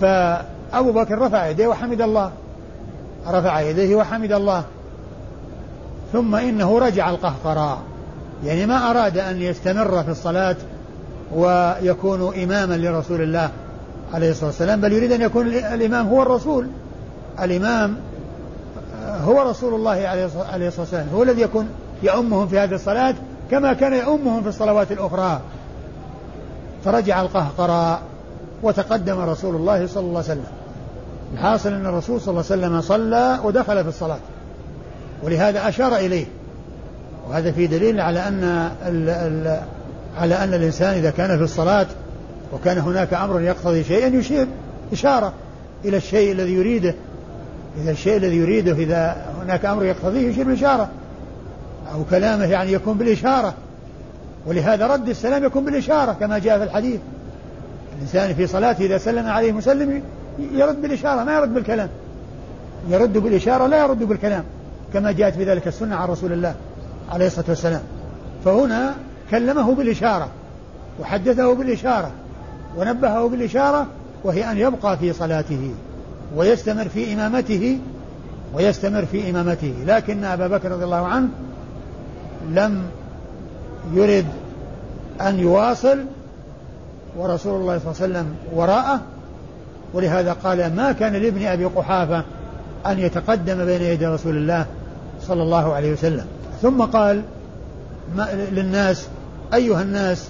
فأبو 0.00 0.92
بكر 0.92 1.18
رفع 1.18 1.46
يديه 1.46 1.66
وحمد 1.66 2.00
الله. 2.00 2.32
رفع 3.28 3.60
يديه 3.60 3.96
وحمد 3.96 4.32
الله. 4.32 4.64
ثم 6.12 6.34
إنه 6.34 6.78
رجع 6.78 7.10
القهقراء. 7.10 7.78
يعني 8.44 8.66
ما 8.66 8.90
أراد 8.90 9.18
أن 9.18 9.42
يستمر 9.42 10.02
في 10.02 10.10
الصلاة 10.10 10.56
ويكون 11.34 12.42
إماما 12.42 12.74
لرسول 12.74 13.22
الله 13.22 13.50
عليه 14.14 14.30
الصلاة 14.30 14.46
والسلام 14.46 14.80
بل 14.80 14.92
يريد 14.92 15.12
أن 15.12 15.22
يكون 15.22 15.46
الإمام 15.46 16.08
هو 16.08 16.22
الرسول. 16.22 16.66
الإمام 17.42 17.96
هو 19.04 19.42
رسول 19.42 19.74
الله 19.74 19.90
عليه 19.90 20.26
الصلاة 20.26 20.80
والسلام 20.80 21.08
هو 21.14 21.22
الذي 21.22 21.42
يكون 21.42 21.68
يؤمهم 22.02 22.48
في 22.48 22.58
هذه 22.58 22.74
الصلاة 22.74 23.14
كما 23.50 23.72
كان 23.72 23.92
يؤمهم 23.92 24.42
في 24.42 24.48
الصلوات 24.48 24.92
الأخرى. 24.92 25.40
فرجع 26.84 27.22
القهقراء 27.22 28.02
وتقدم 28.62 29.20
رسول 29.20 29.56
الله 29.56 29.86
صلى 29.86 30.04
الله 30.04 30.18
عليه 30.18 30.32
وسلم. 30.32 30.44
الحاصل 31.34 31.72
أن 31.72 31.86
الرسول 31.86 32.20
صلى 32.20 32.32
الله 32.32 32.44
عليه 32.50 32.62
وسلم 32.66 32.80
صلى 32.80 33.38
ودخل 33.44 33.82
في 33.82 33.88
الصلاة 33.88 34.18
ولهذا 35.22 35.68
أشار 35.68 35.96
إليه. 35.96 36.26
وهذا 37.28 37.52
في 37.52 37.66
دليل 37.66 38.00
على 38.00 38.28
أن 38.28 38.44
ال 38.86 39.08
ال 39.08 39.60
على 40.18 40.34
أن 40.34 40.54
الإنسان 40.54 40.94
إذا 40.94 41.10
كان 41.10 41.38
في 41.38 41.44
الصلاة 41.44 41.86
وكان 42.52 42.78
هناك 42.78 43.14
أمر 43.14 43.40
يقتضي 43.40 43.84
شيئا 43.84 44.06
يشير 44.06 44.46
إشارة 44.92 45.32
إلى 45.84 45.96
الشيء 45.96 46.32
الذي 46.32 46.52
يريده. 46.52 46.94
إذا 47.82 47.90
الشيء 47.90 48.16
الذي 48.16 48.36
يريده 48.36 48.72
إذا 48.72 49.26
هناك 49.42 49.64
أمر 49.64 49.84
يقتضيه 49.84 50.28
يشير 50.28 50.44
بالإشارة 50.44 50.88
أو 51.94 52.04
كلامه 52.10 52.44
يعني 52.44 52.72
يكون 52.72 52.98
بالإشارة. 52.98 53.54
ولهذا 54.46 54.86
رد 54.86 55.08
السلام 55.08 55.44
يكون 55.44 55.64
بالإشارة 55.64 56.12
كما 56.12 56.38
جاء 56.38 56.58
في 56.58 56.64
الحديث. 56.64 57.00
الإنسان 57.96 58.34
في 58.34 58.46
صلاته 58.46 58.84
إذا 58.84 58.98
سلم 58.98 59.26
عليه 59.26 59.52
مسلم 59.52 60.02
يرد 60.52 60.82
بالإشارة 60.82 61.24
ما 61.24 61.36
يرد 61.36 61.54
بالكلام. 61.54 61.88
يرد 62.90 63.18
بالإشارة 63.18 63.66
لا 63.66 63.84
يرد 63.84 64.02
بالكلام 64.02 64.44
كما 64.92 65.12
جاءت 65.12 65.38
بذلك 65.38 65.68
السنة 65.68 65.96
عن 65.96 66.08
رسول 66.08 66.32
الله. 66.32 66.54
عليه 67.12 67.26
الصلاة 67.26 67.44
والسلام. 67.48 67.82
فهنا 68.44 68.94
كلمه 69.30 69.74
بالإشارة 69.74 70.28
وحدثه 71.00 71.54
بالإشارة 71.54 72.10
ونبهه 72.76 73.28
بالإشارة 73.28 73.86
وهي 74.24 74.50
أن 74.50 74.58
يبقى 74.58 74.98
في 74.98 75.12
صلاته 75.12 75.70
ويستمر 76.36 76.88
في 76.88 77.12
إمامته 77.12 77.78
ويستمر 78.54 79.04
في 79.04 79.30
إمامته. 79.30 79.74
لكن 79.86 80.24
أبا 80.24 80.46
بكر 80.46 80.70
رضي 80.70 80.84
الله 80.84 81.06
عنه 81.06 81.28
لم 82.50 82.82
يرد 83.92 84.26
أن 85.20 85.38
يواصل 85.38 85.98
ورسول 87.18 87.60
الله 87.60 87.78
صلى 87.78 87.92
الله 87.92 88.02
عليه 88.02 88.12
وسلم 88.12 88.34
وراءه 88.54 89.00
ولهذا 89.94 90.32
قال 90.32 90.76
ما 90.76 90.92
كان 90.92 91.12
لابن 91.12 91.46
أبي 91.46 91.64
قحافة 91.64 92.24
أن 92.86 92.98
يتقدم 92.98 93.64
بين 93.64 93.82
يدي 93.82 94.06
رسول 94.06 94.36
الله 94.36 94.66
صلى 95.22 95.42
الله 95.42 95.72
عليه 95.74 95.92
وسلم. 95.92 96.26
ثم 96.62 96.82
قال 96.82 97.22
ما 98.16 98.28
للناس 98.52 99.06
أيها 99.54 99.82
الناس 99.82 100.28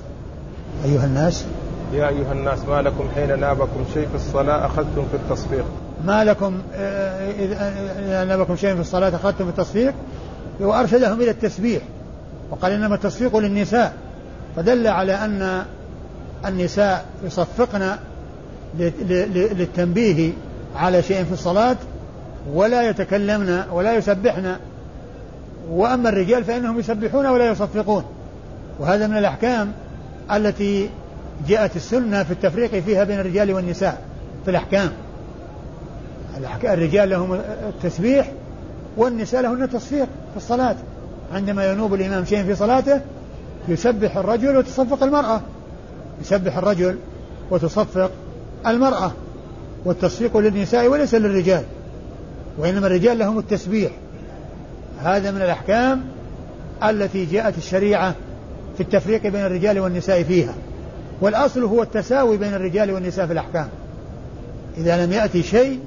أيها 0.84 1.04
الناس 1.04 1.44
يا 1.92 2.08
أيها 2.08 2.32
الناس 2.32 2.58
ما 2.68 2.82
لكم 2.82 3.04
حين 3.14 3.40
نابكم 3.40 3.84
شيء 3.94 4.08
في 4.08 4.14
الصلاة 4.14 4.66
أخذتم 4.66 5.06
في 5.10 5.14
التصفيق؟ 5.16 5.64
ما 6.04 6.24
لكم 6.24 6.58
إذا 7.38 8.24
نابكم 8.24 8.56
شيء 8.56 8.74
في 8.74 8.80
الصلاة 8.80 9.16
أخذتم 9.16 9.44
في 9.44 9.50
التصفيق؟ 9.50 9.94
وأرشدهم 10.60 11.20
إلى 11.20 11.30
التسبيح 11.30 11.82
وقال 12.50 12.72
إنما 12.72 12.94
التصفيق 12.94 13.36
للنساء 13.36 13.92
فدل 14.56 14.86
على 14.86 15.14
أن 15.14 15.64
النساء 16.46 17.04
يصفقن 17.24 17.96
للتنبيه 18.78 20.32
على 20.76 21.02
شيء 21.02 21.24
في 21.24 21.32
الصلاة 21.32 21.76
ولا 22.52 22.88
يتكلمن 22.88 23.62
ولا 23.72 23.94
يسبحن 23.96 24.56
وأما 25.70 26.08
الرجال 26.08 26.44
فإنهم 26.44 26.78
يسبحون 26.78 27.26
ولا 27.26 27.50
يصفقون. 27.50 28.04
وهذا 28.78 29.06
من 29.06 29.16
الأحكام 29.16 29.72
التي 30.32 30.90
جاءت 31.48 31.76
السنة 31.76 32.22
في 32.22 32.30
التفريق 32.30 32.70
فيها 32.70 33.04
بين 33.04 33.20
الرجال 33.20 33.52
والنساء 33.52 34.02
في 34.44 34.50
الأحكام. 34.50 34.90
الرجال 36.64 37.10
لهم 37.10 37.40
التسبيح 37.68 38.32
والنساء 38.96 39.42
لهن 39.42 39.62
التصفيق 39.62 40.04
في 40.04 40.36
الصلاة. 40.36 40.76
عندما 41.34 41.72
ينوب 41.72 41.94
الإمام 41.94 42.24
شيء 42.24 42.44
في 42.44 42.54
صلاته 42.54 43.00
يسبح 43.68 44.16
الرجل 44.16 44.56
وتصفق 44.56 45.02
المرأة. 45.02 45.40
يسبح 46.20 46.56
الرجل 46.56 46.98
وتصفق 47.50 48.10
المرأة. 48.66 49.12
والتصفيق 49.84 50.36
للنساء 50.36 50.88
وليس 50.88 51.14
للرجال. 51.14 51.64
وإنما 52.58 52.86
الرجال 52.86 53.18
لهم 53.18 53.38
التسبيح. 53.38 53.92
هذا 55.04 55.30
من 55.30 55.42
الأحكام 55.42 56.02
التي 56.82 57.24
جاءت 57.24 57.58
الشريعة 57.58 58.14
في 58.76 58.82
التفريق 58.82 59.22
بين 59.22 59.46
الرجال 59.46 59.78
والنساء 59.78 60.22
فيها. 60.22 60.54
والأصل 61.20 61.64
هو 61.64 61.82
التساوي 61.82 62.36
بين 62.36 62.54
الرجال 62.54 62.90
والنساء 62.90 63.26
في 63.26 63.32
الأحكام. 63.32 63.68
إذا 64.78 65.06
لم 65.06 65.12
يأتي 65.12 65.42
شيء 65.42 65.80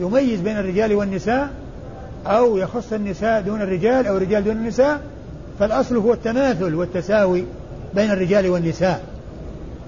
يميز 0.00 0.40
بين 0.40 0.58
الرجال 0.58 0.94
والنساء 0.94 1.50
أو 2.26 2.56
يخص 2.56 2.92
النساء 2.92 3.40
دون 3.40 3.62
الرجال 3.62 4.06
أو 4.06 4.16
الرجال 4.16 4.44
دون 4.44 4.56
النساء 4.56 5.00
فالأصل 5.58 5.96
هو 5.96 6.12
التماثل 6.12 6.74
والتساوي 6.74 7.44
بين 7.94 8.10
الرجال 8.10 8.50
والنساء. 8.50 9.02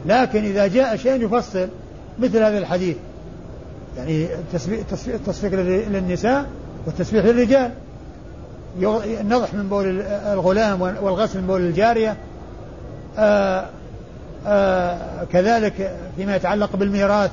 لكن 0.07 0.45
إذا 0.45 0.67
جاء 0.67 0.97
شيء 0.97 1.25
يفصل 1.25 1.69
مثل 2.19 2.37
هذا 2.37 2.59
الحديث 2.59 2.97
يعني 3.97 4.27
التصفيق 5.09 5.53
للنساء 5.91 6.47
والتسبيح 6.87 7.25
للرجال. 7.25 7.71
النضح 8.81 9.55
من 9.55 9.68
بول 9.68 10.01
الغلام 10.07 10.83
والغسل 10.83 11.41
من 11.41 11.47
بول 11.47 11.61
الجارية. 11.61 12.16
آآ 13.18 13.66
آآ 14.47 15.25
كذلك 15.33 15.97
فيما 16.16 16.37
يتعلق 16.37 16.77
بالميراث 16.77 17.31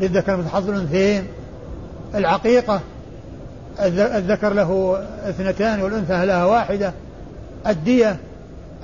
للذكر 0.00 0.44
حظ 0.52 0.70
الأنثيين. 0.70 1.26
العقيقة 2.14 2.80
الذكر 3.80 4.52
له 4.52 5.02
اثنتان 5.28 5.82
والأنثى 5.82 6.26
لها 6.26 6.44
واحدة. 6.44 6.92
الدية 7.66 8.16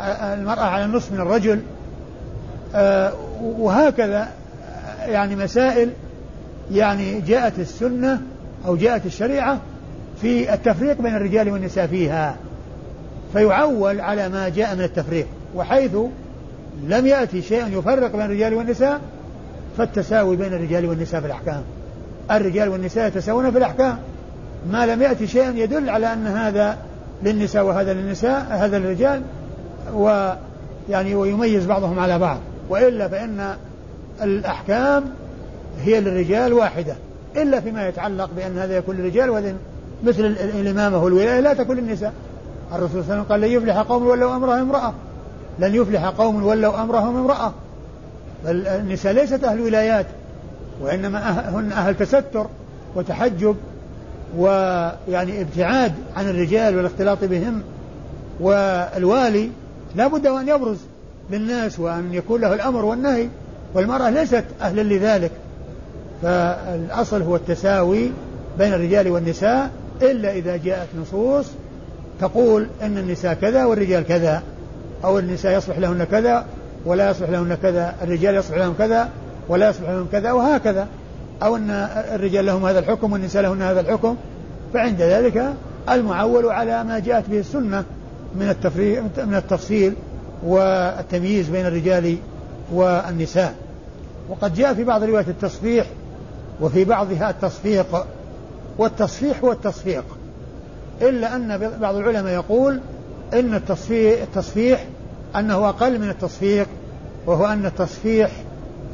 المرأة 0.00 0.62
على 0.62 0.84
النصف 0.84 1.12
من 1.12 1.20
الرجل. 1.20 1.60
وهكذا 3.42 4.28
يعني 5.06 5.36
مسائل 5.36 5.90
يعني 6.72 7.20
جاءت 7.20 7.58
السنة 7.58 8.20
أو 8.66 8.76
جاءت 8.76 9.06
الشريعة 9.06 9.60
في 10.22 10.54
التفريق 10.54 11.02
بين 11.02 11.16
الرجال 11.16 11.50
والنساء 11.50 11.86
فيها 11.86 12.36
فيعول 13.32 14.00
على 14.00 14.28
ما 14.28 14.48
جاء 14.48 14.74
من 14.74 14.82
التفريق 14.82 15.26
وحيث 15.54 15.96
لم 16.88 17.06
يأتي 17.06 17.42
شيء 17.42 17.78
يفرق 17.78 18.12
بين 18.12 18.20
الرجال 18.20 18.54
والنساء 18.54 19.00
فالتساوي 19.78 20.36
بين 20.36 20.52
الرجال 20.52 20.86
والنساء 20.86 21.20
في 21.20 21.26
الأحكام. 21.26 21.62
الرجال 22.30 22.68
والنساء 22.68 23.08
يتساوون 23.08 23.50
في 23.50 23.58
الأحكام 23.58 23.98
ما 24.72 24.86
لم 24.86 25.02
يأتي 25.02 25.26
شيء 25.26 25.56
يدل 25.56 25.90
على 25.90 26.12
أن 26.12 26.26
هذا 26.26 26.78
للنساء 27.22 27.64
وهذا 27.64 27.92
للنساء 27.92 28.46
هذا 28.50 28.78
للرجال 28.78 29.22
ويعني 29.94 31.14
ويميز 31.14 31.66
بعضهم 31.66 31.98
على 31.98 32.18
بعض. 32.18 32.38
وإلا 32.68 33.08
فإن 33.08 33.54
الأحكام 34.22 35.04
هي 35.80 36.00
للرجال 36.00 36.52
واحدة 36.52 36.94
إلا 37.36 37.60
فيما 37.60 37.88
يتعلق 37.88 38.30
بأن 38.36 38.58
هذا 38.58 38.76
يكون 38.76 38.96
للرجال 38.96 39.30
وهذا 39.30 39.54
مثل 40.04 40.24
الإمامة 40.60 41.04
والولاية 41.04 41.40
لا 41.40 41.54
تكون 41.54 41.76
للنساء. 41.76 42.12
الرسول 42.72 42.90
صلى 42.90 43.00
الله 43.00 43.12
عليه 43.12 43.22
وسلم 43.22 43.32
قال 43.32 43.40
لن 43.40 43.48
يفلح 43.48 43.78
قوم 43.78 44.06
ولوا 44.06 44.36
أمرهم 44.36 44.58
امرأة. 44.58 44.92
لن 45.58 45.74
يفلح 45.74 46.04
قوم 46.04 46.44
ولوا 46.44 46.82
أمرهم 46.82 47.16
امرأة. 47.16 47.52
النساء 48.46 49.12
ليست 49.12 49.44
أهل 49.44 49.60
ولايات 49.60 50.06
وإنما 50.82 51.18
أه- 51.18 51.48
هن 51.48 51.72
أهل 51.72 51.94
تستر 51.94 52.46
وتحجب 52.96 53.56
ويعني 54.38 55.40
ابتعاد 55.40 55.92
عن 56.16 56.28
الرجال 56.28 56.76
والاختلاط 56.76 57.24
بهم. 57.24 57.62
والوالي 58.40 59.50
لا 59.96 60.06
بد 60.06 60.26
وأن 60.26 60.48
يبرز 60.48 60.78
للناس 61.30 61.80
وأن 61.80 62.14
يكون 62.14 62.40
له 62.40 62.54
الأمر 62.54 62.84
والنهي. 62.84 63.28
والمرأة 63.74 64.10
ليست 64.10 64.44
أهلا 64.62 64.82
لذلك. 64.82 65.30
فالأصل 66.22 67.22
هو 67.22 67.36
التساوي 67.36 68.10
بين 68.58 68.74
الرجال 68.74 69.08
والنساء. 69.08 69.70
إلا 70.02 70.32
إذا 70.32 70.56
جاءت 70.56 70.88
نصوص 71.00 71.46
تقول 72.20 72.66
أن 72.82 72.98
النساء 72.98 73.34
كذا 73.34 73.64
والرجال 73.64 74.06
كذا 74.06 74.42
أو 75.04 75.18
النساء 75.18 75.58
يصلح 75.58 75.78
لهن 75.78 76.04
كذا 76.04 76.46
ولا 76.84 77.10
يصلح 77.10 77.30
لهن 77.30 77.58
كذا 77.62 77.94
الرجال 78.02 78.34
يصلح 78.34 78.58
لهم 78.58 78.74
كذا 78.78 79.08
ولا 79.48 79.68
يصلح 79.70 79.90
لهم 79.90 80.08
كذا 80.12 80.32
وهكذا. 80.32 80.88
أو 81.42 81.56
أن 81.56 81.70
الرجال 82.14 82.46
لهم 82.46 82.66
هذا 82.66 82.78
الحكم 82.78 83.12
والنساء 83.12 83.42
لهن 83.42 83.62
هذا 83.62 83.80
الحكم. 83.80 84.16
فعند 84.74 85.02
ذلك 85.02 85.54
المعول 85.90 86.46
على 86.46 86.84
ما 86.84 86.98
جاءت 86.98 87.30
به 87.30 87.38
السنة 87.38 87.84
من 88.34 88.54
من 89.16 89.34
التفصيل 89.34 89.94
والتمييز 90.46 91.48
بين 91.48 91.66
الرجال 91.66 92.16
والنساء. 92.72 93.54
وقد 94.28 94.54
جاء 94.54 94.74
في 94.74 94.84
بعض 94.84 95.02
روايات 95.02 95.28
التصفيح 95.28 95.86
وفي 96.60 96.84
بعضها 96.84 97.30
التصفيق. 97.30 98.06
والتصفيح 98.78 99.44
هو 99.44 99.52
التصفيق 99.52 100.04
إلا 101.02 101.36
أن 101.36 101.70
بعض 101.80 101.94
العلماء 101.96 102.32
يقول 102.32 102.80
إن 103.34 103.54
التصفيح, 103.54 104.22
التصفيح 104.22 104.86
أنه 105.36 105.68
أقل 105.68 105.98
من 105.98 106.10
التصفيق 106.10 106.66
وهو 107.26 107.46
أن 107.46 107.66
التصفيح 107.66 108.30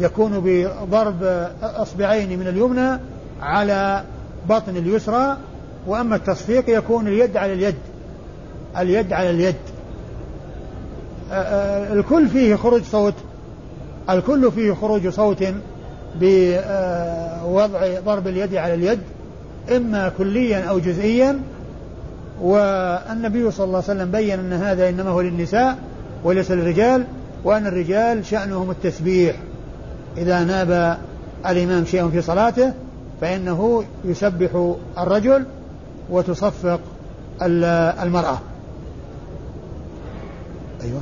يكون 0.00 0.40
بضرب 0.44 1.48
أصبعين 1.62 2.38
من 2.38 2.48
اليمنى 2.48 3.00
على 3.42 4.04
بطن 4.48 4.76
اليسرى 4.76 5.36
وأما 5.86 6.16
التصفيق 6.16 6.64
يكون 6.68 7.08
اليد 7.08 7.36
على 7.36 7.52
اليد 7.52 7.74
اليد 8.78 9.12
على 9.12 9.30
اليد. 9.30 9.56
الكل 11.92 12.28
فيه 12.28 12.54
خروج 12.54 12.82
صوت 12.82 13.14
الكل 14.10 14.52
فيه 14.52 14.72
خروج 14.72 15.08
صوت 15.08 15.44
بوضع 16.20 18.00
ضرب 18.00 18.28
اليد 18.28 18.54
على 18.54 18.74
اليد. 18.74 19.00
إما 19.76 20.12
كليا 20.18 20.64
أو 20.64 20.78
جزئيا 20.78 21.40
والنبي 22.40 23.50
صلى 23.50 23.64
الله 23.64 23.76
عليه 23.76 23.86
وسلم 23.86 24.10
بين 24.10 24.38
أن 24.38 24.52
هذا 24.52 24.88
إنما 24.88 25.10
هو 25.10 25.20
للنساء 25.20 25.78
وليس 26.24 26.50
للرجال 26.50 27.04
وأن 27.44 27.66
الرجال 27.66 28.26
شأنهم 28.26 28.70
التسبيح. 28.70 29.36
إذا 30.16 30.44
ناب 30.44 30.98
الإمام 31.46 31.84
شيء 31.84 32.08
في 32.08 32.22
صلاته 32.22 32.72
فإنه 33.20 33.84
يسبح 34.04 34.74
الرجل 34.98 35.44
وتصفق 36.10 36.80
المرأة. 37.42 38.38
أيوة. 40.82 41.00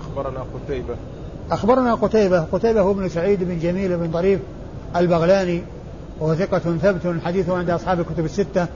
أخبرنا 0.00 0.44
قتيبة. 0.54 0.94
أخبرنا 1.50 1.94
قتيبة. 1.94 2.40
قتيبة 2.40 2.80
هو 2.80 2.90
ابن 2.90 3.08
سعيد 3.08 3.44
بن 3.44 3.58
جميل 3.58 3.96
بن 3.96 4.10
طريف 4.10 4.40
البغلاني 4.96 5.62
وهو 6.20 6.34
ثقة 6.34 6.58
ثبت 6.58 7.16
حديثه 7.24 7.56
عند 7.58 7.70
أصحاب 7.70 8.00
الكتب 8.00 8.24
الستة. 8.24 8.66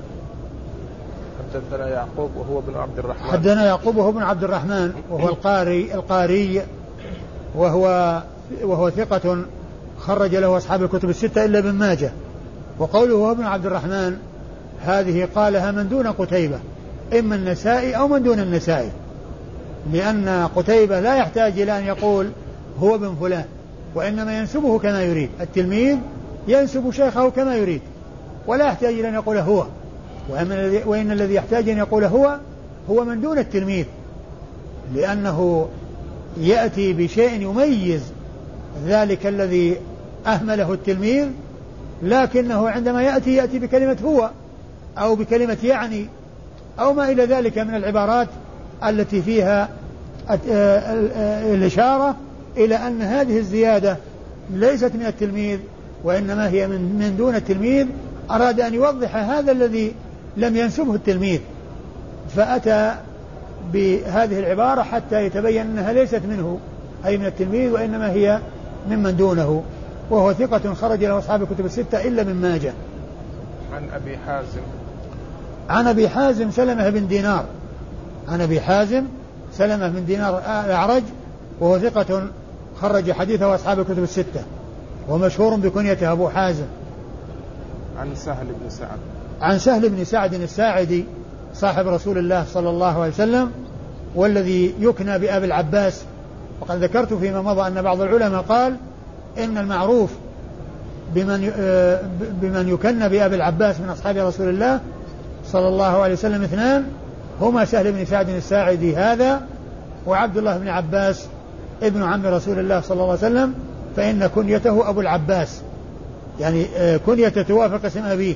حدثنا 1.55 1.89
يعقوب 1.89 2.31
وهو 2.37 2.59
ابن 2.59 2.77
عبد 2.77 2.99
الرحمن. 2.99 3.31
حدثنا 3.31 3.67
يعقوب 3.67 3.97
وهو 3.97 4.11
ابن 4.11 4.23
عبد 4.23 4.45
الرحمن 4.45 4.93
وهو 5.11 5.29
القاري 5.35 5.95
القاري 5.95 6.63
وهو 7.55 8.23
وهو 8.63 8.91
ثقة 8.91 9.45
خرج 9.99 10.35
له 10.35 10.57
أصحاب 10.57 10.83
الكتب 10.83 11.11
الستة 11.11 11.45
إلا 11.45 11.59
ابن 11.59 11.73
ماجه. 11.73 12.13
وقوله 12.79 13.15
هو 13.15 13.33
ابن 13.33 13.45
عبد 13.45 13.67
الرحمن 13.67 14.17
هذه 14.81 15.29
قالها 15.35 15.71
من 15.71 15.89
دون 15.89 16.07
قتيبة 16.07 16.59
إما 17.19 17.35
النسائي 17.35 17.97
أو 17.97 18.09
من 18.09 18.23
دون 18.23 18.41
النسائي. 18.41 18.91
لأن 19.93 20.49
قتيبة 20.57 21.01
لا 21.01 21.17
يحتاج 21.17 21.61
إلى 21.61 21.79
أن 21.79 21.85
يقول 21.85 22.31
هو 22.81 22.95
ابن 22.95 23.17
فلان. 23.21 23.45
وإنما 23.95 24.39
ينسبه 24.39 24.79
كما 24.79 25.03
يريد. 25.03 25.31
التلميذ 25.41 25.97
ينسب 26.49 26.91
شيخه 26.91 27.31
كما 27.31 27.57
يريد 27.57 27.81
ولا 28.47 28.67
يحتاج 28.67 28.95
إلى 28.95 29.09
أن 29.09 29.15
يقول 29.15 29.37
هو. 29.37 29.67
وإن 30.87 31.11
الذي 31.13 31.35
يحتاج 31.35 31.69
أن 31.69 31.79
يقول 31.79 32.05
هو 32.05 32.39
هو 32.91 33.05
من 33.05 33.21
دون 33.21 33.39
التلميذ 33.39 33.85
لأنه 34.95 35.69
يأتي 36.41 36.93
بشيء 36.93 37.43
يميز 37.43 38.03
ذلك 38.87 39.27
الذي 39.27 39.77
أهمله 40.27 40.73
التلميذ 40.73 41.27
لكنه 42.03 42.69
عندما 42.69 43.03
يأتي 43.03 43.35
يأتي 43.35 43.59
بكلمة 43.59 43.97
هو 44.05 44.31
أو 44.99 45.15
بكلمة 45.15 45.59
يعني 45.65 46.07
أو 46.81 46.93
ما 46.93 47.11
إلى 47.11 47.25
ذلك 47.25 47.59
من 47.59 47.75
العبارات 47.75 48.29
التي 48.85 49.23
فيها 49.23 49.69
الإشارة 51.55 52.17
إلى 52.59 52.77
أن 52.77 53.03
هذه 53.03 53.39
الزيادة 53.39 53.97
ليست 54.51 54.93
من 54.95 55.07
التلميذ 55.07 55.59
وإنما 56.05 56.49
هي 56.49 56.67
من, 56.67 56.81
من 56.81 57.17
دون 57.17 57.35
التلميذ 57.35 57.87
أراد 58.31 58.61
أن 58.61 58.75
يوضح 58.75 59.17
هذا 59.17 59.53
الذي 59.53 59.95
لم 60.37 60.57
ينسبه 60.57 60.95
التلميذ. 60.95 61.41
فأتى 62.37 62.95
بهذه 63.73 64.39
العبارة 64.39 64.83
حتى 64.83 65.25
يتبين 65.27 65.61
أنها 65.61 65.93
ليست 65.93 66.23
منه 66.29 66.59
أي 67.07 67.19
من 67.19 67.27
التلميذ 67.27 67.71
وإنما 67.71 68.11
هي 68.11 68.41
ممن 68.91 69.17
دونه. 69.17 69.63
وهو 70.11 70.33
ثقة 70.33 70.75
خرج 70.75 71.05
له 71.05 71.19
أصحاب 71.19 71.43
الكتب 71.43 71.67
الستة 71.67 72.09
إلا 72.09 72.25
من 72.25 72.35
ماجه. 72.35 72.73
عن 73.73 73.83
أبي 73.95 74.17
حازم. 74.27 74.61
عن 75.69 75.87
أبي 75.87 76.09
حازم 76.09 76.51
سلمة 76.51 76.91
بن 76.91 77.09
دينار. 77.09 77.45
عن 78.29 78.41
أبي 78.41 78.61
حازم 78.61 79.05
سلمة 79.53 79.89
بن 79.89 80.05
دينار 80.05 80.39
الأعرج 80.39 81.03
وهو 81.61 81.79
ثقة 81.79 82.23
خرج 82.81 83.13
حديثه 83.13 83.55
أصحاب 83.55 83.81
الكتب 83.81 84.03
الستة. 84.03 84.43
ومشهور 85.09 85.55
بكنيته 85.55 86.13
أبو 86.13 86.29
حازم. 86.29 86.67
عن 87.99 88.15
سهل 88.15 88.47
بن 88.47 88.71
سعد. 88.71 88.99
عن 89.41 89.59
سهل 89.59 89.89
بن 89.89 90.05
سعد 90.05 90.35
الساعدي 90.35 91.05
صاحب 91.55 91.87
رسول 91.87 92.19
الله 92.19 92.45
صلى 92.45 92.71
الله 92.71 93.01
عليه 93.03 93.13
وسلم 93.13 93.51
والذي 94.15 94.75
يكنى 94.81 95.19
بأبي 95.19 95.47
العباس. 95.47 96.03
وقد 96.61 96.85
ذكرت 96.85 97.15
فيما 97.15 97.43
مضى 97.43 97.67
أن 97.67 97.83
بعض 97.83 98.01
العلماء 98.01 98.43
قال 98.43 98.77
إن 99.39 99.59
المعروف 99.59 100.11
بمن 101.15 101.53
آه، 101.57 102.01
بمن 102.21 102.69
يكنى 102.69 103.09
بأبي 103.09 103.35
العباس 103.35 103.81
من 103.81 103.89
أصحاب 103.89 104.17
رسول 104.17 104.49
الله 104.49 104.81
صلى 105.47 105.69
الله 105.69 106.03
عليه 106.03 106.13
وسلم 106.13 106.43
اثنان 106.43 106.85
هما 107.41 107.65
سهل 107.65 107.93
بن 107.93 108.05
سعد 108.05 108.29
الساعدي 108.29 108.97
هذا 108.97 109.43
وعبد 110.07 110.37
الله 110.37 110.59
بن 110.59 110.69
عباس 110.69 111.27
ابن 111.83 112.03
عم 112.03 112.27
رسول 112.27 112.59
الله 112.59 112.81
صلى 112.81 112.95
الله 112.95 113.05
عليه 113.05 113.19
وسلم 113.19 113.55
فإن 113.97 114.27
كنيته 114.27 114.89
أبو 114.89 115.01
العباس. 115.01 115.61
يعني 116.41 116.67
آه، 116.77 116.97
كنية 116.97 117.29
توافق 117.29 117.85
اسم 117.85 118.05
أبيه. 118.05 118.35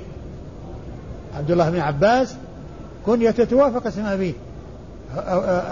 عبد 1.37 1.51
الله 1.51 1.71
بن 1.71 1.81
عباس 1.81 2.35
كنية 3.07 3.31
توافق 3.31 3.87
اسم 3.87 4.07
أبيه. 4.07 4.33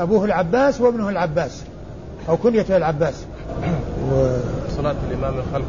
أبوه 0.01 0.25
العباس 0.25 0.81
وابنه 0.81 1.09
العباس. 1.09 1.63
أو 2.29 2.37
كنيته 2.37 2.77
العباس. 2.77 3.25
و... 4.13 4.37
صلاة 4.77 4.95
الإمام 5.11 5.35
خلف 5.55 5.67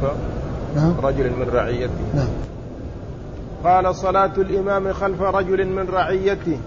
نعم. 0.76 0.94
رجل 1.04 1.30
من 1.30 1.50
رعيته. 1.54 1.92
نعم. 2.16 2.28
قال 3.64 3.96
صلاة 3.96 4.32
الإمام 4.38 4.94
خلف 4.94 5.22
رجل 5.22 5.68
من 5.68 5.90
رعيته. 5.90 6.58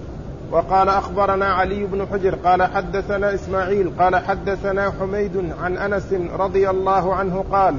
وقال 0.51 0.88
أخبرنا 0.88 1.47
علي 1.47 1.84
بن 1.84 2.07
حجر 2.12 2.34
قال 2.34 2.62
حدثنا 2.62 3.34
إسماعيل 3.34 3.90
قال 3.99 4.16
حدثنا 4.16 4.92
حميد 5.01 5.53
عن 5.62 5.76
أنس 5.76 6.12
رضي 6.38 6.70
الله 6.70 7.14
عنه 7.14 7.45
قال 7.53 7.74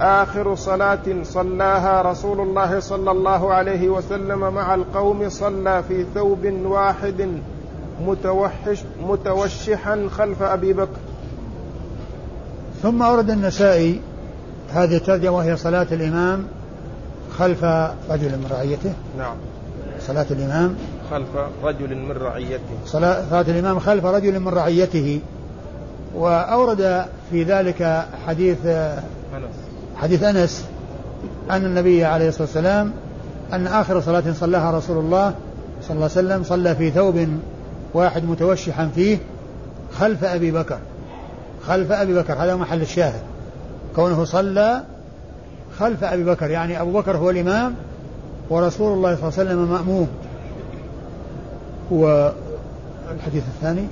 آخر 0.00 0.54
صلاة 0.54 1.22
صلاها 1.22 2.02
رسول 2.02 2.40
الله 2.40 2.80
صلى 2.80 3.10
الله 3.10 3.54
عليه 3.54 3.88
وسلم 3.88 4.54
مع 4.54 4.74
القوم 4.74 5.28
صلى 5.28 5.82
في 5.88 6.04
ثوب 6.14 6.52
واحد 6.64 7.28
متوحش 8.06 8.78
متوشحا 9.02 10.08
خلف 10.10 10.42
أبي 10.42 10.72
بكر. 10.72 10.98
ثم 12.82 13.02
أورد 13.02 13.30
النسائي 13.30 14.00
هذه 14.72 14.96
الترجمة 14.96 15.36
وهي 15.36 15.56
صلاة 15.56 15.86
الإمام 15.92 16.44
خلف 17.38 17.64
رجل 18.10 18.28
من 18.28 18.48
رعيته. 18.50 18.92
نعم. 19.18 19.36
صلاة 20.00 20.26
الإمام. 20.30 20.76
خلف 21.10 21.28
رجل 21.64 21.96
من 21.96 22.12
رعيته. 22.12 22.76
صلاة 22.86 23.40
الإمام 23.40 23.78
خلف 23.78 24.04
رجل 24.04 24.40
من 24.40 24.48
رعيته. 24.48 25.20
وأورد 26.14 27.04
في 27.30 27.42
ذلك 27.42 28.06
حديث 28.26 28.66
أنس. 28.66 29.54
حديث 29.96 30.22
أنس 30.22 30.64
أن 31.50 31.64
النبي 31.64 32.04
عليه 32.04 32.28
الصلاة 32.28 32.46
والسلام 32.46 32.92
أن 33.52 33.66
آخر 33.66 34.00
صلاة 34.00 34.32
صلاها 34.32 34.78
رسول 34.78 34.98
الله 34.98 35.34
صلى 35.82 35.90
الله 35.90 36.10
عليه 36.16 36.28
وسلم 36.28 36.44
صلى 36.44 36.76
في 36.76 36.90
ثوب 36.90 37.28
واحد 37.94 38.24
متوشحا 38.24 38.90
فيه 38.94 39.18
خلف 39.98 40.24
أبي 40.24 40.50
بكر. 40.50 40.78
خلف 41.66 41.92
أبي 41.92 42.14
بكر 42.14 42.34
هذا 42.34 42.56
محل 42.56 42.82
الشاهد. 42.82 43.22
كونه 43.96 44.24
صلى 44.24 44.82
خلف 45.78 46.04
أبي 46.04 46.24
بكر 46.24 46.50
يعني 46.50 46.80
أبو 46.80 46.92
بكر 46.92 47.16
هو 47.16 47.30
الإمام 47.30 47.74
ورسول 48.50 48.92
الله 48.92 49.16
صلى 49.16 49.28
الله 49.28 49.38
عليه 49.38 49.50
وسلم 49.50 49.72
مأموم. 49.72 50.08
والحديث 51.90 53.44
الثاني. 53.56 53.86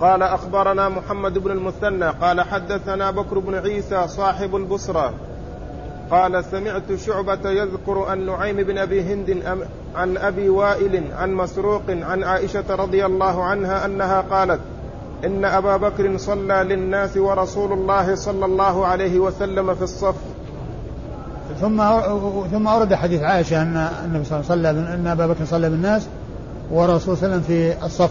قال 0.00 0.22
أخبرنا 0.22 0.88
محمد 0.88 1.38
بن 1.38 1.50
المثنى 1.50 2.10
قال 2.10 2.40
حدثنا 2.40 3.10
بكر 3.10 3.38
بن 3.38 3.54
عيسى 3.54 4.08
صاحب 4.08 4.56
البصرة. 4.56 5.14
قال 6.10 6.44
سمعت 6.44 6.94
شعبة 7.06 7.50
يذكر 7.50 7.98
عن 7.98 8.26
نعيم 8.26 8.56
بن 8.56 8.78
أبي 8.78 9.00
هند 9.02 9.42
عن 9.94 10.16
أبي 10.16 10.48
وائل 10.48 11.04
عن 11.12 11.34
مسروق 11.34 11.82
عن 11.88 12.24
عائشة 12.24 12.74
رضي 12.74 13.06
الله 13.06 13.44
عنها 13.44 13.84
أنها 13.84 14.20
قالت 14.20 14.60
إن 15.24 15.44
أبا 15.44 15.76
بكر 15.76 16.16
صلى 16.16 16.54
للناس 16.54 17.16
ورسول 17.16 17.72
الله 17.72 18.14
صلى 18.14 18.44
الله 18.44 18.86
عليه 18.86 19.18
وسلم 19.18 19.74
في 19.74 19.82
الصف. 19.82 20.14
ثم 21.60 21.76
ثم 22.52 22.68
أورد 22.68 22.94
حديث 22.94 23.22
عائشة 23.22 23.62
أن 23.62 23.88
النبي 24.04 24.24
صلى 24.24 24.40
الله 24.40 24.50
عليه 24.50 24.80
وسلم 24.80 24.92
أن 24.92 25.06
أبا 25.06 25.26
بكر 25.26 25.44
صلى 25.44 25.70
بالناس 25.70 26.06
ورسول 26.70 27.16
صلى 27.16 27.26
الله 27.26 27.34
عليه 27.34 27.36
وسلم 27.36 27.42
في 27.42 27.86
الصف. 27.86 28.10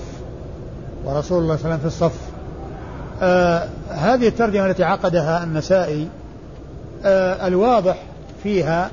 ورسول 1.06 1.44
الله 1.44 1.56
صلى 1.56 1.66
الله 1.66 1.76
عليه 1.76 1.76
وسلم 1.76 1.78
في 1.78 1.86
الصف. 1.86 2.20
آه 3.22 3.68
هذه 3.90 4.28
الترجمة 4.28 4.66
التي 4.66 4.84
عقدها 4.84 5.44
النسائي 5.44 6.08
آه 7.06 7.48
الواضح 7.48 8.04
فيها 8.44 8.92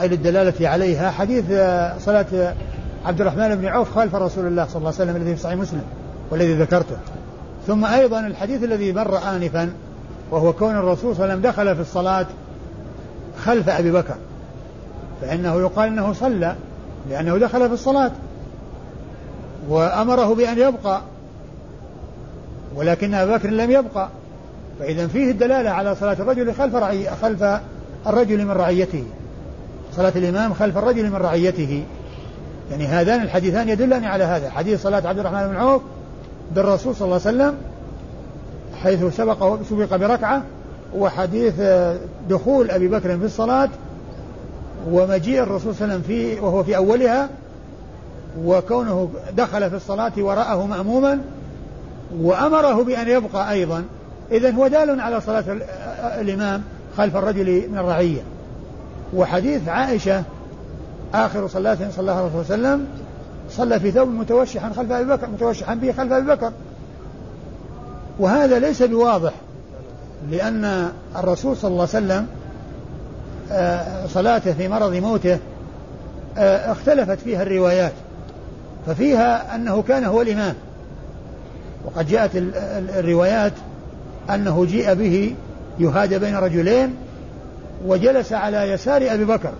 أي 0.00 0.08
للدلالة 0.08 0.68
عليها 0.68 1.10
حديث 1.10 1.44
آه 1.50 1.98
صلاة 1.98 2.54
عبد 3.04 3.20
الرحمن 3.20 3.54
بن 3.54 3.66
عوف 3.66 3.94
خلف 3.94 4.14
رسول 4.14 4.46
الله 4.46 4.66
صلى 4.66 4.76
الله 4.76 4.92
عليه 4.92 5.10
وسلم 5.10 5.16
الذي 5.16 5.36
في 5.36 5.42
صحيح 5.42 5.58
مسلم 5.58 5.82
والذي 6.30 6.54
ذكرته. 6.54 6.96
ثم 7.66 7.84
أيضا 7.84 8.20
الحديث 8.20 8.62
الذي 8.62 8.92
مر 8.92 9.18
آنفا 9.18 9.72
وهو 10.30 10.52
كون 10.52 10.76
الرسول 10.76 11.16
صلى 11.16 11.24
الله 11.24 11.34
عليه 11.34 11.34
وسلم 11.34 11.50
دخل 11.50 11.74
في 11.74 11.80
الصلاة 11.80 12.26
خلف 13.44 13.68
أبي 13.68 13.92
بكر 13.92 14.14
فإنه 15.20 15.60
يقال 15.60 15.88
أنه 15.88 16.12
صلى 16.12 16.54
لأنه 17.10 17.38
دخل 17.38 17.68
في 17.68 17.74
الصلاة 17.74 18.10
وأمره 19.68 20.34
بأن 20.34 20.58
يبقى 20.58 21.00
ولكن 22.76 23.14
أبا 23.14 23.36
بكر 23.36 23.50
لم 23.50 23.70
يبقى 23.70 24.08
فإذا 24.80 25.06
فيه 25.06 25.30
الدلالة 25.30 25.70
على 25.70 25.94
صلاة 25.94 26.12
الرجل 26.12 26.54
خلف 26.54 26.74
رعي 26.74 27.10
خلف 27.22 27.44
الرجل 28.06 28.44
من 28.44 28.50
رعيته 28.50 29.04
صلاة 29.96 30.12
الإمام 30.16 30.54
خلف 30.54 30.78
الرجل 30.78 31.10
من 31.10 31.16
رعيته. 31.16 31.84
يعني 32.70 32.86
هذان 32.86 33.22
الحديثان 33.22 33.68
يدلان 33.68 34.04
على 34.04 34.24
هذا 34.24 34.50
حديث 34.50 34.82
صلاة 34.82 35.08
عبد 35.08 35.18
الرحمن 35.18 35.48
بن 35.48 35.56
عوف 35.56 35.82
بالرسول 36.54 36.94
صلى 36.94 37.04
الله 37.06 37.20
عليه 37.26 37.36
وسلم 37.36 37.54
حيث 38.82 39.16
سبق 39.16 39.62
سبق 39.70 39.96
بركعة 39.96 40.42
وحديث 40.94 41.54
دخول 42.30 42.70
أبي 42.70 42.88
بكر 42.88 43.18
في 43.18 43.24
الصلاة 43.24 43.68
ومجيء 44.90 45.42
الرسول 45.42 45.74
صلى 45.74 45.84
الله 45.84 45.94
عليه 45.94 46.04
وسلم 46.04 46.16
في 46.16 46.40
وهو 46.40 46.62
في 46.62 46.76
أولها 46.76 47.28
وكونه 48.44 49.10
دخل 49.36 49.70
في 49.70 49.76
الصلاة 49.76 50.12
ورأه 50.18 50.66
مأموما 50.66 51.18
وأمره 52.20 52.84
بأن 52.84 53.08
يبقى 53.08 53.50
أيضا. 53.50 53.84
إذا 54.32 54.50
هو 54.50 54.66
دال 54.66 55.00
على 55.00 55.20
صلاة 55.20 55.44
الإمام 56.20 56.62
خلف 56.96 57.16
الرجل 57.16 57.68
من 57.70 57.78
الرعية. 57.78 58.22
وحديث 59.16 59.68
عائشة 59.68 60.22
آخر 61.14 61.48
صلاة 61.48 61.74
صلى 61.74 62.00
الله 62.00 62.12
عليه 62.12 62.40
وسلم 62.40 62.86
صلى 63.50 63.80
في 63.80 63.90
ثوب 63.90 64.08
متوشحا 64.08 64.72
خلف 64.72 64.92
أبي 64.92 65.12
بكر 65.12 65.26
متوشحا 65.26 65.74
به 65.74 65.92
خلف 65.92 66.12
أبي 66.12 66.26
بكر. 66.26 66.52
وهذا 68.18 68.58
ليس 68.58 68.82
بواضح. 68.82 69.32
لأن 70.30 70.88
الرسول 71.16 71.56
صلى 71.56 71.70
الله 71.70 71.88
عليه 71.94 72.04
وسلم 72.04 72.26
آه، 73.52 74.06
صلاته 74.06 74.52
في 74.52 74.68
مرض 74.68 74.94
موته 74.94 75.38
آه، 76.38 76.72
اختلفت 76.72 77.18
فيها 77.18 77.42
الروايات 77.42 77.92
ففيها 78.86 79.54
أنه 79.54 79.82
كان 79.82 80.04
هو 80.04 80.22
الإمام. 80.22 80.54
وقد 81.84 82.08
جاءت 82.08 82.30
الروايات 82.98 83.52
أنه 84.30 84.64
جيء 84.64 84.94
به 84.94 85.34
يهادى 85.78 86.18
بين 86.18 86.36
رجلين 86.36 86.94
وجلس 87.86 88.32
على 88.32 88.70
يسار 88.70 89.14
أبي 89.14 89.24
بكر 89.24 89.52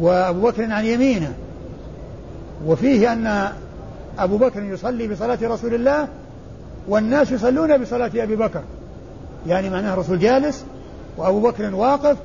وأبو 0.00 0.40
بكر 0.40 0.72
عن 0.72 0.84
يمينه. 0.84 1.32
وفيه 2.66 3.12
أن 3.12 3.48
أبو 4.18 4.36
بكر 4.36 4.62
يصلي 4.62 5.08
بصلاة 5.08 5.38
رسول 5.42 5.74
الله 5.74 6.08
والناس 6.88 7.32
يصلون 7.32 7.78
بصلاة 7.78 8.10
أبي 8.14 8.36
بكر. 8.36 8.62
يعني 9.46 9.70
معناه 9.70 9.94
الرسول 9.94 10.18
جالس 10.18 10.64
وأبو 11.16 11.40
بكر 11.40 11.74
واقف 11.74 12.16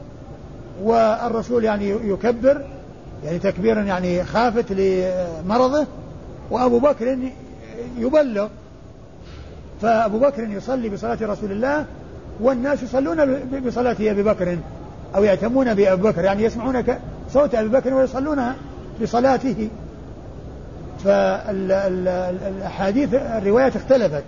والرسول 0.83 1.63
يعني 1.63 1.89
يكبر 1.89 2.65
يعني 3.25 3.39
تكبيرا 3.39 3.81
يعني 3.81 4.23
خافت 4.23 4.65
لمرضه 4.71 5.85
وأبو 6.51 6.79
بكر 6.79 7.17
يبلغ. 7.97 8.47
فأبو 9.81 10.19
بكر 10.19 10.43
يصلي 10.43 10.89
بصلاة 10.89 11.17
رسول 11.21 11.51
الله 11.51 11.85
والناس 12.39 12.83
يصلون 12.83 13.39
بصلاة 13.67 13.95
أبي 13.99 14.23
بكر 14.23 14.57
أو 15.15 15.23
يأتمون 15.23 15.73
بأبي 15.73 16.01
بكر 16.01 16.23
يعني 16.23 16.43
يسمعون 16.43 16.83
صوت 17.33 17.55
أبي 17.55 17.69
بكر 17.69 17.93
ويصلون 17.93 18.53
بصلاته. 19.01 19.69
فالأحاديث 21.03 23.13
الروايات 23.13 23.75
اختلفت. 23.75 24.23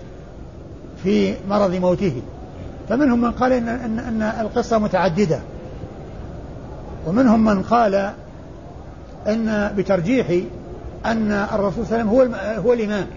في 1.03 1.35
مرض 1.49 1.75
موته. 1.75 2.21
فمنهم 2.89 3.21
من 3.21 3.31
قال 3.31 3.53
إن, 3.53 3.69
إن, 3.69 3.99
إن 3.99 4.21
القصة 4.21 4.77
متعددة. 4.77 5.39
ومنهم 7.07 7.45
من 7.45 7.63
قال 7.63 8.11
أن 9.27 9.73
بترجيح 9.77 10.27
أن 11.05 11.31
الرسول 11.31 11.85
صلى 11.85 12.01
الله 12.01 12.19
عليه 12.19 12.29
وسلم 12.29 12.57
هو 12.57 12.61
هو 12.61 12.73
الإمام. 12.73 13.07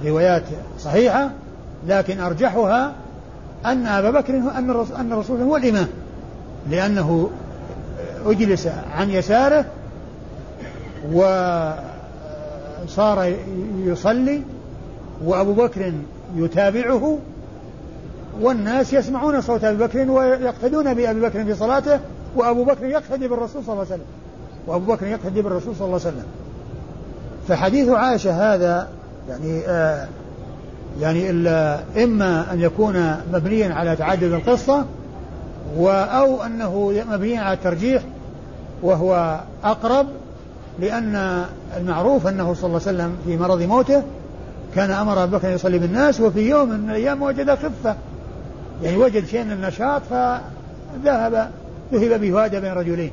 الروايات 0.00 0.42
صحيحة 0.78 1.30
لكن 1.88 2.20
أرجحها 2.20 2.92
أن 3.66 3.86
أبا 3.86 4.10
بكر 4.10 4.36
أن 4.36 4.70
الرسول, 4.70 4.96
أن 4.96 5.12
الرسول 5.12 5.40
هو 5.40 5.56
الإمام. 5.56 5.88
لأنه 6.70 7.30
أجلس 8.26 8.68
عن 8.92 9.10
يساره 9.10 9.64
وصار 11.12 11.74
يصلي 13.76 14.42
وأبو 15.24 15.52
بكر 15.52 15.92
يتابعه 16.36 17.18
والناس 18.40 18.92
يسمعون 18.92 19.40
صوت 19.40 19.64
أبي 19.64 19.86
بكر 19.86 20.10
ويقتدون 20.10 20.94
بأبي 20.94 21.20
بكر 21.20 21.44
في 21.44 21.54
صلاته 21.54 22.00
وأبو 22.36 22.64
بكر 22.64 22.86
يقتدي 22.86 23.28
بالرسول 23.28 23.64
صلى 23.64 23.72
الله 23.72 23.84
عليه 23.84 23.94
وسلم. 23.94 24.06
وأبو 24.66 24.92
بكر 24.92 25.06
يقتدي 25.06 25.42
بالرسول 25.42 25.76
صلى 25.76 25.86
الله 25.86 26.00
عليه 26.00 26.08
وسلم. 26.16 26.26
فحديث 27.48 27.88
عائشة 27.88 28.54
هذا 28.54 28.88
يعني 29.28 29.60
آه 29.66 30.08
يعني 31.00 31.30
إما 32.04 32.52
أن 32.52 32.60
يكون 32.60 33.16
مبنيا 33.32 33.74
على 33.74 33.96
تعدد 33.96 34.32
القصة 34.32 34.84
أو 35.86 36.42
أنه 36.42 37.04
مبني 37.10 37.38
على 37.38 37.52
الترجيح 37.52 38.02
وهو 38.82 39.40
أقرب 39.64 40.06
لأن 40.78 41.44
المعروف 41.76 42.26
أنه 42.26 42.54
صلى 42.54 42.66
الله 42.66 42.80
عليه 42.86 42.98
وسلم 42.98 43.16
في 43.26 43.36
مرض 43.36 43.62
موته 43.62 44.02
كان 44.74 44.90
أمر 44.90 45.24
أبو 45.24 45.36
بكر 45.36 45.50
يصلي 45.50 45.78
بالناس 45.78 46.20
وفي 46.20 46.40
يوم 46.40 46.68
من 46.68 46.90
الأيام 46.90 47.22
وجد 47.22 47.50
خفة. 47.50 47.96
يعني 48.82 48.96
وجد 48.96 49.26
شيء 49.26 49.44
من 49.44 49.52
النشاط 49.52 50.02
فذهب 50.10 51.50
ذهب 51.92 52.20
به 52.20 52.44
هذا 52.44 52.58
بين 52.58 52.72
رجلين. 52.72 53.10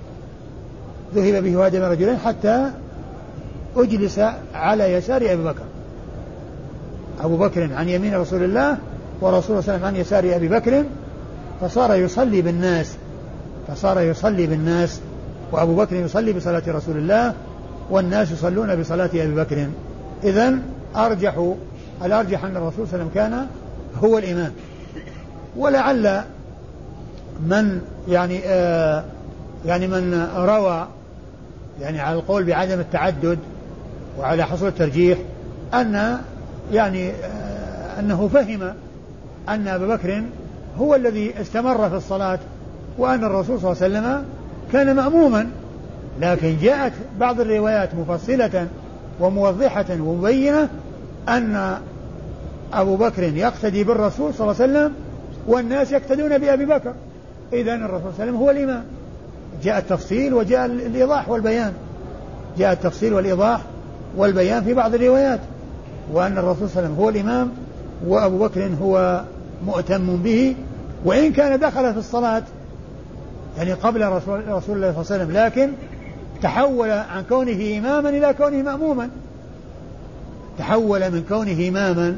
ذهب 1.16 1.44
به 1.44 1.68
هذا 1.68 1.80
بين 1.80 1.90
رجلين 1.90 2.18
حتى 2.18 2.72
أجلس 3.78 4.20
على 4.54 4.94
يسار 4.94 5.22
أبي 5.22 5.44
بكر. 5.44 5.64
أبو 7.24 7.38
بكر 7.38 7.74
عن 7.74 7.90
يمين 7.90 8.16
رسول 8.16 8.44
الله 8.44 8.78
ورسول 9.22 9.52
الله 9.52 9.62
صلى 9.62 9.76
الله 9.76 9.86
عليه 9.86 9.86
وسلم 9.86 9.86
عن 9.86 9.96
يسار 9.96 10.36
أبي 10.36 10.48
بكر 10.48 10.84
فصار 11.62 11.96
يصلي 11.96 12.42
بالناس. 12.42 12.96
فصار 13.68 14.02
يصلي 14.02 14.48
بالناس 14.48 15.00
وأبو 15.52 15.76
بكر 15.76 15.96
يصلي 15.96 16.34
بصلاة 16.34 16.64
رسول 16.68 16.98
الله 16.98 17.34
والناس 17.90 18.32
يصلون 18.32 18.76
بصلاة 18.76 19.10
أبي 19.14 19.36
بكر. 19.36 19.68
إذا 20.24 20.60
أرجح 20.96 21.54
الأرجح 22.06 22.44
أن 22.44 22.58
الرسول 22.58 22.88
صلى 22.88 23.02
الله 23.02 23.04
عليه 23.04 23.04
وسلم 23.04 23.10
كان 23.14 23.48
هو 24.04 24.18
الإمام. 24.18 24.52
ولعل 25.58 26.22
من 27.48 27.82
يعني 28.08 28.40
آه 28.46 29.04
يعني 29.66 29.88
من 29.88 30.28
روى 30.36 30.88
يعني 31.82 32.00
على 32.00 32.16
القول 32.16 32.44
بعدم 32.44 32.80
التعدد 32.80 33.40
وعلى 34.20 34.44
حصول 34.44 34.68
الترجيح 34.68 35.18
أن 35.74 36.18
يعني 36.72 37.10
آه 37.10 38.00
أنه 38.00 38.28
فهم 38.28 38.74
أن 39.50 39.68
أبا 39.68 39.96
بكر 39.96 40.24
هو 40.80 40.96
الذي 40.96 41.42
استمر 41.42 41.90
في 41.90 41.96
الصلاة 41.96 42.40
وأن 42.98 43.24
الرسول 43.24 43.60
صلى 43.60 43.72
الله 43.72 43.84
عليه 43.84 44.00
وسلم 44.00 44.26
كان 44.74 44.96
مأموما. 44.96 45.50
لكن 46.22 46.58
جاءت 46.62 46.94
بعض 47.20 47.40
الروايات 47.40 47.96
مفصلة 47.96 48.68
وموضحة 49.20 49.86
ومبينة 49.92 50.70
أن 51.30 51.78
أبو 52.74 52.96
بكر 52.96 53.24
يقتدي 53.24 53.84
بالرسول 53.84 54.34
صلى 54.34 54.52
الله 54.52 54.62
عليه 54.62 54.74
وسلم 54.74 54.94
والناس 55.48 55.92
يقتدون 55.92 56.38
بأبي 56.38 56.66
بكر. 56.66 56.94
إذا 57.54 57.76
الرسول 57.76 58.00
صلى 58.02 58.10
الله 58.10 58.14
عليه 58.20 58.32
وسلم 58.32 58.36
هو 58.36 58.50
الإمام. 58.52 58.84
جاء 59.64 59.78
التفصيل 59.78 60.34
وجاء 60.34 60.66
الإيضاح 60.66 61.30
والبيان. 61.30 61.74
جاء 62.58 62.74
التفصيل 62.74 63.14
والإيضاح 63.14 63.62
والبيان 64.18 64.64
في 64.64 64.74
بعض 64.74 64.96
الروايات. 64.96 65.40
وأن 66.14 66.38
الرسول 66.38 66.70
صلى 66.70 66.80
الله 66.80 66.80
عليه 66.80 66.90
وسلم 66.90 67.04
هو 67.04 67.10
الإمام 67.10 67.52
وأبو 68.08 68.38
بكر 68.38 68.70
هو 68.82 69.22
مؤتم 69.66 70.18
به. 70.18 70.56
وإن 71.06 71.34
كان 71.34 71.60
دخل 71.60 71.94
في 71.94 72.00
الصلاة 72.00 72.44
يعني 73.58 73.74
قبل 73.74 74.08
رسول, 74.08 74.48
رسول 74.48 74.76
الله 74.76 74.92
صلى 74.92 75.02
الله 75.02 75.14
عليه 75.14 75.24
وسلم 75.24 75.32
لكن 75.32 75.72
تحول 76.42 76.90
عن 76.90 77.24
كونه 77.30 77.78
إماما 77.78 78.10
إلى 78.10 78.34
كونه 78.34 78.62
مأموما. 78.62 79.10
تحول 80.58 81.12
من 81.12 81.24
كونه 81.30 81.70
إماما 81.70 82.18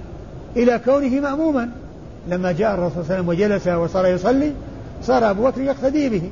إلى 0.56 0.80
كونه 0.86 1.20
مأموما. 1.20 1.70
لما 2.28 2.52
جاء 2.52 2.74
الرسول 2.74 2.92
صلى 2.92 3.02
الله 3.02 3.14
عليه 3.14 3.22
وسلم 3.22 3.30
وجلس 3.30 3.68
وصار 3.68 4.06
يصلي 4.06 4.54
صار 5.04 5.30
أبو 5.30 5.44
بكر 5.44 5.62
يقتدي 5.62 6.10
به. 6.10 6.30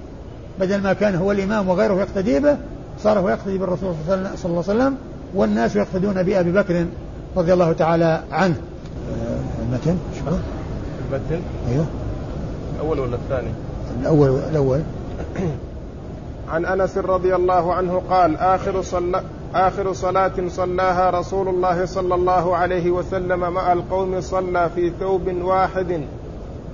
بدل 0.60 0.82
ما 0.82 0.94
كان 0.94 1.16
هو 1.16 1.32
الإمام 1.32 1.70
وغيره 1.70 1.94
يقتدي 1.94 2.40
به 2.40 2.58
صار 3.04 3.20
هو 3.20 3.30
يقتدي 3.30 3.58
بالرسول 3.58 3.94
صلى 4.08 4.16
الله 4.16 4.36
عليه 4.46 4.60
وسلم 4.60 4.98
والناس 5.36 5.76
يقتدون 5.76 6.24
بأبي 6.24 6.52
بكر 6.52 6.86
رضي 7.38 7.54
الله 7.54 7.74
تعالى 7.74 8.24
عنه. 8.32 8.56
المتن؟ 9.62 9.98
شو 10.20 10.26
المتن؟ 10.28 11.42
أيوه. 11.70 11.86
الأول 12.76 13.00
ولا 13.00 13.16
الثاني؟ 13.16 13.50
الأول 14.02 14.40
الأول. 14.52 14.82
عن 16.50 16.66
أنس 16.66 16.98
رضي 16.98 17.36
الله 17.36 17.74
عنه 17.74 18.02
قال 18.10 18.38
آخر 18.38 18.82
صلى 18.82 19.22
آخر 19.54 19.94
صلاة 19.94 20.32
صلاها 20.48 21.10
رسول 21.10 21.48
الله 21.48 21.86
صلى 21.86 22.16
الله 22.16 22.56
عليه 22.56 22.92
وسلم 22.92 23.40
مع 23.40 23.74
القوم 23.74 24.22
صلى 24.22 24.70
في 24.76 24.92
ثوب 25.00 25.28
واحد 25.42 26.02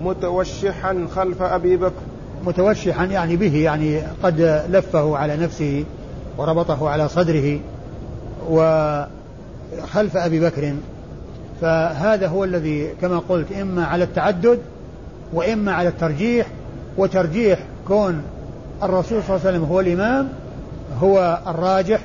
متوشحا 0.01 1.07
خلف 1.15 1.41
أبي 1.41 1.77
بكر. 1.77 2.01
متوشحا 2.45 3.05
يعني 3.05 3.35
به 3.35 3.55
يعني 3.55 4.01
قد 4.23 4.65
لفه 4.69 5.17
على 5.17 5.37
نفسه 5.37 5.85
وربطه 6.37 6.89
على 6.89 7.09
صدره 7.09 7.59
وخلف 8.49 10.17
أبي 10.17 10.39
بكر. 10.39 10.73
فهذا 11.61 12.27
هو 12.27 12.43
الذي 12.43 12.89
كما 13.01 13.21
قلت 13.29 13.51
إما 13.51 13.85
على 13.85 14.03
التعدد 14.03 14.59
وإما 15.33 15.73
على 15.73 15.89
الترجيح 15.89 16.47
وترجيح 16.97 17.59
كون 17.87 18.21
الرسول 18.83 19.23
صلى 19.23 19.35
الله 19.35 19.47
عليه 19.47 19.57
وسلم 19.57 19.63
هو 19.63 19.79
الإمام 19.79 20.29
هو 21.01 21.39
الراجح 21.47 21.99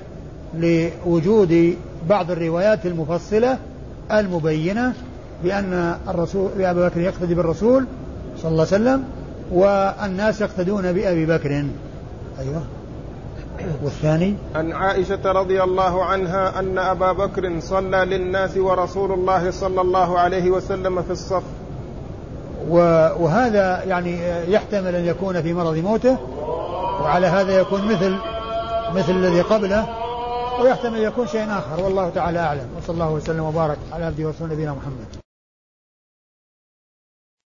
لوجود 0.55 1.77
بعض 2.09 2.31
الروايات 2.31 2.87
المفصلة 2.87 3.59
المبينة 4.13 4.93
بأن 5.45 5.97
الرسول 6.09 6.51
بأبي 6.59 6.81
بكر 6.81 7.01
يقتدي 7.01 7.35
بالرسول 7.35 7.87
صلى 8.43 8.51
الله 8.51 8.67
عليه 8.73 8.83
وسلم 8.83 9.05
والناس 9.53 10.41
يقتدون 10.41 10.93
بأبي 10.93 11.27
بكر. 11.27 11.51
أيوه. 12.41 12.63
والثاني؟ 13.83 14.35
عن 14.55 14.73
عائشة 14.73 15.33
رضي 15.33 15.63
الله 15.63 16.05
عنها 16.05 16.59
أن 16.59 16.79
أبا 16.79 17.13
بكر 17.13 17.61
صلى 17.61 17.97
للناس 17.97 18.57
ورسول 18.57 19.13
الله 19.13 19.51
صلى 19.51 19.81
الله 19.81 20.19
عليه 20.19 20.51
وسلم 20.51 21.03
في 21.03 21.11
الصف. 21.11 21.43
وهذا 22.69 23.85
يعني 23.85 24.19
يحتمل 24.49 24.95
أن 24.95 25.05
يكون 25.05 25.43
في 25.43 25.55
مرض 25.55 25.77
موته. 25.77 26.17
وعلى 27.03 27.27
هذا 27.27 27.61
يكون 27.61 27.85
مثل 27.85 28.17
مثل 28.95 29.13
الذي 29.13 29.41
قبله 29.41 29.87
ويحتمل 30.61 30.99
يكون 30.99 31.27
شيء 31.27 31.51
آخر. 31.51 31.81
والله 31.85 32.11
تعالى 32.11 32.39
أعلم. 32.39 32.69
وصلى 32.79 32.95
الله 32.95 33.11
وسلم 33.11 33.45
وبارك 33.45 33.79
على 33.93 34.05
عبده 34.05 34.27
ورسوله 34.27 34.53
نبينا 34.53 34.73
محمد. 34.73 35.28